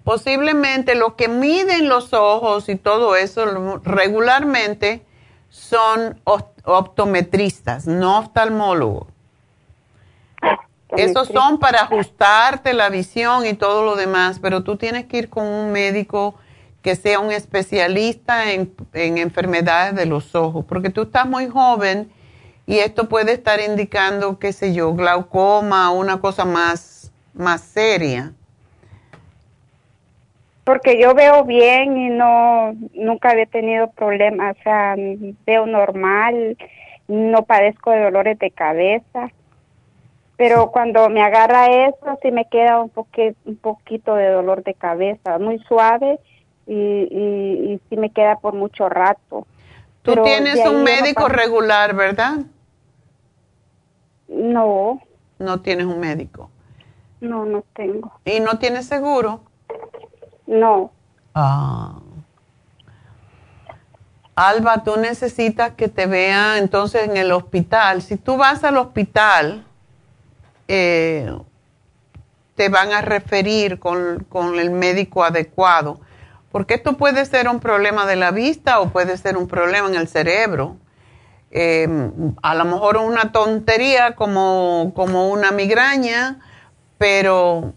[0.03, 5.01] Posiblemente lo que miden los ojos y todo eso regularmente
[5.49, 9.07] son op- optometristas, no oftalmólogos.
[10.97, 15.29] Esos son para ajustarte la visión y todo lo demás, pero tú tienes que ir
[15.29, 16.35] con un médico
[16.85, 22.11] que sea un especialista en, en enfermedades de los ojos, porque tú estás muy joven
[22.67, 28.33] y esto puede estar indicando, qué sé yo, glaucoma o una cosa más, más seria.
[30.63, 34.95] Porque yo veo bien y no, nunca había tenido problemas, o sea,
[35.47, 36.55] veo normal,
[37.07, 39.31] no padezco de dolores de cabeza,
[40.37, 44.75] pero cuando me agarra eso sí me queda un, poque, un poquito de dolor de
[44.75, 46.19] cabeza, muy suave
[46.67, 49.45] y, y, y sí me queda por mucho rato.
[50.01, 52.37] Tú Pero tienes un médico regular, ¿verdad?
[54.27, 55.01] No,
[55.39, 56.49] No tienes un médico.
[57.21, 58.11] no, no tengo.
[58.25, 59.41] ¿Y no tienes seguro?
[60.47, 60.91] No.
[61.33, 61.99] Ah.
[64.35, 68.01] Alba, tú necesitas que te vean entonces en el hospital.
[68.01, 69.65] Si tú vas al hospital,
[70.67, 71.31] eh,
[72.55, 75.99] te van a referir con, con el médico adecuado,
[76.55, 79.95] porque esto puede ser un problema de la vista o puede ser un problema en
[79.95, 80.77] el cerebro.
[81.51, 81.85] Eh,
[82.41, 86.39] a lo mejor una tontería como, como una migraña,
[86.97, 87.73] pero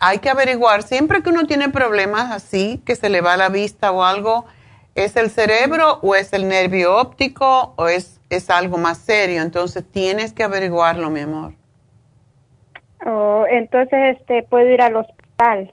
[0.00, 3.92] hay que averiguar, siempre que uno tiene problemas así, que se le va la vista
[3.92, 4.46] o algo,
[4.96, 9.40] ¿es el cerebro o es el nervio óptico o es, es algo más serio?
[9.40, 11.52] Entonces tienes que averiguarlo, mi amor.
[13.06, 15.72] Oh, entonces, este, puedo ir al hospital.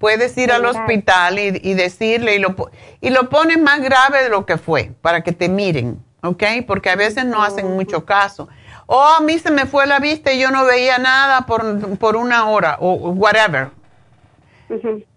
[0.00, 2.56] Puedes ir al hospital y, y decirle, y lo,
[3.02, 6.42] y lo pones más grave de lo que fue, para que te miren, ¿ok?
[6.66, 8.48] Porque a veces no hacen mucho caso.
[8.86, 12.16] O a mí se me fue la vista y yo no veía nada por, por
[12.16, 13.68] una hora, o whatever.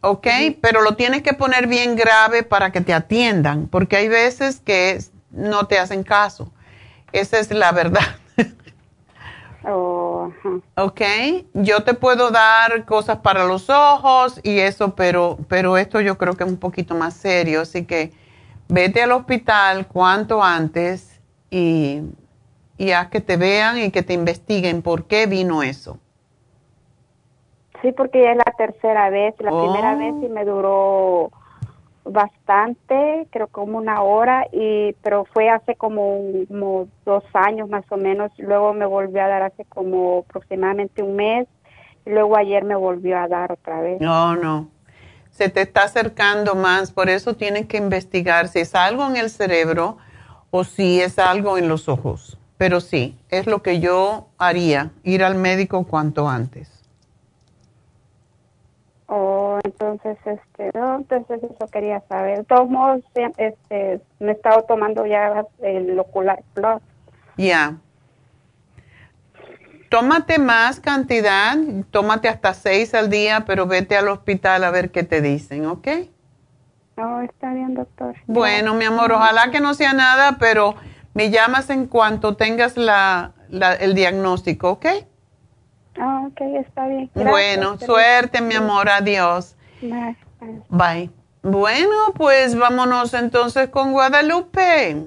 [0.02, 0.28] ¿Ok?
[0.62, 5.00] Pero lo tienes que poner bien grave para que te atiendan, porque hay veces que
[5.32, 6.52] no te hacen caso.
[7.14, 8.18] Esa es la verdad.
[9.66, 10.32] Oh.
[10.76, 11.02] ¿Ok?
[11.54, 16.34] Yo te puedo dar cosas para los ojos y eso, pero, pero esto yo creo
[16.34, 18.12] que es un poquito más serio, así que
[18.68, 22.02] vete al hospital cuanto antes y,
[22.78, 25.98] y haz que te vean y que te investiguen por qué vino eso.
[27.82, 29.36] Sí, porque ya es la tercera vez.
[29.40, 29.64] La Oh.
[29.72, 31.30] primera vez sí me duró
[32.06, 37.98] bastante, creo como una hora, y pero fue hace como, como dos años más o
[37.98, 38.32] menos.
[38.38, 41.48] Luego me volvió a dar hace como aproximadamente un mes.
[42.06, 44.02] Y luego ayer me volvió a dar otra vez.
[44.02, 44.68] No, no.
[45.32, 49.30] Se te está acercando más, por eso tienes que investigar si es algo en el
[49.30, 49.98] cerebro
[50.52, 52.38] o si es algo en los ojos.
[52.58, 56.73] Pero sí, es lo que yo haría, ir al médico cuanto antes.
[59.16, 62.40] Oh, entonces, este, no, entonces eso quería saber.
[62.40, 63.02] De todos modos,
[63.38, 66.82] este, me he estado tomando ya el Ocular Plus.
[67.38, 67.78] Ya.
[69.90, 71.56] Tómate más cantidad,
[71.92, 75.88] tómate hasta seis al día, pero vete al hospital a ver qué te dicen, ¿ok?
[76.98, 78.16] No, está bien, doctor.
[78.26, 80.74] Bueno, mi amor, ojalá que no sea nada, pero
[81.14, 84.88] me llamas en cuanto tengas la, la- el diagnóstico, ¿ok?
[86.00, 87.10] Ah, ok, está bien.
[87.14, 89.56] Gracias, bueno, suerte, mi amor, adiós.
[89.82, 90.16] Bye,
[90.70, 91.10] bye.
[91.44, 94.98] Bueno, pues vámonos entonces con Guadalupe.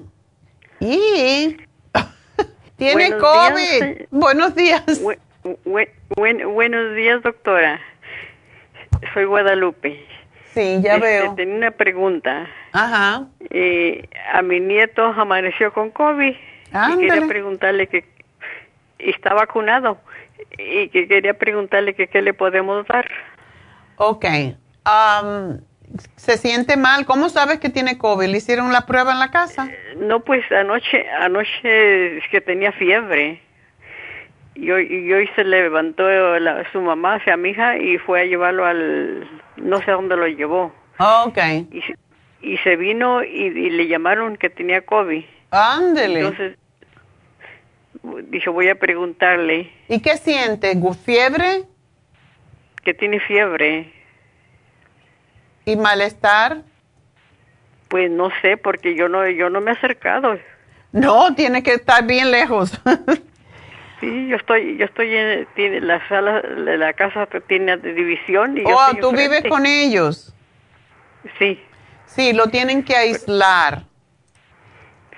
[0.79, 1.57] Y
[2.77, 3.83] tiene Buenos COVID.
[3.83, 4.07] días.
[4.11, 4.83] Buenos días.
[5.03, 5.17] Bu-
[5.65, 7.79] bu- buen- buenos días, doctora.
[9.13, 10.05] Soy Guadalupe.
[10.53, 11.35] Sí, ya Este, veo.
[11.35, 12.47] Tenía una pregunta.
[12.73, 13.25] Ajá.
[13.49, 16.29] Eh, a mi nieto amaneció con COVID.
[16.33, 16.37] Y
[16.71, 17.07] Ándale.
[17.07, 18.05] quería preguntarle que
[18.99, 19.99] y está vacunado
[20.57, 23.09] y que quería preguntarle que qué le podemos dar.
[23.97, 24.25] Ok.
[24.83, 25.59] Am,
[26.15, 27.05] ¿Se siente mal?
[27.05, 28.27] ¿Cómo sabes que tiene COVID?
[28.27, 29.69] ¿Le hicieron la prueba en la casa?
[29.97, 33.41] No, pues anoche, anoche es que tenía fiebre
[34.55, 36.03] Y hoy, y hoy se levantó
[36.39, 40.17] la- su mamá hacia mi hija y fue a llevarlo al, no sé a dónde
[40.17, 40.73] lo llevó.
[40.99, 41.37] Ok.
[41.71, 41.95] Y, se-
[42.41, 45.23] y se vino y, y le llamaron que tenía COVID.
[45.51, 46.19] Ándele.
[46.21, 46.57] Entonces,
[48.29, 50.75] dije, voy a preguntarle ¿Y qué siente?
[50.75, 51.63] ¿Gu- ¿Fiebre
[52.83, 53.91] que tiene fiebre.
[55.65, 56.63] y malestar?
[57.89, 60.37] Pues no sé, porque yo no, yo no me he acercado.
[60.93, 62.79] No, tiene que estar bien lejos.
[63.99, 68.67] Sí, yo estoy, yo estoy en tiene, la sala la casa tiene división y yo
[68.69, 70.35] oh, estoy tú vives con ellos.
[71.39, 71.59] Sí.
[72.05, 73.85] Sí, lo tienen que aislar.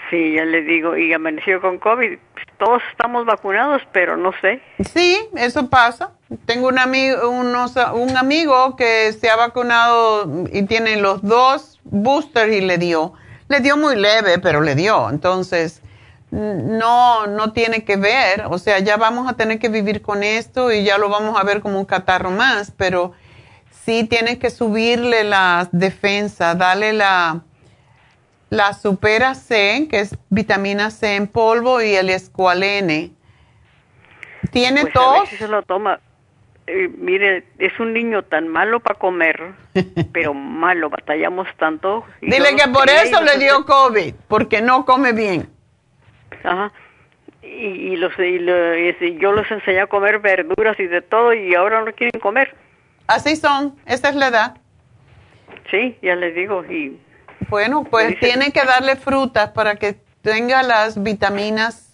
[0.10, 2.18] Sí, ya le digo, y amaneció con COVID.
[2.60, 4.62] Todos estamos vacunados, pero no sé.
[4.94, 6.12] Sí, eso pasa.
[6.46, 12.54] Tengo un amigo, unos, un amigo que se ha vacunado y tiene los dos boosters
[12.54, 13.14] y le dio.
[13.48, 15.10] Le dio muy leve, pero le dio.
[15.10, 15.82] Entonces,
[16.32, 18.44] no, no tiene que ver.
[18.50, 21.44] O sea, ya vamos a tener que vivir con esto y ya lo vamos a
[21.44, 23.14] ver como un catarro más, pero
[23.86, 27.42] sí tienes que subirle las defensas, darle la,
[28.50, 33.12] la Supera C, que es vitamina C en polvo, y el Escualene.
[34.52, 36.00] ¿Tiene Pues a se lo toma.
[36.68, 39.54] Eh, mire, es un niño tan malo para comer,
[40.14, 42.06] pero malo, batallamos tanto.
[42.22, 45.50] Dile que por eso le dio COVID, porque no come bien.
[46.44, 46.72] Ajá.
[47.42, 51.34] Y, y los, y lo- y yo los enseñé a comer verduras y de todo,
[51.34, 52.56] y ahora no quieren comer.
[53.08, 54.58] Así son, esa es la edad.
[55.72, 56.64] Sí, ya les digo.
[56.66, 57.00] Y
[57.50, 61.86] Bueno, pues tiene que darle frutas para que tenga las vitaminas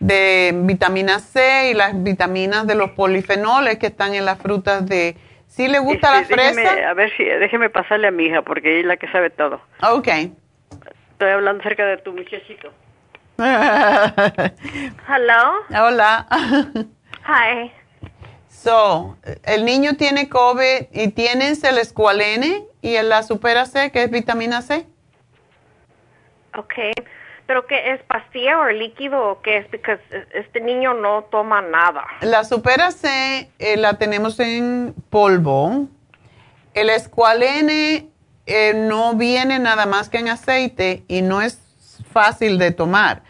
[0.00, 5.16] de vitamina C y las vitaminas de los polifenoles que están en las frutas de...
[5.46, 6.90] ¿Sí le gusta la Este, déjeme- fresa?
[6.90, 9.60] a ver si, déjeme pasarle a mi hija, porque ella es la que sabe todo.
[9.82, 10.08] Ok.
[10.08, 12.72] Estoy hablando acerca de tu muchachito.
[15.08, 15.52] Hello.
[15.70, 16.26] Hola.
[17.26, 17.72] Hi.
[18.62, 24.02] So, el niño tiene COVID y tienes el escualene y el la supera C, que
[24.02, 24.84] es vitamina C.
[26.56, 26.92] Okay.
[27.46, 29.66] ¿Pero qué es pastilla o líquido o qué es?
[29.68, 30.00] Porque
[30.34, 32.04] este niño no toma nada.
[32.20, 35.86] La supera C eh, la tenemos en polvo.
[36.74, 38.08] El escualene
[38.46, 41.60] eh, no viene nada más que en aceite y no es
[42.12, 43.22] fácil de tomar.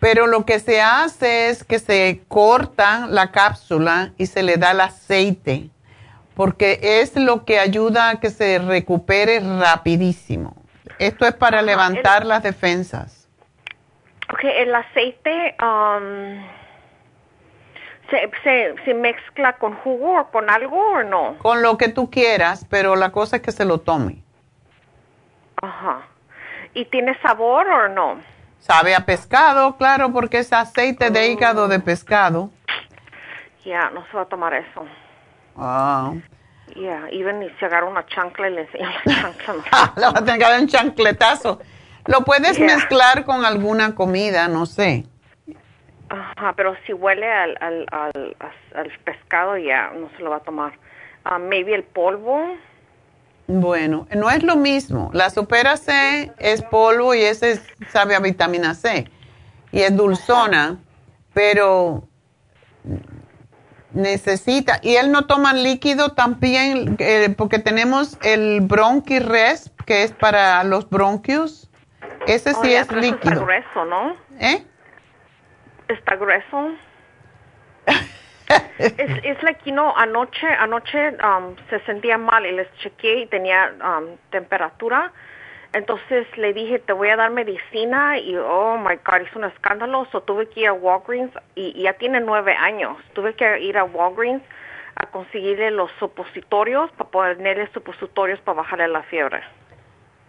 [0.00, 4.72] Pero lo que se hace es que se corta la cápsula y se le da
[4.72, 5.70] el aceite,
[6.34, 10.54] porque es lo que ayuda a que se recupere rapidísimo.
[10.98, 13.28] Esto es para levantar las defensas.
[14.32, 16.44] Okay, el aceite um,
[18.10, 21.38] se, se, se mezcla con jugo o con algo o no?
[21.38, 24.22] Con lo que tú quieras, pero la cosa es que se lo tome.
[25.62, 26.02] Ajá.
[26.74, 28.20] ¿Y tiene sabor o no?
[28.66, 32.50] Sabe a pescado, claro, porque es aceite de hígado de pescado.
[33.64, 34.84] Ya, no se va a tomar eso.
[35.56, 36.12] Ah.
[36.74, 39.92] Ya, even si agarra una chancla y le enseña la chancla.
[39.94, 41.60] No Le va a tener que dar un chancletazo.
[42.06, 42.66] Lo puedes Yeah.
[42.74, 45.04] mezclar con alguna comida, no sé.
[46.08, 48.36] Ajá, pero si huele al, al, al,
[48.74, 50.72] al pescado, ya no se lo va a tomar.
[51.24, 52.56] Ah, maybe el polvo.
[53.48, 55.10] Bueno, no es lo mismo.
[55.12, 59.08] La supera C es polvo y ese es- sabe a vitamina C.
[59.72, 60.78] Y es dulzona,
[61.32, 62.08] pero
[63.92, 64.78] necesita.
[64.82, 70.62] Y él no toma líquido también, eh, porque tenemos el Bronchi Resp, que es para
[70.64, 71.70] los bronquios.
[72.26, 73.44] Ese Oh, sí ya, es pero eso Está líquido.
[73.44, 74.16] grueso, ¿no?
[74.40, 74.64] ¿Eh?
[75.88, 76.70] Está grueso.
[78.78, 83.26] es, es like, you know, anoche, anoche um, se sentía mal y les chequeé y
[83.26, 85.12] tenía um, temperatura.
[85.72, 90.06] Entonces le dije, te voy a dar medicina y, oh my God, hizo un escándalo.
[90.12, 92.96] So tuve que ir a Walgreens y, y ya tiene nueve años.
[93.12, 94.42] Tuve que ir a Walgreens
[94.94, 99.42] a conseguirle los supositorios para ponerle supositorios para bajarle la fiebre.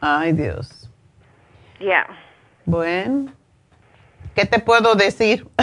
[0.02, 0.92] Ay, Dios.
[1.80, 2.08] Yeah.
[2.66, 3.32] Bueno,
[4.38, 5.46] ¿qué te puedo decir?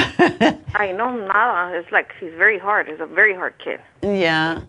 [0.75, 1.79] I know nada.
[1.79, 2.89] It's like he's very hard.
[2.89, 3.81] He's a very hard kid.
[4.03, 4.63] Ya.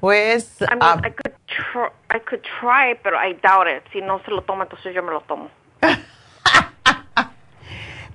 [0.00, 3.82] Pues, I mean, ah, I could try, I could try, pero I doubt it.
[3.92, 5.48] Si no se lo toma, entonces yo me lo tomo.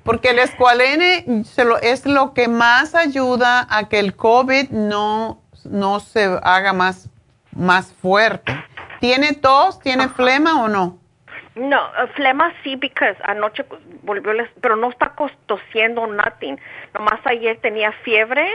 [0.04, 5.42] porque el escualene se lo- es lo que más ayuda a que el COVID no,
[5.66, 7.10] no se haga más,
[7.56, 8.54] más fuerte.
[9.00, 9.80] ¿Tiene tos?
[9.80, 11.00] ¿Tiene flema o no?
[11.56, 13.66] No, uh, flema sí, because anoche
[14.04, 15.14] volvió, pero no está
[15.46, 16.56] tosiendo nothing.
[16.94, 18.48] Nomás ayer tenía fiebre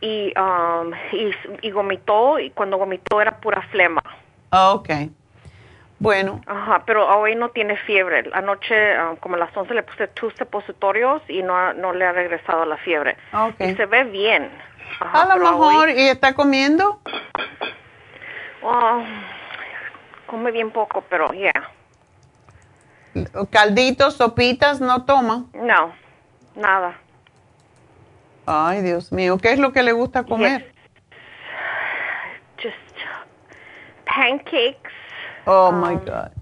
[0.00, 1.32] y, um, y,
[1.62, 4.02] y vomitó y cuando vomitó era pura flema.
[4.52, 4.90] Ah, Ok.
[5.98, 6.40] Bueno.
[6.46, 8.30] Ajá, pero hoy no tiene fiebre.
[8.32, 12.12] Anoche, ah, como a las 11, le puse tus supositorios y no, no le ha
[12.12, 13.18] regresado la fiebre.
[13.34, 13.56] Ok.
[13.60, 14.50] Y se ve bien.
[14.98, 17.00] Ajá, A lo mejor, hoy- ¿y está comiendo?
[18.62, 19.02] Oh,
[20.26, 21.59] come bien poco, pero yeah.
[23.50, 25.46] Calditos, sopitas, no toma.
[25.54, 25.92] No,
[26.54, 26.98] nada.
[28.46, 30.72] Ay, Dios mío, ¿qué es lo que le gusta comer?
[32.56, 32.76] Just
[34.06, 34.92] pancakes.
[35.46, 36.32] Oh, my um, God.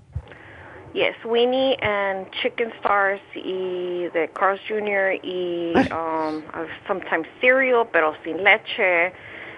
[0.95, 5.19] Yes, Winnie and Chicken Stars y de Carl's Jr.
[5.23, 6.43] y um,
[6.87, 9.13] sometimes cereal, pero sin leche.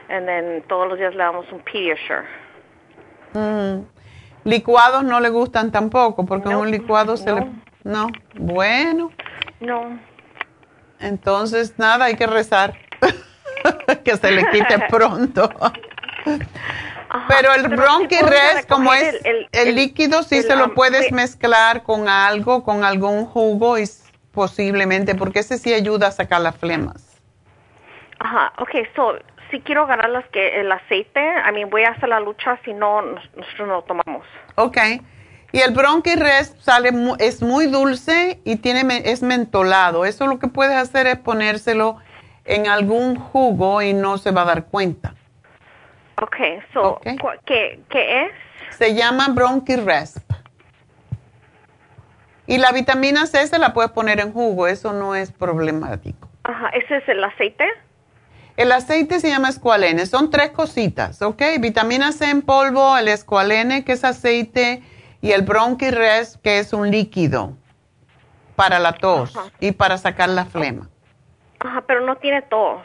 [0.08, 2.26] And then todos los días le damos un Pediasure.
[3.34, 3.86] Mm.
[4.44, 7.50] Licuados no le gustan tampoco, porque No, un licuado se le...
[7.84, 9.10] No, bueno.
[9.60, 9.98] No.
[10.98, 12.74] Entonces, nada, hay que rezar.
[14.04, 15.50] que se le quite pronto.
[17.28, 21.14] Pero el puedo Res, como es el- el, líquido, sí el, se lo puedes sí.
[21.14, 23.84] mezclar con algo, con algún jugo, y
[24.32, 27.20] posiblemente, porque ese sí ayuda a sacar las flemas.
[28.20, 29.14] Ajá, okay, so,
[29.50, 32.72] si quiero ganar las que el aceite, a mí voy a hacer la lucha si
[32.72, 34.26] no, nos- nosotros no lo tomamos.
[34.56, 34.78] Ok.
[35.52, 40.04] Y el Bronchi Res sale, es muy dulce y tiene, es mentolado.
[40.04, 41.96] Eso lo que puedes hacer es ponérselo
[42.44, 45.14] en algún jugo y no se va a dar cuenta.
[46.22, 48.32] Okay, so, cu- ¿qué, ¿qué es?
[48.76, 50.30] Se llama Bronchi Resp.
[52.46, 56.28] Y la vitamina C se la puedes poner en jugo, eso no es problemático.
[56.44, 57.64] Ajá, ¿ese es el aceite?
[58.60, 61.40] El aceite se llama escualene, son tres cositas, ¿ok?
[61.60, 64.82] Vitamina C en polvo, el escualene, que es aceite,
[65.22, 67.56] y el Bronchi Resp, que es un líquido
[68.56, 70.90] para la tos y para sacar la flema.
[71.58, 72.82] Ajá, pero no tiene tos.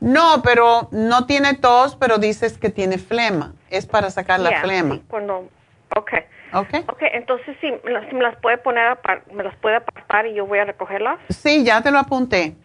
[0.00, 3.52] No, pero no tiene tos, pero dices que tiene flema.
[3.68, 4.94] Es para sacar la flema.
[4.94, 5.50] sí, cuando,
[5.94, 6.20] okay.
[6.54, 6.90] ¿Ok?
[6.94, 8.96] Okay, entonces sí, me las, me las puede poner,
[9.30, 11.18] me las puede apartar y yo voy a recogerlas.
[11.28, 12.56] Sí, ya te lo apunté.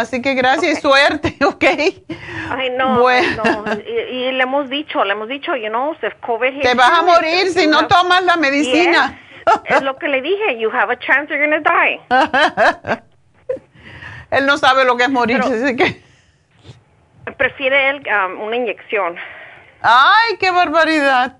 [0.00, 1.64] Así que gracias y suerte, ¿ok?
[2.50, 3.42] Ay, no, Bueno.
[3.44, 3.64] no.
[3.74, 5.94] Y, y le hemos dicho, le hemos dicho, you know,
[6.26, 9.18] COVID Te vas a morir si no have- tomas la medicina.
[9.64, 12.00] Yes, es lo que le dije, you have a chance you're gonna die.
[14.30, 16.02] Él no sabe lo que es morir, así que...
[17.36, 19.16] Prefiere él um, una inyección.
[19.82, 21.38] ¡Ay, qué barbaridad!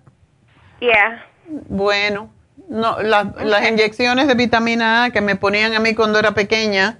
[0.81, 1.25] Yeah.
[1.47, 2.33] Bueno,
[2.69, 6.99] no, la- las inyecciones de vitamina A que me ponían a mí cuando era pequeña,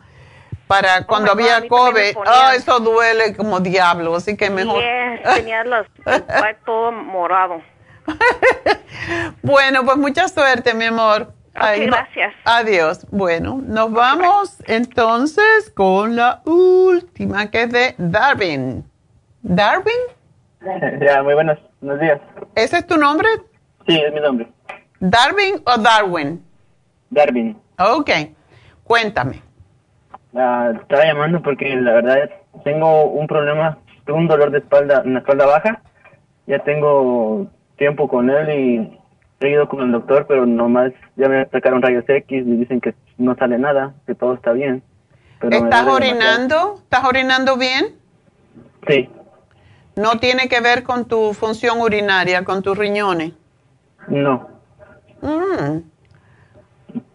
[0.71, 4.81] para cuando Oh God, había COVID, ah, eso duele como diablo, así que mejor...
[4.81, 5.65] Yes, tenía
[6.65, 7.61] todo morado.
[9.43, 11.33] Bueno, pues mucha suerte, mi amor.
[11.55, 12.35] Ay, no- gracias.
[12.45, 13.05] Adiós.
[13.11, 18.85] Bueno, nos vamos entonces con la última, que es de Darwin.
[19.43, 19.93] ¿Darwin?
[21.01, 22.21] Ya, muy buenos, buenos días.
[22.55, 23.29] ¿Ese es tu nombre?
[23.89, 24.47] Sí, es mi nombre.
[25.01, 26.45] ¿Darwin o Darwin?
[27.11, 27.59] Darwin.
[27.79, 28.11] Ok,
[28.85, 29.50] cuéntame.
[30.33, 32.31] Estaba llamando porque la verdad
[32.65, 35.83] tengo un problema, tengo un dolor de espalda, en la espalda baja.
[36.47, 37.47] Ya tengo
[37.77, 38.99] tiempo con él y
[39.41, 42.95] he ido con el doctor, pero nomás ya me sacaron rayos X y dicen que
[43.19, 44.83] no sale nada, que todo está bien.
[45.41, 45.97] Pero ¿Estás demasiado.
[45.97, 46.75] orinando?
[46.83, 47.87] ¿Estás orinando bien?
[48.87, 49.09] Sí,
[49.97, 53.33] No tiene que ver con tu función urinaria, con tus riñones.
[54.09, 54.49] no,
[55.23, 55.81] Mm,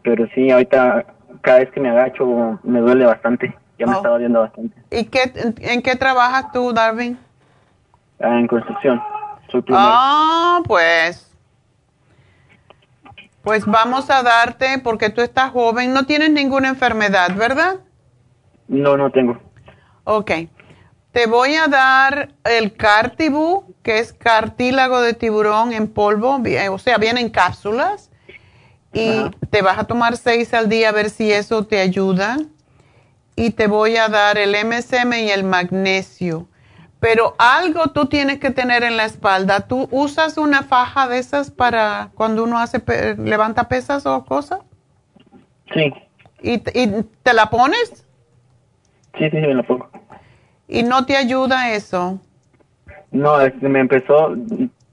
[0.04, 1.04] pero sí, ahorita
[1.46, 3.56] cada vez que me agacho me duele bastante.
[3.78, 3.98] Ya me Oh.
[3.98, 4.76] está doliendo bastante.
[4.90, 5.32] ¿Y qué,
[5.62, 7.20] en, qué trabajas tú, Darwin?
[8.20, 9.02] Ah, en construcción.
[9.52, 9.64] Soy.
[9.70, 11.32] Ah, pues.
[13.44, 17.76] Pues vamos a darte, porque tú estás joven, no tienes ninguna enfermedad, ¿verdad?
[18.68, 19.38] No, no tengo.
[20.04, 20.32] Ok.
[21.12, 26.42] Te voy a dar el Cartibu, que es cartílago de tiburón en polvo,
[26.72, 28.10] o sea, viene en cápsulas.
[28.96, 32.38] Y te vas a tomar seis al día a ver si eso te ayuda.
[33.36, 36.48] Y te voy a dar el MSM y el magnesio.
[37.02, 39.68] Pero algo tú tienes que tener en la espalda.
[39.68, 44.60] ¿Tú usas una faja de esas para cuando uno hace pe- levanta pesas o cosas?
[45.74, 45.94] Sí,
[46.42, 48.06] ¿Y, y te la pones?
[49.18, 49.90] sí, sí, sí, me lo pongo.
[50.70, 52.20] ¿Y no te ayuda eso?
[53.12, 54.34] No, es que me empezó,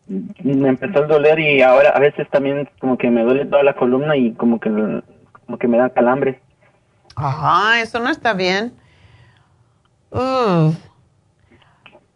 [0.06, 3.74] me empezó a doler y ahora a veces también como que me duele toda la
[3.74, 4.70] columna y como que,
[5.46, 6.40] como que me da calambre.
[7.16, 8.74] Ajá, eso no está bien.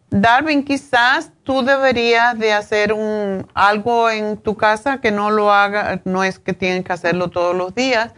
[0.09, 6.01] Darwin, quizás tú deberías de hacer un algo en tu casa que no lo haga,
[6.05, 8.13] no es que tienen que hacerlo todos los días,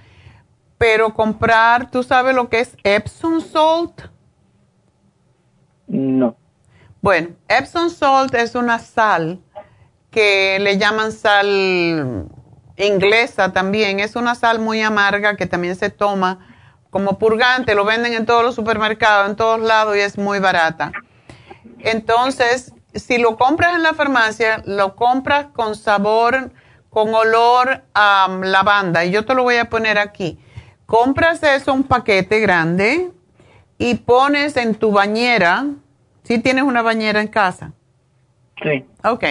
[0.77, 4.01] pero comprar, ¿tú sabes lo que es Epsom salt?
[5.87, 6.35] No.
[7.01, 9.39] Bueno, Epsom salt es una sal
[10.11, 12.27] que le llaman sal
[12.77, 13.99] inglesa también.
[13.99, 16.47] Es una sal muy amarga que también se toma
[16.89, 17.75] como purgante.
[17.75, 20.91] Lo venden en todos los supermercados, en todos lados y es muy barata.
[21.79, 26.51] Entonces, si lo compras en la farmacia, lo compras con sabor,
[26.89, 29.05] con olor a lavanda.
[29.05, 30.39] Y yo te lo voy a poner aquí.
[30.85, 33.11] Compras eso, un paquete grande,
[33.77, 35.65] y pones en tu bañera.
[36.23, 37.73] Si tienes una bañera en casa.
[38.61, 38.85] Sí.
[39.03, 39.23] Ok.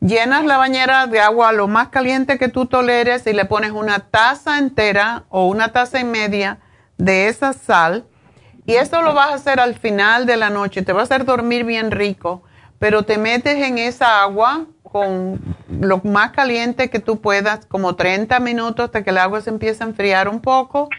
[0.00, 4.00] Llenas la bañera de agua lo más caliente que tú toleres y le pones una
[4.00, 6.58] taza entera o una taza y media
[6.98, 8.04] de esa sal.
[8.66, 10.82] Y eso lo vas a hacer al final de la noche.
[10.82, 12.42] Te va a hacer dormir bien rico.
[12.78, 15.40] Pero te metes en esa agua con
[15.80, 19.82] lo más caliente que tú puedas, como 30 minutos hasta que el agua se empiece
[19.82, 20.90] a enfriar un poco.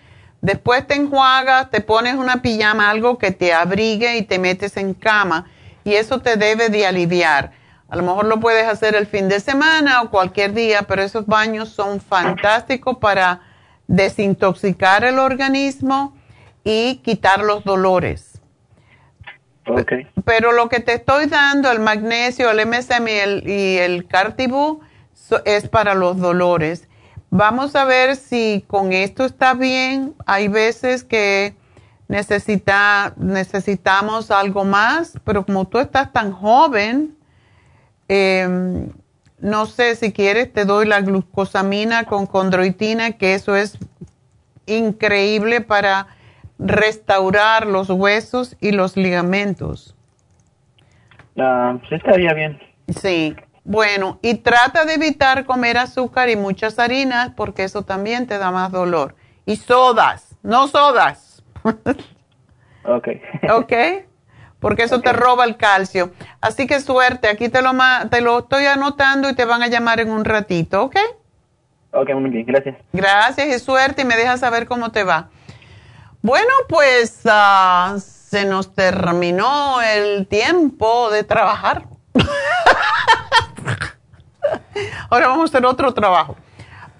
[0.42, 4.94] Después te enjuagas, te pones una pijama, algo que te abrigue y te metes en
[4.94, 5.46] cama.
[5.84, 7.52] Y eso te debe de aliviar.
[7.90, 11.26] A lo mejor lo puedes hacer el fin de semana o cualquier día, pero esos
[11.26, 13.42] baños son fantásticos para
[13.88, 16.16] desintoxicar el organismo
[16.64, 18.42] y quitar los dolores.
[19.66, 20.08] Okay.
[20.26, 24.82] Pero lo que te estoy dando, el magnesio, el MSM y el, y el Cartibú,
[25.46, 26.88] es para los dolores.
[27.30, 30.14] Vamos a ver si con esto está bien.
[30.26, 31.56] Hay veces que
[32.08, 37.17] necesita, necesitamos algo más, pero como tú estás tan joven,
[38.10, 38.88] eh,
[39.40, 43.78] no sé si quieres, te doy la glucosamina con condroitina, que eso es
[44.66, 46.08] increíble para
[46.58, 49.96] restaurar los huesos y los ligamentos.
[51.36, 52.60] Uh, sí, estaría bien.
[52.88, 58.40] Sí, bueno, y trata de evitar comer azúcar y muchas harinas porque eso también te
[58.40, 59.16] da más dolor.
[59.46, 61.44] Y sodas, no sodas.
[62.84, 63.08] ok.
[63.52, 63.74] ok
[64.60, 66.12] porque eso te roba el calcio.
[66.42, 67.72] Así que suerte, aquí te lo,
[68.10, 70.96] te lo estoy anotando y te van a llamar en un ratito, ¿ok?
[71.92, 72.78] Ok, muy bien, gracias.
[72.94, 75.30] Gracias y suerte y me dejas saber cómo te va.
[76.22, 81.86] Bueno, pues ah, se nos terminó el tiempo de trabajar.
[85.10, 86.36] Ahora vamos a hacer otro trabajo.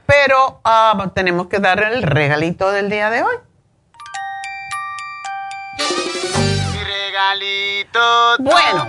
[0.06, 3.36] Pero ah, tenemos que dar el regalito del día de hoy.
[8.40, 8.88] Bueno,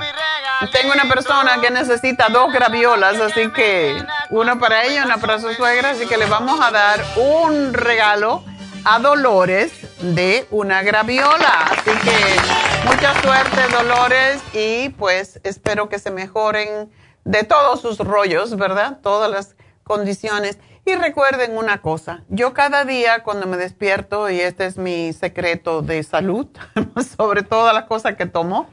[0.73, 5.53] tengo una persona que necesita dos graviolas, así que uno para ella, una para su
[5.55, 8.45] suegra, así que le vamos a dar un regalo
[8.85, 11.71] a Dolores de una graviola.
[11.71, 16.91] Así que mucha suerte, Dolores, y pues espero que se mejoren
[17.25, 18.99] de todos sus rollos, ¿verdad?
[19.03, 20.59] Todas las condiciones.
[20.89, 25.83] Y recuerden una cosa, yo cada día cuando me despierto, y este es mi secreto
[25.83, 26.47] de salud,
[27.19, 28.71] sobre todas las cosas que tomo,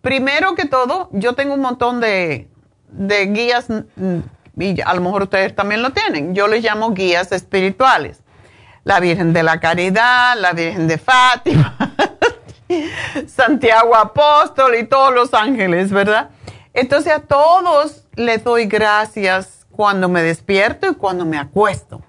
[0.00, 2.48] primero que todo, yo tengo un montón de,
[2.88, 4.20] de guías, mm,
[4.58, 8.20] y a lo mejor ustedes también lo tienen, yo les llamo guías espirituales.
[8.84, 11.76] La Virgen de la Caridad, la Virgen de Fátima,
[13.26, 16.30] Santiago Apóstol y todos los ángeles, ¿verdad?
[16.72, 22.02] Entonces a todos les doy gracias cuando me despierto y cuando me acuesto.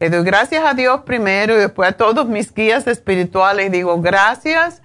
[0.00, 3.70] Le doy gracias a Dios primero y después a todos mis guías espirituales.
[3.70, 4.82] Digo, gracias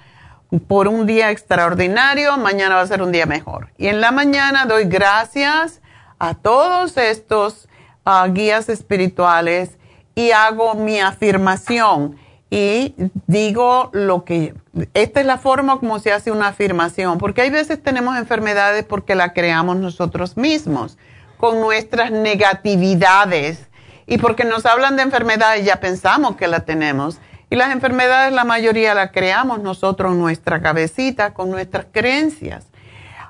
[0.67, 3.69] por un día extraordinario, mañana va a ser un día mejor.
[3.77, 5.81] Y en la mañana doy gracias
[6.19, 7.67] a todos estos
[8.05, 9.77] ah, guías espirituales
[10.15, 12.17] y hago mi afirmación
[12.49, 12.95] y
[13.27, 14.55] digo lo que,
[14.93, 19.13] esta es la forma como se hace una afirmación, porque hay veces tenemos enfermedades porque
[19.15, 20.97] la creamos nosotros mismos
[21.39, 23.67] con nuestras negatividades.
[24.05, 27.19] Y porque nos hablan de enfermedades, ya pensamos que la tenemos.
[27.49, 32.65] Y las enfermedades, la mayoría la creamos nosotros en nuestra cabecita, con nuestras creencias.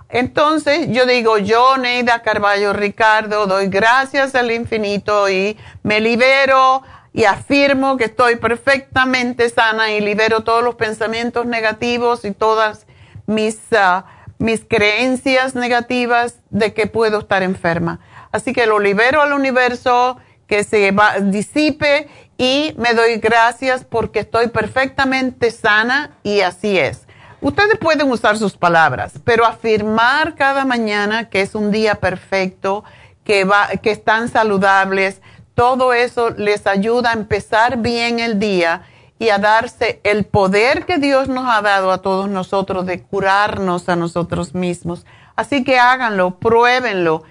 [0.10, 6.81] Entonces, yo digo, yo, Neida Carballo Ricardo, doy gracias al infinito y me libero
[7.14, 12.88] y afirmo que estoy perfectamente sana y libero todos los pensamientos negativos y todas
[13.27, 13.60] mis...
[13.72, 14.06] Ah,
[14.39, 17.99] mis creencias negativas de que puedo estar enferma.
[18.31, 20.17] Así que lo libero al universo,
[20.47, 22.07] que se disipe
[22.37, 27.05] y me doy gracias porque estoy perfectamente sana y así es.
[27.41, 32.83] Ustedes pueden usar sus palabras, pero afirmar cada mañana que es un día perfecto,
[33.23, 35.21] que, va, que están saludables,
[35.53, 38.83] todo eso les ayuda a empezar bien el día
[39.19, 43.89] y a darse el poder que Dios nos ha dado a todos nosotros de curarnos
[43.89, 45.05] a nosotros mismos.
[45.35, 47.23] Así que háganlo, pruébenlo.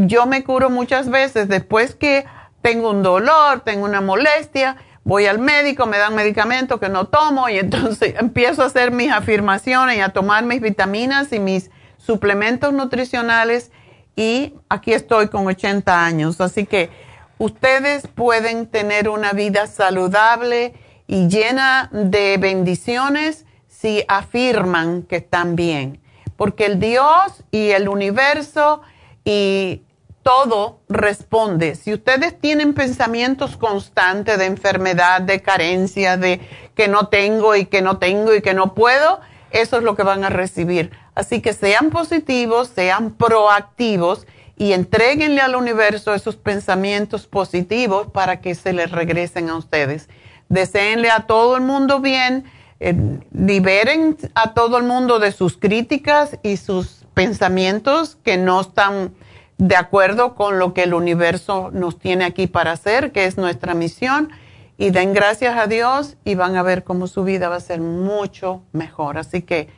[0.00, 2.26] Yo me curo muchas veces después que
[2.62, 7.48] tengo un dolor, tengo una molestia, voy al médico, me dan medicamento que no tomo
[7.48, 12.72] y entonces empiezo a hacer mis afirmaciones y a tomar mis vitaminas y mis suplementos
[12.72, 13.70] nutricionales
[14.16, 16.40] y aquí estoy con 80 años.
[16.40, 16.90] Así que
[17.38, 20.74] ustedes pueden tener una vida saludable
[21.06, 26.00] y llena de bendiciones si afirman que están bien.
[26.36, 28.82] Porque el Dios y el universo
[29.24, 29.82] y
[30.22, 31.76] todo responde.
[31.76, 36.40] Si ustedes tienen pensamientos constantes de enfermedad, de carencia, de
[36.74, 39.20] que no tengo y que no tengo y que no puedo,
[39.52, 40.90] eso es lo que van a recibir.
[41.14, 44.26] Así que sean positivos, sean proactivos
[44.58, 50.08] y entreguenle al universo esos pensamientos positivos para que se les regresen a ustedes.
[50.48, 52.44] Deseenle a todo el mundo bien,
[52.80, 52.94] eh,
[53.32, 59.14] liberen a todo el mundo de sus críticas y sus pensamientos que no están
[59.58, 63.74] de acuerdo con lo que el universo nos tiene aquí para hacer, que es nuestra
[63.74, 64.30] misión,
[64.78, 67.80] y den gracias a Dios y van a ver cómo su vida va a ser
[67.80, 69.16] mucho mejor.
[69.16, 69.68] Así que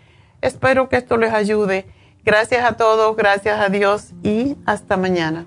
[0.40, 1.86] espero que esto les ayude.
[2.24, 5.47] Gracias a todos, gracias a Dios y hasta mañana.